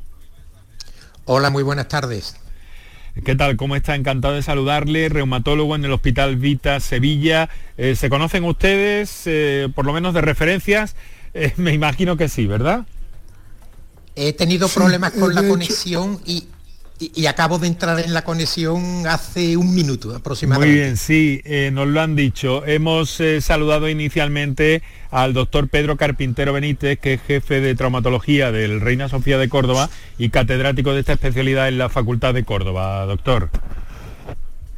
Hola, 1.23 1.51
muy 1.51 1.63
buenas 1.63 1.87
tardes. 1.87 2.35
¿Qué 3.21 3.35
tal? 3.35 3.57
¿Cómo 3.57 3.75
está? 3.75 3.93
Encantado 3.95 4.33
de 4.33 4.41
saludarle, 4.41 5.07
reumatólogo 5.07 5.75
en 5.75 5.85
el 5.85 5.91
Hospital 5.91 6.35
Vita 6.35 6.79
Sevilla. 6.79 7.47
Eh, 7.77 7.95
¿Se 7.95 8.09
conocen 8.09 8.43
ustedes, 8.43 9.21
eh, 9.25 9.69
por 9.75 9.85
lo 9.85 9.93
menos 9.93 10.15
de 10.15 10.21
referencias? 10.21 10.95
Eh, 11.35 11.53
me 11.57 11.73
imagino 11.73 12.17
que 12.17 12.27
sí, 12.27 12.47
¿verdad? 12.47 12.87
He 14.15 14.33
tenido 14.33 14.67
problemas 14.67 15.11
con 15.11 15.33
la 15.35 15.47
conexión 15.47 16.21
y, 16.25 16.47
y, 17.13 17.25
acabo 17.25 17.59
de 17.59 17.67
entrar 17.67 17.99
en 17.99 18.13
la 18.13 18.23
conexión 18.23 19.07
hace 19.07 19.57
un 19.57 19.73
minuto 19.73 20.15
aproximadamente. 20.15 20.73
Muy 20.73 20.79
bien, 20.79 20.97
sí, 20.97 21.41
eh, 21.43 21.71
nos 21.73 21.87
lo 21.87 22.01
han 22.01 22.15
dicho. 22.15 22.65
Hemos 22.65 23.19
eh, 23.19 23.41
saludado 23.41 23.89
inicialmente 23.89 24.83
al 25.11 25.33
doctor 25.33 25.67
Pedro 25.67 25.97
Carpintero 25.97 26.53
Benítez, 26.53 26.99
que 26.99 27.13
es 27.13 27.21
jefe 27.21 27.61
de 27.61 27.75
traumatología 27.75 28.51
del 28.51 28.81
Reina 28.81 29.09
Sofía 29.09 29.37
de 29.37 29.49
Córdoba 29.49 29.89
y 30.17 30.29
catedrático 30.29 30.93
de 30.93 31.01
esta 31.01 31.13
especialidad 31.13 31.67
en 31.67 31.77
la 31.77 31.89
Facultad 31.89 32.33
de 32.33 32.43
Córdoba. 32.43 33.05
Doctor. 33.05 33.49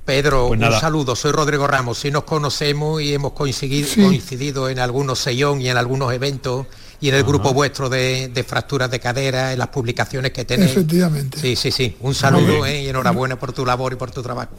Pedro, 0.06 0.50
pues 0.50 0.62
un 0.62 0.72
saludo, 0.80 1.16
soy 1.16 1.32
Rodrigo 1.32 1.66
Ramos, 1.66 1.98
sí 1.98 2.12
nos 2.12 2.26
conocemos 2.26 3.02
y 3.02 3.16
hemos 3.16 3.34
coincidido, 3.34 3.88
coincidido 3.96 4.70
en 4.70 4.78
algunos 4.78 5.18
sillón 5.18 5.62
y 5.62 5.70
en 5.70 5.78
algunos 5.78 6.14
eventos 6.14 6.68
y 7.06 7.10
en 7.10 7.16
el 7.16 7.24
grupo 7.24 7.54
vuestro 7.54 7.88
de, 7.88 8.46
fracturas 8.48 8.90
de 8.90 9.00
cadera, 9.00 9.54
en 9.54 9.60
las 9.60 9.68
publicaciones 9.68 10.32
que 10.32 10.44
tenéis. 10.44 10.72
Efectivamente. 10.72 11.38
Sí, 11.38 11.56
sí, 11.56 11.70
sí. 11.70 11.96
Un 12.00 12.16
saludo 12.16 12.66
eh, 12.66 12.82
y 12.82 12.88
enhorabuena 12.88 13.38
por 13.38 13.54
tu 13.54 13.64
labor 13.64 13.94
y 13.94 13.96
por 13.96 14.10
tu 14.10 14.24
trabajo. 14.24 14.56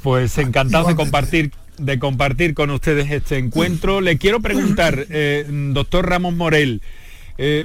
Pues 0.00 0.38
encantado 0.38 0.86
de 0.86 0.94
compartir 0.94 1.52
de 1.76 1.98
compartir 1.98 2.54
con 2.54 2.70
ustedes 2.70 3.10
este 3.10 3.38
encuentro. 3.38 4.00
Le 4.00 4.16
quiero 4.16 4.38
preguntar, 4.38 5.06
eh, 5.10 5.44
doctor 5.48 6.08
Ramos 6.08 6.34
Morel, 6.34 6.82
eh, 7.36 7.64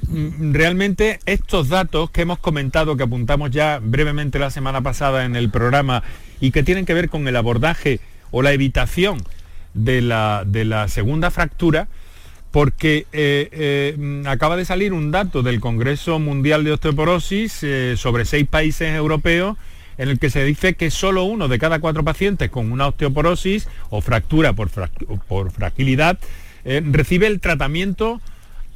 realmente 0.51 1.19
estos 1.27 1.69
datos 1.69 2.09
que 2.09 2.23
hemos 2.23 2.39
comentado, 2.39 2.97
que 2.97 3.03
apuntamos 3.03 3.51
ya 3.51 3.79
brevemente 3.83 4.39
la 4.39 4.49
semana 4.49 4.81
pasada 4.81 5.25
en 5.25 5.35
el 5.35 5.51
programa 5.51 6.01
y 6.39 6.49
que 6.49 6.63
tienen 6.63 6.87
que 6.87 6.95
ver 6.95 7.07
con 7.07 7.27
el 7.27 7.35
abordaje 7.35 7.99
o 8.31 8.41
la 8.41 8.51
evitación 8.51 9.21
de 9.75 10.01
la, 10.01 10.43
de 10.43 10.65
la 10.65 10.87
segunda 10.87 11.29
fractura, 11.29 11.87
porque 12.51 13.07
eh, 13.13 13.49
eh, 13.51 14.23
acaba 14.27 14.57
de 14.57 14.65
salir 14.65 14.93
un 14.93 15.09
dato 15.09 15.41
del 15.41 15.59
Congreso 15.59 16.19
Mundial 16.19 16.63
de 16.63 16.73
Osteoporosis 16.73 17.63
eh, 17.63 17.95
sobre 17.97 18.25
seis 18.25 18.45
países 18.45 18.93
europeos 18.93 19.57
en 19.97 20.09
el 20.09 20.19
que 20.19 20.29
se 20.29 20.43
dice 20.43 20.73
que 20.73 20.91
solo 20.91 21.23
uno 21.23 21.47
de 21.47 21.59
cada 21.59 21.79
cuatro 21.79 22.03
pacientes 22.03 22.49
con 22.49 22.71
una 22.71 22.87
osteoporosis 22.87 23.67
o 23.89 24.01
fractura 24.01 24.53
por, 24.53 24.69
por 25.27 25.51
fragilidad 25.51 26.17
recibe 26.63 27.27
el 27.27 27.39
tratamiento 27.39 28.21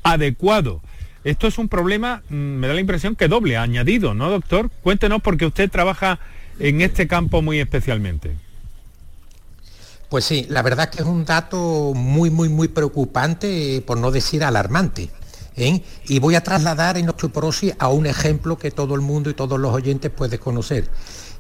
adecuado. 0.04 0.82
Esto 1.24 1.48
es 1.48 1.58
un 1.58 1.70
problema, 1.70 2.22
mm, 2.30 2.36
me 2.36 2.68
da 2.68 2.74
la 2.74 2.80
impresión 2.80 3.16
que 3.16 3.28
doble, 3.28 3.58
añadido, 3.58 4.14
¿no, 4.14 4.30
doctor? 4.30 4.70
Cuéntenos 4.82 5.22
porque 5.22 5.46
usted 5.46 5.70
trabaja 5.70 6.20
en 6.60 6.82
este 6.82 7.08
campo 7.08 7.42
muy 7.42 7.60
especialmente. 7.60 8.36
Pues 10.10 10.26
sí, 10.26 10.46
la 10.50 10.62
verdad 10.62 10.90
que 10.90 11.02
es 11.02 11.08
un 11.08 11.26
dato 11.26 11.94
muy, 11.96 12.30
muy, 12.30 12.50
muy 12.50 12.68
preocupante, 12.68 13.84
por 13.86 13.98
no 13.98 14.12
decir 14.12 14.44
alarmante. 14.44 15.10
¿eh? 15.56 15.82
Y 16.08 16.20
voy 16.20 16.36
a 16.36 16.44
trasladar 16.44 16.98
en 16.98 17.10
osteoporosis 17.10 17.74
a 17.80 17.90
un 17.90 18.06
ejemplo 18.06 18.58
que 18.58 18.72
todo 18.72 18.96
el 18.96 19.02
mundo 19.02 19.30
y 19.30 19.34
todos 19.34 19.60
los 19.60 19.74
oyentes 19.74 20.12
pueden 20.12 20.40
conocer. 20.40 20.90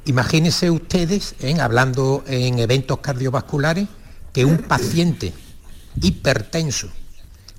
Imagínense 0.05 0.69
ustedes, 0.69 1.35
¿eh? 1.41 1.59
hablando 1.59 2.23
en 2.27 2.59
eventos 2.59 2.99
cardiovasculares, 2.99 3.87
que 4.33 4.45
un 4.45 4.57
paciente 4.57 5.33
hipertenso 6.01 6.89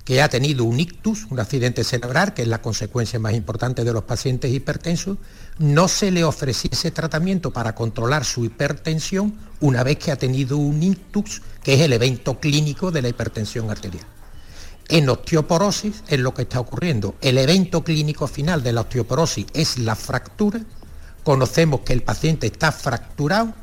que 0.07 0.21
ha 0.21 0.29
tenido 0.29 0.63
un 0.63 0.79
ictus, 0.79 1.25
un 1.31 1.41
accidente 1.41 1.83
cerebral, 1.83 2.33
que 2.33 2.43
es 2.43 2.47
la 2.47 2.61
consecuencia 2.61 3.19
más 3.19 3.33
importante 3.33 3.83
de 3.83 3.91
los 3.91 4.05
pacientes 4.05 4.49
hipertensos, 4.53 5.17
no 5.59 5.89
se 5.89 6.11
le 6.11 6.23
ofreciese 6.23 6.91
tratamiento 6.91 7.51
para 7.51 7.75
controlar 7.75 8.23
su 8.23 8.45
hipertensión 8.45 9.37
una 9.59 9.83
vez 9.83 9.97
que 9.97 10.13
ha 10.13 10.15
tenido 10.15 10.55
un 10.55 10.81
ictus, 10.81 11.41
que 11.61 11.73
es 11.73 11.81
el 11.81 11.91
evento 11.91 12.39
clínico 12.39 12.89
de 12.89 13.01
la 13.01 13.09
hipertensión 13.09 13.69
arterial. 13.69 14.05
En 14.87 15.09
osteoporosis 15.09 16.01
es 16.07 16.19
lo 16.21 16.33
que 16.33 16.43
está 16.43 16.61
ocurriendo. 16.61 17.15
El 17.19 17.37
evento 17.37 17.83
clínico 17.83 18.27
final 18.27 18.63
de 18.63 18.71
la 18.71 18.81
osteoporosis 18.81 19.47
es 19.53 19.77
la 19.77 19.97
fractura. 19.97 20.61
Conocemos 21.21 21.81
que 21.81 21.91
el 21.91 22.03
paciente 22.03 22.47
está 22.47 22.71
fracturado, 22.71 23.53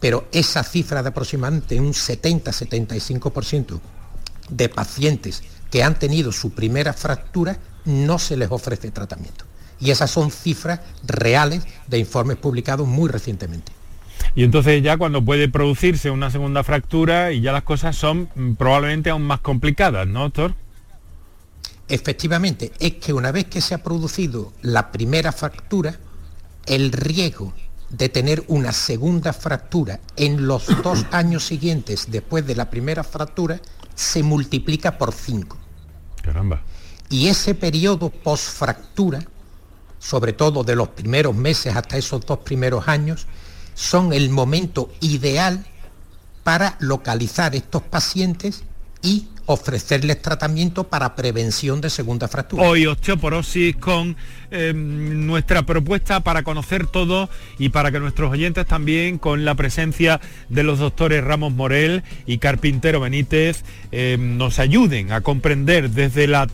pero 0.00 0.28
esa 0.32 0.64
cifra 0.64 1.02
de 1.02 1.08
aproximadamente 1.08 1.80
un 1.80 1.94
70-75% 1.94 3.80
de 4.50 4.68
pacientes 4.68 5.42
que 5.74 5.82
han 5.82 5.98
tenido 5.98 6.30
su 6.30 6.52
primera 6.52 6.92
fractura 6.92 7.58
no 7.84 8.20
se 8.20 8.36
les 8.36 8.48
ofrece 8.52 8.92
tratamiento. 8.92 9.44
Y 9.80 9.90
esas 9.90 10.08
son 10.08 10.30
cifras 10.30 10.78
reales 11.04 11.64
de 11.88 11.98
informes 11.98 12.36
publicados 12.36 12.86
muy 12.86 13.10
recientemente. 13.10 13.72
Y 14.36 14.44
entonces 14.44 14.84
ya 14.84 14.96
cuando 14.96 15.24
puede 15.24 15.48
producirse 15.48 16.12
una 16.12 16.30
segunda 16.30 16.62
fractura 16.62 17.32
y 17.32 17.40
ya 17.40 17.50
las 17.50 17.64
cosas 17.64 17.96
son 17.96 18.28
mm, 18.36 18.52
probablemente 18.52 19.10
aún 19.10 19.22
más 19.22 19.40
complicadas, 19.40 20.06
¿no, 20.06 20.20
doctor? 20.20 20.54
Efectivamente, 21.88 22.70
es 22.78 22.92
que 22.94 23.12
una 23.12 23.32
vez 23.32 23.46
que 23.46 23.60
se 23.60 23.74
ha 23.74 23.82
producido 23.82 24.52
la 24.62 24.92
primera 24.92 25.32
fractura, 25.32 25.98
el 26.66 26.92
riesgo 26.92 27.52
de 27.90 28.08
tener 28.08 28.44
una 28.46 28.70
segunda 28.70 29.32
fractura 29.32 29.98
en 30.14 30.46
los 30.46 30.68
dos 30.84 31.04
años 31.10 31.44
siguientes 31.44 32.12
después 32.12 32.46
de 32.46 32.54
la 32.54 32.70
primera 32.70 33.02
fractura 33.02 33.60
se 33.96 34.22
multiplica 34.22 34.98
por 34.98 35.12
cinco. 35.12 35.63
Y 37.10 37.28
ese 37.28 37.54
periodo 37.54 38.10
post-fractura, 38.10 39.20
sobre 39.98 40.32
todo 40.32 40.64
de 40.64 40.76
los 40.76 40.88
primeros 40.88 41.34
meses 41.34 41.76
hasta 41.76 41.96
esos 41.96 42.24
dos 42.24 42.38
primeros 42.38 42.88
años, 42.88 43.26
son 43.74 44.12
el 44.12 44.30
momento 44.30 44.90
ideal 45.00 45.66
para 46.42 46.76
localizar 46.80 47.54
estos 47.54 47.82
pacientes 47.82 48.62
y 49.02 49.28
ofrecerles 49.46 50.22
tratamiento 50.22 50.84
para 50.84 51.14
prevención 51.14 51.80
de 51.80 51.90
segunda 51.90 52.28
fractura. 52.28 52.66
Hoy 52.66 52.86
osteoporosis 52.86 53.76
con 53.76 54.16
em, 54.50 55.26
nuestra 55.26 55.64
propuesta 55.64 56.20
para 56.20 56.42
conocer 56.42 56.86
todo 56.86 57.28
y 57.58 57.68
para 57.68 57.90
que 57.90 58.00
nuestros 58.00 58.30
oyentes 58.30 58.66
también 58.66 59.18
con 59.18 59.44
la 59.44 59.54
presencia 59.54 60.20
de 60.48 60.62
los 60.62 60.78
doctores 60.78 61.22
Ramos 61.22 61.52
Morel 61.52 62.02
y 62.26 62.38
Carpintero 62.38 63.00
Benítez 63.00 63.64
em, 63.92 64.38
nos 64.38 64.58
ayuden 64.58 65.12
a 65.12 65.20
comprender 65.20 65.90
desde 65.90 66.26
la, 66.26 66.46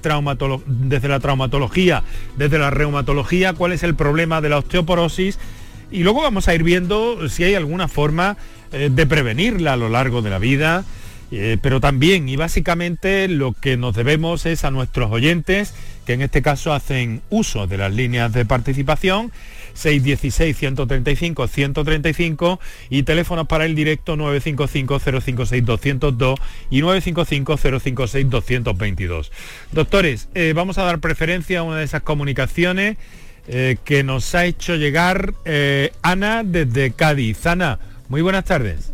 desde 0.67 1.09
la 1.09 1.21
traumatología, 1.21 2.03
desde 2.37 2.59
la 2.59 2.71
reumatología, 2.71 3.53
cuál 3.53 3.73
es 3.73 3.83
el 3.83 3.95
problema 3.95 4.41
de 4.41 4.49
la 4.49 4.59
osteoporosis 4.59 5.39
y 5.93 6.03
luego 6.03 6.23
vamos 6.23 6.49
a 6.49 6.55
ir 6.55 6.63
viendo 6.63 7.29
si 7.29 7.45
hay 7.45 7.55
alguna 7.55 7.89
forma 7.89 8.37
eh, 8.73 8.91
de 8.93 9.07
prevenirla 9.07 9.73
a 9.73 9.77
lo 9.77 9.89
largo 9.89 10.23
de 10.23 10.31
la 10.31 10.39
vida. 10.39 10.85
Eh, 11.33 11.59
pero 11.63 11.81
también 11.81 12.29
y 12.29 12.35
básicamente 12.37 13.29
lo 13.29 13.53
que 13.53 13.77
nos 13.77 13.95
debemos 13.95 14.47
es 14.47 14.65
a 14.65 14.73
nuestros 14.73 15.13
oyentes, 15.13 15.75
que 16.05 16.15
en 16.15 16.23
este 16.23 16.43
caso 16.43 16.73
hacen 16.73 17.23
uso 17.31 17.69
de 17.69 17.79
las 17.79 17.93
líneas 17.93 18.33
de 18.33 18.45
participación 18.45 19.31
616-135-135 19.77 22.59
y 22.89 23.05
teléfonos 23.05 23.47
para 23.47 23.65
el 23.65 23.77
directo 23.77 24.17
955-056-202 24.17 26.35
y 26.71 26.81
955-056-222. 26.81 29.31
Doctores, 29.71 30.29
eh, 30.35 30.53
vamos 30.55 30.79
a 30.79 30.83
dar 30.83 30.99
preferencia 30.99 31.61
a 31.61 31.63
una 31.63 31.77
de 31.77 31.85
esas 31.85 32.03
comunicaciones 32.03 32.97
eh, 33.47 33.77
que 33.85 34.03
nos 34.03 34.35
ha 34.35 34.47
hecho 34.47 34.75
llegar 34.75 35.35
Ana 36.03 36.43
desde 36.45 36.91
Cádiz. 36.91 37.47
Ana, 37.47 37.79
muy 38.09 38.23
buenas 38.23 38.45
tardes. 38.45 38.90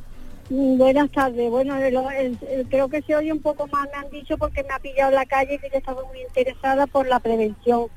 Buenas 0.48 1.10
tardes. 1.10 1.50
Bueno, 1.50 1.76
creo 2.70 2.88
que 2.88 3.02
se 3.02 3.16
oye 3.16 3.32
un 3.32 3.42
poco 3.42 3.66
más, 3.66 3.88
me 3.92 3.98
han 3.98 4.10
dicho, 4.10 4.38
porque 4.38 4.62
me 4.62 4.74
ha 4.74 4.78
pillado 4.78 5.10
la 5.10 5.26
calle 5.26 5.54
y 5.62 5.70
yo 5.70 5.78
estaba 5.78 6.02
muy 6.04 6.20
interesada 6.22 6.86
por 6.86 7.06
la 7.06 7.20
prevención 7.20 7.88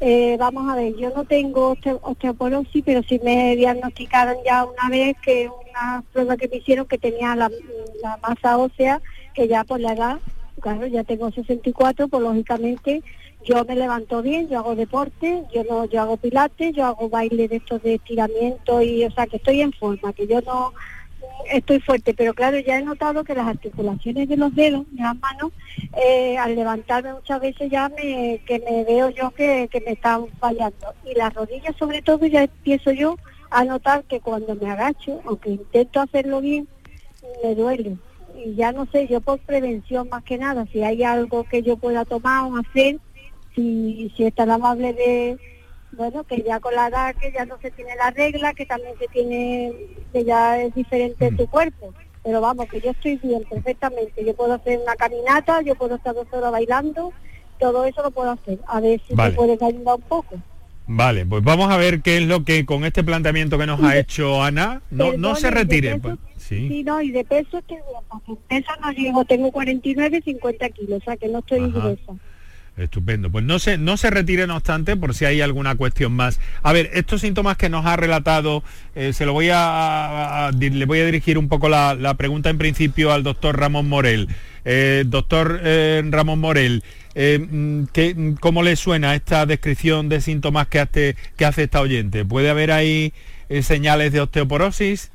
eh, 0.00 0.36
vamos 0.38 0.68
a 0.68 0.76
ver, 0.76 0.94
yo 0.96 1.10
no 1.10 1.24
tengo 1.24 1.76
osteoporosis, 2.02 2.82
pero 2.84 3.02
sí 3.08 3.20
me 3.22 3.54
diagnosticaron 3.56 4.36
ya 4.44 4.64
una 4.64 4.88
vez 4.90 5.16
que 5.22 5.48
una 5.48 6.04
prueba 6.12 6.36
que 6.36 6.48
me 6.48 6.56
hicieron 6.56 6.86
que 6.86 6.98
tenía 6.98 7.34
la, 7.36 7.50
masa 8.20 8.58
ósea, 8.58 9.00
que 9.34 9.48
ya 9.48 9.64
por 9.64 9.80
la 9.80 9.92
edad, 9.92 10.18
claro, 10.60 10.86
ya 10.86 11.04
tengo 11.04 11.30
64, 11.30 12.08
pues 12.08 12.22
lógicamente 12.22 13.02
yo 13.44 13.64
me 13.64 13.76
levanto 13.76 14.20
bien, 14.20 14.48
yo 14.48 14.58
hago 14.58 14.74
deporte, 14.74 15.44
yo 15.54 15.64
no, 15.64 15.84
yo 15.86 16.02
hago 16.02 16.16
pilates, 16.16 16.74
yo 16.74 16.84
hago 16.84 17.08
baile 17.08 17.48
de 17.48 17.56
estos 17.56 17.82
de 17.82 17.94
estiramiento 17.94 18.82
y, 18.82 19.04
o 19.04 19.10
sea, 19.10 19.26
que 19.26 19.36
estoy 19.36 19.60
en 19.60 19.72
forma, 19.72 20.12
que 20.12 20.26
yo 20.26 20.40
no 20.42 20.72
estoy 21.50 21.80
fuerte, 21.80 22.14
pero 22.14 22.34
claro, 22.34 22.58
ya 22.58 22.78
he 22.78 22.82
notado 22.82 23.24
que 23.24 23.34
las 23.34 23.46
articulaciones 23.46 24.28
de 24.28 24.36
los 24.36 24.54
dedos, 24.54 24.84
de 24.90 25.02
las 25.02 25.16
manos, 25.18 25.52
eh, 25.96 26.36
al 26.38 26.54
levantarme 26.54 27.14
muchas 27.14 27.40
veces 27.40 27.70
ya 27.70 27.88
me, 27.88 28.40
que 28.46 28.58
me 28.60 28.84
veo 28.84 29.10
yo 29.10 29.30
que, 29.30 29.68
me 29.84 29.92
están 29.92 30.26
fallando. 30.38 30.94
Y 31.04 31.14
las 31.14 31.32
rodillas 31.34 31.76
sobre 31.76 32.02
todo 32.02 32.26
ya 32.26 32.44
empiezo 32.44 32.92
yo 32.92 33.16
a 33.50 33.64
notar 33.64 34.04
que 34.04 34.20
cuando 34.20 34.54
me 34.54 34.70
agacho, 34.70 35.20
aunque 35.26 35.50
intento 35.50 36.00
hacerlo 36.00 36.40
bien, 36.40 36.68
me 37.42 37.54
duele. 37.54 37.96
Y 38.44 38.54
ya 38.54 38.72
no 38.72 38.86
sé, 38.86 39.06
yo 39.06 39.20
por 39.20 39.38
prevención 39.38 40.08
más 40.08 40.24
que 40.24 40.38
nada, 40.38 40.66
si 40.72 40.82
hay 40.82 41.04
algo 41.04 41.44
que 41.44 41.62
yo 41.62 41.76
pueda 41.76 42.04
tomar 42.04 42.44
o 42.44 42.56
hacer, 42.56 42.98
si, 43.54 44.12
si 44.16 44.24
es 44.24 44.34
tan 44.34 44.50
amable 44.50 44.92
de 44.92 45.38
bueno, 45.96 46.24
que 46.24 46.42
ya 46.42 46.60
con 46.60 46.74
la 46.74 46.88
edad 46.88 47.14
que 47.16 47.32
ya 47.32 47.44
no 47.44 47.58
se 47.60 47.70
tiene 47.70 47.96
la 47.96 48.10
regla, 48.10 48.54
que 48.54 48.66
también 48.66 48.94
se 48.98 49.08
tiene, 49.08 49.72
que 50.12 50.24
ya 50.24 50.60
es 50.60 50.74
diferente 50.74 51.26
en 51.26 51.36
tu 51.36 51.46
cuerpo. 51.46 51.94
Pero 52.22 52.40
vamos, 52.40 52.66
que 52.68 52.80
yo 52.80 52.90
estoy 52.90 53.16
bien 53.16 53.42
perfectamente. 53.48 54.24
Yo 54.24 54.34
puedo 54.34 54.54
hacer 54.54 54.80
una 54.80 54.96
caminata, 54.96 55.60
yo 55.62 55.74
puedo 55.74 55.96
estar 55.96 56.14
dos 56.14 56.26
horas 56.32 56.52
bailando, 56.52 57.12
todo 57.58 57.84
eso 57.84 58.02
lo 58.02 58.10
puedo 58.10 58.30
hacer. 58.30 58.58
A 58.66 58.80
ver 58.80 59.00
si 59.06 59.14
te 59.14 59.30
puedes 59.32 59.60
ayudar 59.60 59.94
un 59.96 60.02
poco. 60.02 60.36
Vale, 60.86 61.24
pues 61.24 61.42
vamos 61.42 61.70
a 61.70 61.78
ver 61.78 62.02
qué 62.02 62.18
es 62.18 62.24
lo 62.24 62.44
que 62.44 62.66
con 62.66 62.84
este 62.84 63.02
planteamiento 63.02 63.58
que 63.58 63.66
nos 63.66 63.82
ha 63.82 63.96
hecho 63.96 64.42
Ana, 64.42 64.82
no, 64.90 65.14
no 65.14 65.34
se 65.34 65.50
retire. 65.50 65.98
Pues, 65.98 66.16
sí. 66.36 66.82
no, 66.84 67.00
y 67.00 67.10
de 67.10 67.24
peso 67.24 67.58
estoy 67.58 67.76
bien, 67.76 68.04
porque 68.08 68.32
peso 68.48 68.70
no 68.82 68.92
llego, 68.92 69.24
tengo 69.24 69.50
49, 69.50 70.22
50 70.22 70.68
kilos, 70.70 71.00
o 71.00 71.04
sea 71.04 71.16
que 71.16 71.28
no 71.28 71.38
estoy 71.38 71.70
gruesa. 71.70 72.12
Estupendo. 72.76 73.30
Pues 73.30 73.44
no 73.44 73.60
se, 73.60 73.78
no 73.78 73.96
se 73.96 74.10
retire, 74.10 74.48
no 74.48 74.56
obstante, 74.56 74.96
por 74.96 75.14
si 75.14 75.24
hay 75.24 75.40
alguna 75.40 75.76
cuestión 75.76 76.12
más. 76.12 76.40
A 76.62 76.72
ver, 76.72 76.90
estos 76.94 77.20
síntomas 77.20 77.56
que 77.56 77.68
nos 77.68 77.86
ha 77.86 77.94
relatado, 77.94 78.64
eh, 78.96 79.12
se 79.12 79.26
lo 79.26 79.32
voy 79.32 79.48
a, 79.52 80.50
le 80.58 80.84
voy 80.84 80.98
a 80.98 81.06
dirigir 81.06 81.38
un 81.38 81.48
poco 81.48 81.68
la, 81.68 82.14
pregunta 82.18 82.50
en 82.50 82.58
principio 82.58 83.12
al 83.12 83.22
doctor 83.22 83.58
Ramón 83.58 83.88
Morel. 83.88 84.28
Eh, 84.64 85.04
doctor 85.06 85.60
eh, 85.62 86.02
Ramón 86.10 86.40
Morel, 86.40 86.82
mm, 87.14 87.84
¿qué, 87.92 88.34
¿cómo 88.40 88.64
le 88.64 88.74
suena 88.74 89.14
esta 89.14 89.46
descripción 89.46 90.08
de 90.08 90.20
síntomas 90.20 90.66
que 90.66 90.80
hace, 90.80 91.16
que 91.36 91.44
hace 91.44 91.64
esta 91.64 91.80
oyente? 91.80 92.24
¿Puede 92.24 92.50
haber 92.50 92.72
ahí 92.72 93.12
señales 93.62 94.10
de 94.10 94.20
osteoporosis? 94.20 95.12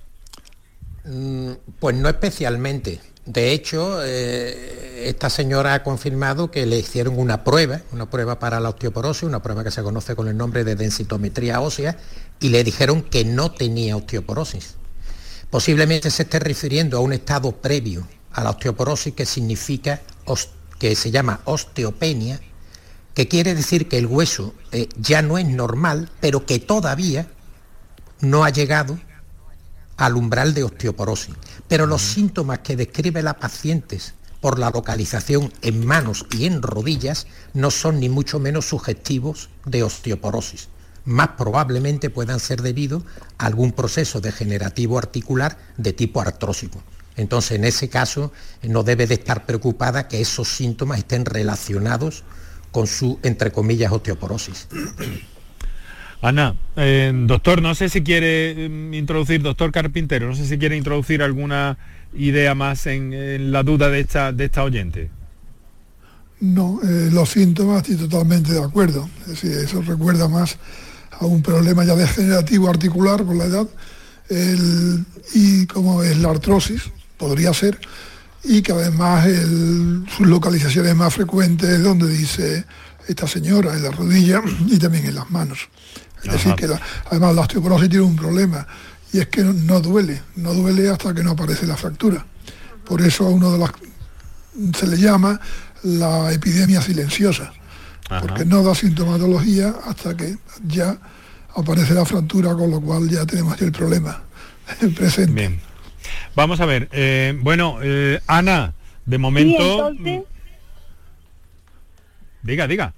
Mm, 1.04 1.54
pues 1.80 1.96
no 1.96 2.08
especialmente. 2.08 3.00
De 3.30 3.52
hecho, 3.52 4.04
eh, 4.04 5.08
esta 5.08 5.30
señora 5.30 5.76
ha 5.76 5.84
confirmado 5.84 6.50
que 6.50 6.66
le 6.66 6.80
hicieron 6.80 7.20
una 7.20 7.44
prueba, 7.44 7.80
una 7.92 8.10
prueba 8.10 8.40
para 8.40 8.60
la 8.60 8.70
osteoporosis, 8.70 9.22
una 9.22 9.44
prueba 9.44 9.64
que 9.64 9.70
se 9.70 9.84
conoce 9.84 10.16
con 10.16 10.28
el 10.30 10.36
nombre 10.36 10.64
de 10.64 10.76
densitometría 10.76 11.62
ósea, 11.62 11.96
y 12.40 12.50
le 12.50 12.64
dijeron 12.64 13.04
que 13.04 13.26
no 13.26 13.52
tenía 13.52 13.96
osteoporosis. 13.96 14.78
Posiblemente 15.52 16.10
se 16.10 16.24
esté 16.24 16.40
refiriendo 16.40 16.98
a 16.98 17.02
un 17.02 17.14
estado 17.14 17.52
previo 17.52 18.08
a 18.32 18.44
la 18.44 18.50
osteoporosis 18.50 19.14
que 19.14 19.28
significa, 19.28 20.02
que 20.80 20.96
se 20.96 21.12
llama 21.12 21.42
osteopenia, 21.46 22.42
que 23.14 23.28
quiere 23.28 23.54
decir 23.54 23.88
que 23.88 24.00
el 24.00 24.08
hueso 24.08 24.56
eh, 24.72 24.90
ya 24.98 25.22
no 25.22 25.38
es 25.38 25.46
normal, 25.46 26.10
pero 26.20 26.48
que 26.48 26.58
todavía 26.58 27.28
no 28.22 28.44
ha 28.44 28.50
llegado 28.50 28.98
al 30.00 30.16
umbral 30.16 30.54
de 30.54 30.64
osteoporosis. 30.64 31.36
Pero 31.68 31.86
los 31.86 32.02
síntomas 32.02 32.60
que 32.60 32.76
describe 32.76 33.22
la 33.22 33.38
paciente 33.38 34.00
por 34.40 34.58
la 34.58 34.70
localización 34.70 35.52
en 35.62 35.86
manos 35.86 36.26
y 36.32 36.46
en 36.46 36.62
rodillas 36.62 37.28
no 37.54 37.70
son 37.70 38.00
ni 38.00 38.08
mucho 38.08 38.40
menos 38.40 38.66
sugestivos 38.70 39.50
de 39.66 39.84
osteoporosis. 39.84 40.70
Más 41.04 41.30
probablemente 41.38 42.10
puedan 42.10 42.40
ser 42.40 42.62
debido 42.62 43.04
a 43.38 43.46
algún 43.46 43.74
proceso 43.74 44.22
degenerativo 44.22 44.98
articular 44.98 45.58
de 45.78 45.92
tipo 45.92 46.22
artrósico. 46.22 46.82
Entonces, 47.18 47.52
en 47.52 47.66
ese 47.66 47.90
caso, 47.90 48.32
no 48.64 48.84
debe 48.84 49.06
de 49.06 49.16
estar 49.16 49.46
preocupada 49.46 50.08
que 50.08 50.22
esos 50.22 50.48
síntomas 50.48 51.00
estén 51.00 51.26
relacionados 51.26 52.24
con 52.72 52.88
su, 52.88 53.20
entre 53.24 53.52
comillas, 53.52 53.92
osteoporosis. 53.92 54.68
Ana, 56.22 56.56
eh, 56.76 57.14
doctor, 57.14 57.62
no 57.62 57.74
sé 57.76 57.88
si 57.88 58.02
quiere 58.02 58.68
mm, 58.70 58.94
introducir, 58.94 59.42
doctor 59.42 59.72
Carpintero, 59.72 60.28
no 60.28 60.36
sé 60.36 60.46
si 60.46 60.58
quiere 60.58 60.76
introducir 60.76 61.24
alguna 61.24 61.78
idea 62.14 62.56
más 62.56 62.88
en, 62.88 63.52
la 63.52 63.64
duda 63.64 63.90
de 63.90 64.02
esta, 64.02 64.34
de 64.34 64.46
esta 64.46 64.64
oyente. 64.64 65.12
No, 66.42 66.80
eh, 66.84 67.10
los 67.12 67.30
síntomas 67.30 67.90
estoy 67.90 68.08
totalmente 68.08 68.52
de 68.52 68.64
acuerdo. 68.64 69.10
Es 69.22 69.28
decir, 69.28 69.52
eso 69.52 69.82
recuerda 69.82 70.28
más 70.28 70.58
a 71.12 71.26
un 71.26 71.42
problema 71.42 71.86
ya 71.86 71.96
degenerativo 71.96 72.70
articular 72.70 73.24
por 73.24 73.36
la 73.36 73.46
edad 73.46 73.68
y 75.34 75.66
como 75.66 76.04
es 76.04 76.16
la 76.18 76.30
artrosis, 76.30 76.84
podría 77.18 77.52
ser, 77.52 77.80
y 78.44 78.62
que 78.62 78.74
además 78.74 79.28
sus 80.16 80.28
localizaciones 80.28 80.96
más 80.96 81.16
frecuentes 81.16 81.82
donde 81.82 82.08
dice 82.08 82.64
esta 83.10 83.28
señora, 83.28 83.74
en 83.74 83.84
la 83.84 83.92
rodilla 83.92 84.42
y 84.68 84.78
también 84.78 85.06
en 85.06 85.16
las 85.16 85.30
manos. 85.32 85.70
Es 86.24 86.32
decir, 86.32 86.54
que 86.56 86.68
además 87.10 87.36
la 87.36 87.42
osteoporosis 87.42 87.90
tiene 87.90 88.06
un 88.06 88.16
problema 88.16 88.68
y 89.12 89.20
es 89.20 89.28
que 89.28 89.44
no, 89.44 89.80
duele, 89.80 90.22
no 90.36 90.54
duele 90.54 90.90
hasta 90.90 91.14
que 91.14 91.24
no 91.24 91.32
aparece 91.32 91.66
la 91.66 91.78
fractura. 91.78 92.26
Por 92.86 93.02
eso 93.02 93.26
a 93.26 93.30
uno 93.30 93.52
de 93.52 93.60
las 93.60 93.72
se 94.78 94.88
le 94.88 94.98
llama 94.98 95.40
la 95.84 96.32
epidemia 96.34 96.82
silenciosa, 96.82 97.54
porque 98.22 98.46
no 98.46 98.64
da 98.64 98.76
sintomatología 98.76 99.74
hasta 99.86 100.16
que 100.18 100.38
ya 100.68 100.98
aparece 101.56 101.94
la 101.94 102.06
fractura, 102.06 102.54
con 102.54 102.70
lo 102.70 102.82
cual 102.82 103.10
ya 103.10 103.26
tenemos 103.26 103.60
el 103.62 103.72
problema 103.72 104.22
presente. 104.96 105.32
Bien. 105.32 105.60
Vamos 106.36 106.60
a 106.60 106.66
ver, 106.66 106.90
eh, 106.92 107.38
bueno, 107.42 107.80
eh, 107.82 108.20
Ana, 108.28 108.74
de 109.06 109.18
momento... 109.18 109.92
Diga, 112.42 112.68
diga. 112.68 112.94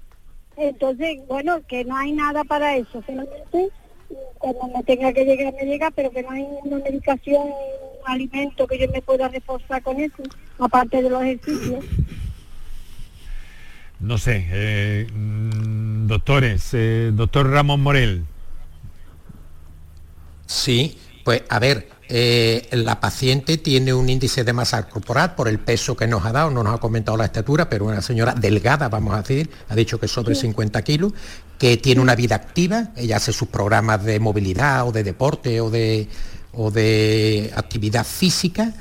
Entonces, 0.56 1.18
bueno, 1.28 1.60
que 1.66 1.84
no 1.84 1.96
hay 1.96 2.12
nada 2.12 2.44
para 2.44 2.76
eso, 2.76 3.02
solamente 3.06 3.70
cuando 4.38 4.68
me 4.68 4.82
tenga 4.82 5.12
que 5.12 5.24
llegar, 5.24 5.54
me 5.54 5.64
llega, 5.64 5.90
pero 5.90 6.10
que 6.10 6.22
no 6.22 6.30
hay 6.30 6.44
una 6.64 6.78
medicación, 6.78 7.42
un 7.44 8.12
alimento 8.12 8.66
que 8.66 8.78
yo 8.78 8.88
me 8.92 9.00
pueda 9.02 9.28
reforzar 9.28 9.82
con 9.82 10.00
eso, 10.00 10.22
aparte 10.58 11.02
de 11.02 11.10
los 11.10 11.22
ejercicios. 11.22 11.84
No 14.00 14.18
sé, 14.18 14.46
eh, 14.50 15.06
mm, 15.12 16.08
doctores, 16.08 16.70
eh, 16.74 17.10
doctor 17.14 17.48
Ramón 17.48 17.80
Morel. 17.80 18.24
Sí, 20.46 20.98
pues 21.24 21.44
a 21.48 21.60
ver, 21.60 21.88
eh, 22.08 22.68
la 22.72 23.00
paciente 23.00 23.58
tiene 23.58 23.94
un 23.94 24.08
índice 24.08 24.44
de 24.44 24.52
masa 24.52 24.88
corporal 24.88 25.34
por 25.34 25.48
el 25.48 25.58
peso 25.58 25.96
que 25.96 26.06
nos 26.06 26.24
ha 26.24 26.32
dado, 26.32 26.50
no 26.50 26.62
nos 26.62 26.74
ha 26.74 26.78
comentado 26.78 27.16
la 27.16 27.24
estatura, 27.24 27.68
pero 27.68 27.86
una 27.86 28.02
señora 28.02 28.34
delgada, 28.34 28.88
vamos 28.88 29.14
a 29.14 29.22
decir, 29.22 29.50
ha 29.68 29.74
dicho 29.74 29.98
que 29.98 30.08
sobre 30.08 30.34
50 30.34 30.82
kilos, 30.82 31.12
que 31.58 31.76
tiene 31.76 32.00
una 32.00 32.14
vida 32.14 32.34
activa, 32.34 32.90
ella 32.96 33.16
hace 33.16 33.32
sus 33.32 33.48
programas 33.48 34.04
de 34.04 34.18
movilidad 34.20 34.86
o 34.86 34.92
de 34.92 35.04
deporte 35.04 35.60
o 35.60 35.70
de, 35.70 36.08
o 36.52 36.70
de 36.70 37.52
actividad 37.54 38.04
física 38.04 38.74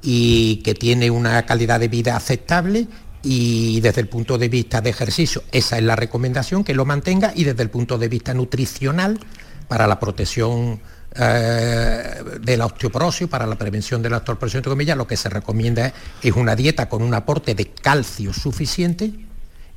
y 0.00 0.56
que 0.56 0.74
tiene 0.74 1.10
una 1.10 1.44
calidad 1.44 1.80
de 1.80 1.88
vida 1.88 2.16
aceptable 2.16 2.86
y 3.22 3.80
desde 3.80 4.00
el 4.00 4.08
punto 4.08 4.38
de 4.38 4.48
vista 4.48 4.80
de 4.80 4.90
ejercicio, 4.90 5.42
esa 5.50 5.76
es 5.76 5.82
la 5.82 5.96
recomendación, 5.96 6.62
que 6.64 6.74
lo 6.74 6.84
mantenga 6.84 7.32
y 7.34 7.44
desde 7.44 7.64
el 7.64 7.70
punto 7.70 7.98
de 7.98 8.08
vista 8.08 8.32
nutricional, 8.32 9.18
para 9.66 9.86
la 9.86 10.00
protección 10.00 10.80
eh, 11.14 12.22
de 12.40 12.56
la 12.56 12.66
osteoporosis, 12.66 13.28
para 13.28 13.46
la 13.46 13.56
prevención 13.56 14.02
de 14.02 14.10
la 14.10 14.18
osteoporosis, 14.18 14.56
entre 14.56 14.70
comillas, 14.70 14.96
lo 14.96 15.06
que 15.06 15.16
se 15.16 15.28
recomienda 15.28 15.92
es 16.22 16.32
una 16.32 16.54
dieta 16.54 16.88
con 16.88 17.02
un 17.02 17.14
aporte 17.14 17.54
de 17.54 17.66
calcio 17.66 18.32
suficiente 18.32 19.12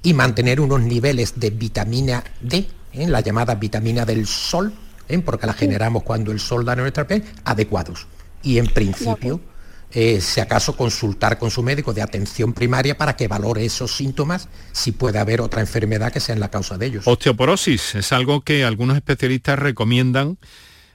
y 0.03 0.13
mantener 0.13 0.59
unos 0.59 0.81
niveles 0.81 1.39
de 1.39 1.49
vitamina 1.51 2.23
D, 2.41 2.67
¿eh? 2.93 3.07
la 3.07 3.21
llamada 3.21 3.55
vitamina 3.55 4.05
del 4.05 4.27
sol, 4.27 4.73
¿eh? 5.07 5.19
porque 5.19 5.47
la 5.47 5.53
generamos 5.53 6.03
cuando 6.03 6.31
el 6.31 6.39
sol 6.39 6.65
da 6.65 6.73
en 6.73 6.79
nuestra 6.79 7.07
piel, 7.07 7.23
adecuados. 7.45 8.07
Y 8.43 8.57
en 8.57 8.67
principio, 8.67 9.39
eh, 9.93 10.21
si 10.21 10.39
acaso 10.39 10.75
consultar 10.75 11.37
con 11.37 11.51
su 11.51 11.61
médico 11.63 11.93
de 11.93 12.01
atención 12.01 12.53
primaria 12.53 12.97
para 12.97 13.15
que 13.15 13.27
valore 13.27 13.65
esos 13.65 13.95
síntomas 13.95 14.47
si 14.71 14.93
puede 14.93 15.19
haber 15.19 15.41
otra 15.41 15.61
enfermedad 15.61 16.11
que 16.11 16.19
sea 16.19 16.35
la 16.37 16.49
causa 16.49 16.77
de 16.77 16.87
ellos. 16.87 17.07
Osteoporosis 17.07 17.95
es 17.95 18.11
algo 18.13 18.41
que 18.41 18.63
algunos 18.63 18.95
especialistas 18.95 19.59
recomiendan 19.59 20.37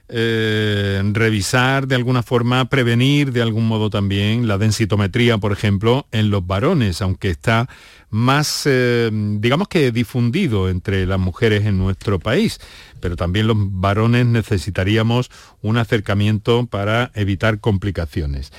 eh, 0.09 1.01
revisar 1.11 1.85
de 1.85 1.95
alguna 1.95 2.23
forma, 2.23 2.69
prevenir 2.69 3.33
de 3.33 3.41
algún 3.41 3.67
modo 3.67 3.89
también 3.89 4.47
la 4.47 4.57
densitometría, 4.57 5.37
por 5.37 5.51
ejemplo, 5.51 6.07
en 6.11 6.29
los 6.29 6.47
varones, 6.47 7.01
aunque 7.01 7.29
está 7.29 7.67
más, 8.09 8.63
eh, 8.65 9.09
digamos 9.11 9.67
que 9.67 9.91
difundido 9.91 10.69
entre 10.69 11.05
las 11.05 11.19
mujeres 11.19 11.65
en 11.65 11.77
nuestro 11.77 12.19
país, 12.19 12.59
pero 13.01 13.17
también 13.17 13.47
los 13.47 13.57
varones 13.59 14.25
necesitaríamos 14.25 15.29
un 15.61 15.77
acercamiento 15.77 16.65
para 16.67 17.11
evitar 17.13 17.59
complicaciones. 17.59 18.53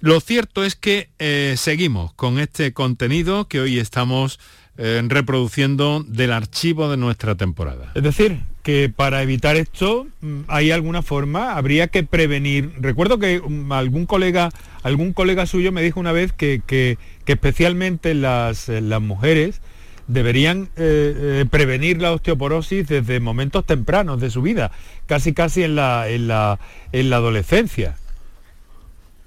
Lo 0.00 0.20
cierto 0.20 0.64
es 0.64 0.76
que 0.76 1.10
eh, 1.18 1.54
seguimos 1.56 2.14
con 2.14 2.38
este 2.38 2.72
contenido 2.72 3.48
que 3.48 3.60
hoy 3.60 3.78
estamos 3.78 4.38
reproduciendo 4.74 6.02
del 6.08 6.32
archivo 6.32 6.90
de 6.90 6.96
nuestra 6.96 7.34
temporada. 7.36 7.92
Es 7.94 8.02
decir, 8.02 8.40
que 8.62 8.92
para 8.94 9.22
evitar 9.22 9.56
esto 9.56 10.06
mm, 10.20 10.42
hay 10.48 10.70
alguna 10.70 11.02
forma, 11.02 11.56
habría 11.56 11.88
que 11.88 12.04
prevenir. 12.04 12.72
Recuerdo 12.78 13.18
que 13.18 13.40
mm, 13.40 13.72
algún 13.72 14.06
colega, 14.06 14.50
algún 14.82 15.12
colega 15.12 15.46
suyo 15.46 15.72
me 15.72 15.82
dijo 15.82 16.00
una 16.00 16.12
vez 16.12 16.32
que, 16.32 16.98
especialmente 17.26 18.14
las, 18.14 18.68
eh, 18.68 18.80
las, 18.80 19.00
mujeres 19.00 19.60
deberían 20.06 20.68
eh, 20.76 21.14
eh, 21.42 21.46
prevenir 21.50 22.00
la 22.00 22.12
osteoporosis 22.12 22.86
desde 22.88 23.20
momentos 23.20 23.64
tempranos 23.66 24.20
de 24.20 24.30
su 24.30 24.42
vida, 24.42 24.70
casi 25.06 25.32
casi 25.32 25.62
en 25.62 25.76
la, 25.76 26.08
en 26.08 26.28
la, 26.28 26.58
en 26.92 27.10
la 27.10 27.16
adolescencia. 27.16 27.96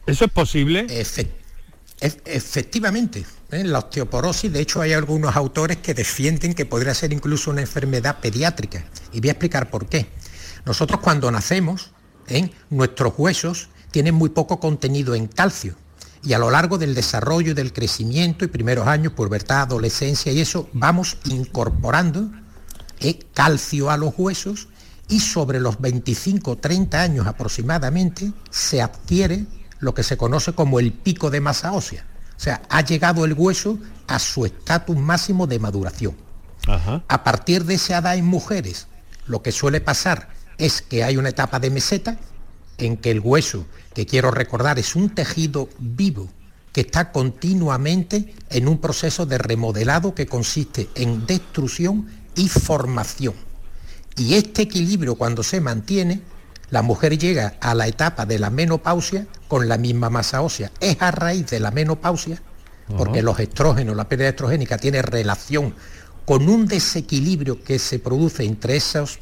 ¿Eso 0.07 0.25
es 0.25 0.31
posible? 0.31 0.86
Efectivamente. 1.99 3.25
¿eh? 3.51 3.63
La 3.63 3.79
osteoporosis, 3.79 4.51
de 4.51 4.61
hecho 4.61 4.81
hay 4.81 4.93
algunos 4.93 5.35
autores 5.35 5.77
que 5.77 5.93
defienden 5.93 6.53
que 6.53 6.65
podría 6.65 6.93
ser 6.93 7.13
incluso 7.13 7.51
una 7.51 7.61
enfermedad 7.61 8.19
pediátrica. 8.19 8.85
Y 9.11 9.19
voy 9.19 9.29
a 9.29 9.33
explicar 9.33 9.69
por 9.69 9.87
qué. 9.87 10.07
Nosotros 10.65 10.99
cuando 10.99 11.31
nacemos, 11.31 11.91
¿eh? 12.27 12.49
nuestros 12.69 13.13
huesos 13.17 13.69
tienen 13.91 14.15
muy 14.15 14.29
poco 14.29 14.59
contenido 14.59 15.15
en 15.15 15.27
calcio. 15.27 15.75
Y 16.23 16.33
a 16.33 16.39
lo 16.39 16.49
largo 16.49 16.77
del 16.77 16.95
desarrollo 16.95 17.53
del 17.53 17.71
crecimiento 17.71 18.43
y 18.43 18.47
primeros 18.47 18.87
años, 18.87 19.13
pubertad, 19.13 19.61
adolescencia 19.61 20.31
y 20.31 20.41
eso, 20.41 20.69
vamos 20.73 21.17
incorporando 21.25 22.31
¿eh? 22.99 23.19
calcio 23.33 23.91
a 23.91 23.97
los 23.97 24.13
huesos 24.17 24.67
y 25.07 25.19
sobre 25.19 25.59
los 25.59 25.77
25-30 25.77 26.95
años 26.95 27.27
aproximadamente 27.27 28.31
se 28.49 28.81
adquiere 28.81 29.45
lo 29.80 29.93
que 29.93 30.03
se 30.03 30.17
conoce 30.17 30.53
como 30.53 30.80
el 30.80 30.93
pico 30.93 31.30
de 31.30 31.41
masa 31.41 31.71
ósea. 31.71 32.05
O 32.38 32.39
sea, 32.39 32.61
ha 32.69 32.82
llegado 32.82 33.26
el 33.26 33.34
hueso 33.34 33.80
a 34.07 34.19
su 34.19 34.45
estatus 34.45 34.97
máximo 34.97 35.47
de 35.47 35.59
maduración. 35.59 36.15
A 37.07 37.23
partir 37.23 37.63
de 37.63 37.76
esa 37.76 37.99
edad 37.99 38.17
en 38.17 38.26
mujeres, 38.26 38.88
lo 39.28 39.43
que 39.43 39.51
suele 39.51 39.82
pasar 39.82 40.30
es 40.57 40.82
que 40.82 41.03
hay 41.03 41.17
una 41.17 41.30
etapa 41.30 41.59
de 41.59 41.69
meseta 41.69 42.17
en 42.78 42.97
que 42.97 43.11
el 43.11 43.19
hueso, 43.19 43.65
que 43.93 44.05
quiero 44.05 44.32
recordar, 44.32 44.80
es 44.80 44.95
un 44.95 45.09
tejido 45.09 45.69
vivo 45.78 46.28
que 46.73 46.82
está 46.82 47.11
continuamente 47.11 48.34
en 48.49 48.67
un 48.67 48.80
proceso 48.80 49.26
de 49.26 49.38
remodelado 49.38 50.13
que 50.13 50.26
consiste 50.26 50.89
en 50.95 51.26
destrucción 51.26 52.07
y 52.36 52.49
formación. 52.49 53.34
Y 54.17 54.34
este 54.34 54.63
equilibrio 54.63 55.15
cuando 55.15 55.43
se 55.43 55.61
mantiene 55.61 56.21
la 56.70 56.82
mujer 56.82 57.18
llega 57.18 57.55
a 57.61 57.76
la 57.76 57.88
etapa 57.88 58.26
de 58.26 58.39
la 58.39 58.49
menopausia 58.49 59.28
con 59.47 59.68
la 59.68 59.78
misma 59.78 60.09
masa 60.09 60.41
ósea. 60.41 60.72
Es 60.80 61.01
a 61.01 61.11
raíz 61.11 61.47
de 61.47 61.59
la 61.59 61.72
menopausia, 61.72 62.41
porque 62.97 63.22
los 63.22 63.39
estrógenos, 63.39 63.95
la 63.95 64.07
pérdida 64.09 64.30
estrogénica 64.30 64.78
tiene 64.78 65.01
relación 65.01 65.74
con 66.26 66.49
un 66.49 66.68
desequilibrio 66.68 67.63
que 67.63 67.80
se 67.80 67.99
produce 67.99 68.43
entre 68.43 68.76
esas 68.76 69.20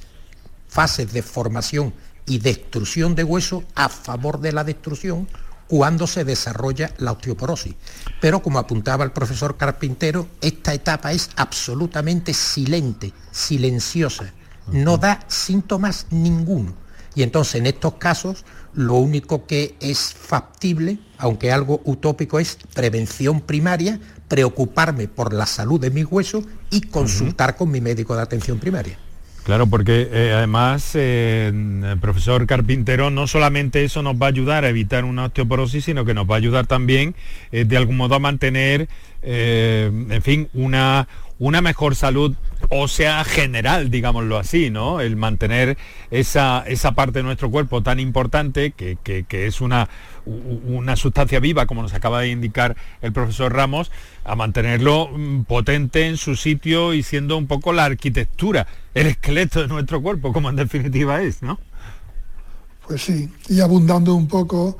fases 0.68 1.12
de 1.14 1.22
formación 1.22 1.94
y 2.26 2.40
destrucción 2.40 3.16
de 3.16 3.24
hueso 3.24 3.64
a 3.76 3.90
favor 3.90 4.40
de 4.40 4.54
la 4.54 4.64
destrucción 4.64 5.28
cuando 5.68 6.08
se 6.08 6.24
desarrolla 6.24 6.92
la 6.98 7.12
osteoporosis. 7.12 7.76
Pero 8.22 8.42
como 8.42 8.60
apuntaba 8.60 9.04
el 9.04 9.12
profesor 9.12 9.58
Carpintero, 9.58 10.28
esta 10.42 10.74
etapa 10.74 11.12
es 11.12 11.30
absolutamente 11.36 12.34
silente, 12.34 13.14
silenciosa, 13.32 14.34
no 14.72 14.98
da 14.98 15.26
síntomas 15.28 16.08
ninguno. 16.10 16.83
Y 17.16 17.24
entonces 17.24 17.56
en 17.56 17.68
estos 17.68 17.96
casos 17.96 18.46
lo 18.74 18.96
único 18.96 19.46
que 19.46 19.76
es 19.80 20.14
factible, 20.14 20.98
aunque 21.18 21.52
algo 21.52 21.82
utópico, 21.86 22.40
es 22.40 22.58
prevención 22.74 23.42
primaria, 23.42 24.00
preocuparme 24.28 25.08
por 25.08 25.34
la 25.34 25.46
salud 25.46 25.80
de 25.80 25.92
mis 25.92 26.06
huesos 26.06 26.46
y 26.72 26.82
consultar 26.82 27.56
con 27.56 27.70
mi 27.70 27.82
médico 27.82 28.16
de 28.16 28.24
atención 28.24 28.60
primaria. 28.60 28.98
Claro, 29.44 29.68
porque 29.68 30.08
eh, 30.10 30.34
además, 30.34 30.92
eh, 30.96 31.52
el 31.54 32.00
profesor 32.00 32.48
Carpintero, 32.48 33.10
no 33.10 33.28
solamente 33.28 33.84
eso 33.84 34.02
nos 34.02 34.16
va 34.16 34.28
a 34.28 34.30
ayudar 34.30 34.64
a 34.64 34.70
evitar 34.70 35.04
una 35.04 35.26
osteoporosis, 35.26 35.84
sino 35.84 36.06
que 36.06 36.14
nos 36.14 36.30
va 36.30 36.36
a 36.36 36.38
ayudar 36.38 36.66
también 36.66 37.14
eh, 37.52 37.66
de 37.66 37.76
algún 37.76 37.98
modo 37.98 38.16
a 38.16 38.20
mantener, 38.20 38.88
en 39.26 40.22
fin, 40.22 40.50
una, 40.54 41.08
una 41.40 41.62
mejor 41.62 41.96
salud 41.96 42.36
ósea 42.70 43.24
general, 43.24 43.90
digámoslo 43.90 44.38
así, 44.38 44.70
¿no? 44.70 45.02
El 45.02 45.16
mantener 45.16 45.78
esa, 46.12 46.64
esa 46.68 46.94
parte 46.94 47.20
de 47.20 47.24
nuestro 47.24 47.50
cuerpo 47.52 47.84
tan 47.84 48.00
importante, 48.00 48.72
que, 48.72 49.26
es 49.30 49.62
una, 49.62 49.90
una 50.26 50.96
sustancia 50.96 51.40
viva, 51.40 51.66
como 51.66 51.82
nos 51.82 51.94
acaba 51.94 52.22
de 52.22 52.30
indicar 52.30 52.76
el 53.02 53.12
profesor 53.12 53.54
Ramos, 53.54 53.92
a 54.24 54.36
mantenerlo 54.36 55.10
mm, 55.10 55.44
potente 55.44 56.08
en 56.08 56.18
su 56.18 56.36
sitio 56.36 56.94
y 56.94 57.04
siendo 57.04 57.38
un 57.38 57.48
poco 57.48 57.74
la 57.74 57.86
arquitectura, 57.86 58.68
el 58.94 59.08
esqueleto 59.08 59.62
de 59.62 59.68
nuestro 59.68 60.02
cuerpo, 60.02 60.34
como 60.34 60.50
en 60.50 60.56
definitiva 60.56 61.22
es, 61.22 61.42
¿no? 61.42 61.60
Pues 62.88 63.02
sí, 63.02 63.30
y 63.50 63.62
abundando 63.62 64.14
un 64.14 64.28
poco 64.28 64.78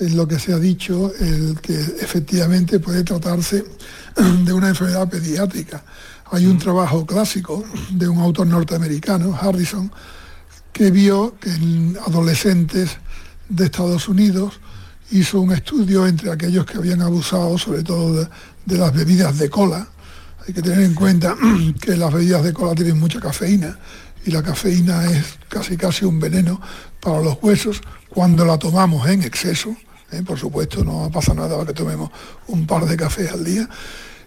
en 0.00 0.16
lo 0.16 0.26
que 0.26 0.38
se 0.38 0.52
ha 0.52 0.58
dicho, 0.58 1.12
el 1.18 1.60
que 1.60 1.74
efectivamente 1.74 2.78
puede 2.78 3.04
tratarse 3.04 3.64
de 4.44 4.52
una 4.52 4.68
enfermedad 4.68 5.08
pediátrica. 5.08 5.82
Hay 6.30 6.46
un 6.46 6.58
trabajo 6.58 7.06
clásico 7.06 7.64
de 7.90 8.08
un 8.08 8.18
autor 8.18 8.46
norteamericano, 8.46 9.36
Harrison, 9.40 9.90
que 10.72 10.90
vio 10.90 11.34
que 11.40 11.50
en 11.50 11.96
adolescentes 12.06 12.98
de 13.48 13.64
Estados 13.64 14.08
Unidos 14.08 14.60
hizo 15.10 15.40
un 15.40 15.52
estudio 15.52 16.06
entre 16.06 16.30
aquellos 16.30 16.66
que 16.66 16.76
habían 16.76 17.00
abusado 17.00 17.56
sobre 17.56 17.82
todo 17.82 18.28
de, 18.66 18.78
las 18.78 18.92
bebidas 18.94 19.38
de 19.38 19.48
cola. 19.48 19.88
Hay 20.46 20.52
que 20.52 20.62
tener 20.62 20.80
en 20.80 20.94
cuenta 20.94 21.34
que 21.80 21.96
las 21.96 22.12
bebidas 22.12 22.44
de 22.44 22.52
cola 22.52 22.74
tienen 22.74 22.98
mucha 22.98 23.20
cafeína 23.20 23.78
y 24.24 24.30
la 24.30 24.42
cafeína 24.42 25.10
es 25.10 25.38
casi 25.48 25.76
casi 25.76 26.04
un 26.04 26.20
veneno 26.20 26.60
para 27.00 27.20
los 27.20 27.38
huesos 27.42 27.80
cuando 28.08 28.44
la 28.44 28.58
tomamos 28.58 29.08
en 29.08 29.22
exceso. 29.22 29.74
¿Eh? 30.12 30.22
Por 30.22 30.38
supuesto, 30.38 30.84
no 30.84 31.10
pasa 31.12 31.34
nada 31.34 31.56
para 31.56 31.66
que 31.66 31.74
tomemos 31.74 32.10
un 32.48 32.66
par 32.66 32.84
de 32.86 32.96
cafés 32.96 33.30
al 33.32 33.44
día 33.44 33.68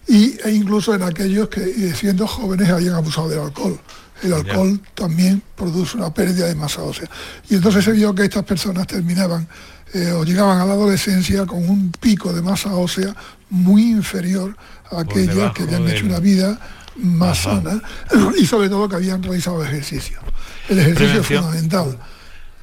y, 0.06 0.38
e 0.44 0.50
incluso 0.52 0.94
en 0.94 1.02
aquellos 1.02 1.48
que 1.48 1.94
siendo 1.94 2.26
jóvenes 2.26 2.68
habían 2.70 2.94
abusado 2.94 3.28
del 3.28 3.40
alcohol. 3.40 3.78
El 4.22 4.34
alcohol 4.34 4.80
también 4.94 5.42
produce 5.56 5.96
una 5.96 6.14
pérdida 6.14 6.46
de 6.46 6.54
masa 6.54 6.82
ósea. 6.82 7.08
Y 7.48 7.56
entonces 7.56 7.84
se 7.84 7.92
vio 7.92 8.14
que 8.14 8.22
estas 8.22 8.44
personas 8.44 8.86
terminaban 8.86 9.48
eh, 9.94 10.12
o 10.12 10.24
llegaban 10.24 10.60
a 10.60 10.64
la 10.64 10.74
adolescencia 10.74 11.44
con 11.44 11.68
un 11.68 11.90
pico 11.92 12.32
de 12.32 12.40
masa 12.40 12.74
ósea 12.74 13.14
muy 13.50 13.90
inferior 13.90 14.56
a 14.90 15.00
aquellas 15.00 15.52
que 15.52 15.64
habían 15.64 15.88
hecho 15.88 16.06
una 16.06 16.20
vida 16.20 16.58
más 16.96 17.42
sana 17.42 17.82
y 18.38 18.46
sobre 18.46 18.68
todo 18.68 18.88
que 18.88 18.96
habían 18.96 19.22
realizado 19.22 19.64
ejercicio. 19.64 20.20
El 20.68 20.78
ejercicio 20.78 21.20
es 21.20 21.26
fundamental. 21.26 21.98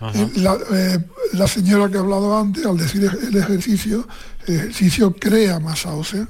Eh, 0.01 0.99
la, 1.33 1.47
señora 1.47 1.89
que 1.89 1.97
ha 1.97 1.99
hablado 1.99 2.37
antes, 2.37 2.65
al 2.65 2.77
decir 2.77 3.03
el 3.03 3.35
ejercicio, 3.35 4.07
el 4.47 4.55
ejercicio 4.55 5.13
crea 5.13 5.59
masa 5.59 5.93
ósea 5.93 6.25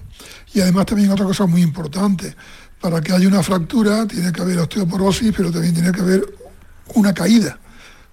y 0.54 0.62
además 0.62 0.88
también 0.88 1.12
otra 1.12 1.26
cosa 1.26 1.46
muy 1.46 1.62
importante, 1.62 2.36
para 2.82 3.00
que 3.02 3.14
haya 3.14 3.28
una 3.28 3.44
fractura 3.44 4.08
tiene 4.08 4.32
que 4.32 4.42
haber 4.42 4.58
osteoporosis, 4.60 5.34
pero 5.36 5.52
también 5.52 5.74
tiene 5.74 5.92
que 5.92 6.02
haber 6.02 6.26
una 6.96 7.14
caída. 7.14 7.60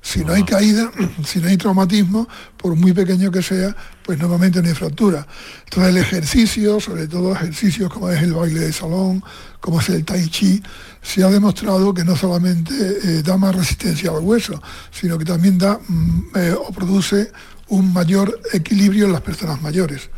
Si 0.06 0.24
no 0.24 0.34
hay 0.34 0.44
caída, 0.44 0.88
si 1.24 1.40
no 1.40 1.48
hay 1.48 1.56
traumatismo, 1.56 2.28
por 2.56 2.76
muy 2.76 2.92
pequeño 2.92 3.32
que 3.32 3.42
sea, 3.42 3.74
pues 4.04 4.16
normalmente 4.20 4.62
no 4.62 4.68
hay 4.68 4.74
fractura. 4.74 5.26
Entonces 5.64 5.90
el 5.90 5.96
ejercicio, 6.00 6.78
sobre 6.78 7.08
todo 7.08 7.32
ejercicios 7.32 7.92
como 7.92 8.08
es 8.10 8.22
el 8.22 8.32
baile 8.32 8.60
de 8.60 8.72
salón, 8.72 9.20
como 9.60 9.80
es 9.80 9.88
el 9.88 10.04
tai 10.04 10.28
chi, 10.28 10.62
se 11.02 11.24
ha 11.24 11.28
demostrado 11.28 11.92
que 11.92 12.04
no 12.04 12.14
solamente 12.14 12.72
eh, 13.02 13.22
da 13.24 13.36
más 13.36 13.52
resistencia 13.56 14.10
al 14.12 14.20
hueso, 14.20 14.62
sino 14.92 15.18
que 15.18 15.24
también 15.24 15.58
da 15.58 15.76
mm, 15.88 16.22
eh, 16.36 16.54
o 16.56 16.70
produce 16.70 17.32
un 17.68 17.92
mayor 17.92 18.40
equilibrio 18.52 19.06
en 19.06 19.12
las 19.12 19.22
personas 19.22 19.60
mayores. 19.60 20.08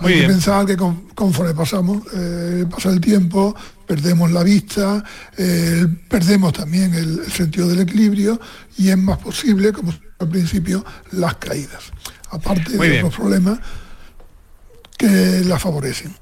Muy 0.00 0.14
Hay 0.14 0.20
que 0.22 0.28
pensar 0.28 0.64
que 0.64 0.78
con- 0.78 1.08
conforme 1.14 1.52
pasamos, 1.52 2.02
eh, 2.14 2.64
pasa 2.70 2.88
el 2.88 3.02
tiempo, 3.02 3.54
perdemos 3.86 4.30
la 4.30 4.42
vista, 4.42 5.04
eh, 5.36 5.86
perdemos 6.08 6.52
también 6.52 6.94
el, 6.94 7.20
el 7.20 7.32
sentido 7.32 7.68
del 7.68 7.80
equilibrio 7.80 8.40
y 8.76 8.90
es 8.90 8.98
más 8.98 9.18
posible, 9.18 9.72
como 9.72 9.94
al 10.18 10.28
principio, 10.28 10.84
las 11.12 11.36
caídas. 11.36 11.92
Aparte 12.30 12.76
Muy 12.76 12.88
de 12.88 12.98
otros 12.98 13.16
problemas 13.16 13.58
que 14.96 15.42
la 15.44 15.58
favorecen. 15.58 16.14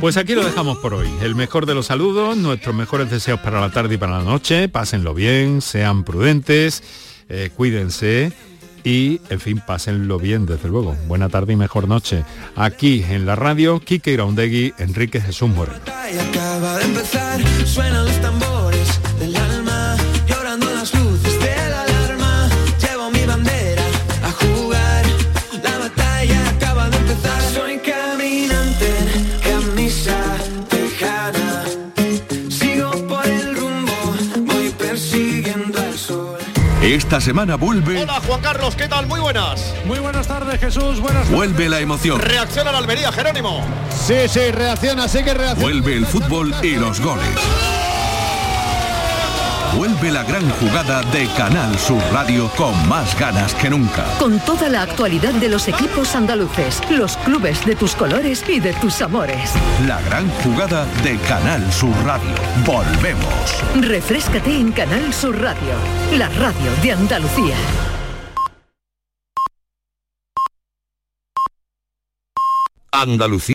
Pues 0.00 0.16
aquí 0.16 0.34
lo 0.34 0.44
dejamos 0.44 0.78
por 0.78 0.94
hoy. 0.94 1.08
El 1.22 1.34
mejor 1.34 1.66
de 1.66 1.74
los 1.74 1.86
saludos, 1.86 2.36
nuestros 2.36 2.74
mejores 2.74 3.10
deseos 3.10 3.40
para 3.40 3.60
la 3.60 3.70
tarde 3.70 3.94
y 3.94 3.98
para 3.98 4.18
la 4.18 4.24
noche. 4.24 4.68
Pásenlo 4.68 5.14
bien, 5.14 5.62
sean 5.62 6.04
prudentes, 6.04 6.82
eh, 7.28 7.50
cuídense 7.56 8.32
y, 8.84 9.20
en 9.30 9.40
fin, 9.40 9.62
pásenlo 9.66 10.18
bien, 10.18 10.46
desde 10.46 10.68
luego. 10.68 10.94
Buena 11.06 11.28
tarde 11.28 11.54
y 11.54 11.56
mejor 11.56 11.88
noche. 11.88 12.24
Aquí 12.54 13.02
en 13.08 13.26
la 13.26 13.34
radio, 13.34 13.80
Kike 13.80 14.12
Iraundegui, 14.12 14.74
Enrique 14.78 15.20
Jesús 15.20 15.48
Moreno. 15.48 15.80
Esta 36.84 37.18
semana 37.18 37.56
vuelve, 37.56 38.02
Hola 38.02 38.20
Juan 38.26 38.42
Carlos, 38.42 38.76
¿qué 38.76 38.86
tal? 38.88 39.06
Muy 39.06 39.18
buenas. 39.18 39.74
Muy 39.86 39.98
buenas 40.00 40.26
tardes 40.28 40.60
Jesús, 40.60 41.00
buenas 41.00 41.30
vuelve 41.30 41.70
la 41.70 41.80
emoción, 41.80 42.20
Reacciona 42.20 42.72
la 42.72 42.76
Almería, 42.76 43.10
Jerónimo. 43.10 43.64
Sí, 44.06 44.28
sí, 44.28 44.50
reacciona, 44.50 45.08
sí 45.08 45.24
que 45.24 45.32
reacciona. 45.32 45.62
vuelve 45.62 45.96
el 45.96 46.04
fútbol 46.04 46.54
y 46.62 46.76
los 46.76 47.00
goles. 47.00 47.24
Vuelve 49.76 50.12
la 50.12 50.22
gran 50.22 50.48
jugada 50.50 51.02
de 51.10 51.26
Canal 51.36 51.76
Sur 51.78 52.00
Radio 52.12 52.48
con 52.56 52.88
más 52.88 53.18
ganas 53.18 53.54
que 53.54 53.68
nunca. 53.68 54.04
Con 54.20 54.38
toda 54.40 54.68
la 54.68 54.82
actualidad 54.82 55.32
de 55.34 55.48
los 55.48 55.66
equipos 55.66 56.14
andaluces, 56.14 56.80
los 56.90 57.16
clubes 57.18 57.66
de 57.66 57.74
tus 57.74 57.96
colores 57.96 58.44
y 58.48 58.60
de 58.60 58.72
tus 58.74 59.02
amores. 59.02 59.50
La 59.86 60.00
gran 60.02 60.30
jugada 60.44 60.86
de 61.02 61.18
Canal 61.18 61.72
Sur 61.72 61.94
Radio. 62.04 62.34
Volvemos. 62.64 63.62
Refrescate 63.80 64.54
en 64.56 64.70
Canal 64.70 65.12
Sur 65.12 65.40
Radio, 65.40 65.74
la 66.16 66.28
radio 66.28 66.70
de 66.80 66.92
Andalucía. 66.92 67.56
Andalucía. 72.92 73.52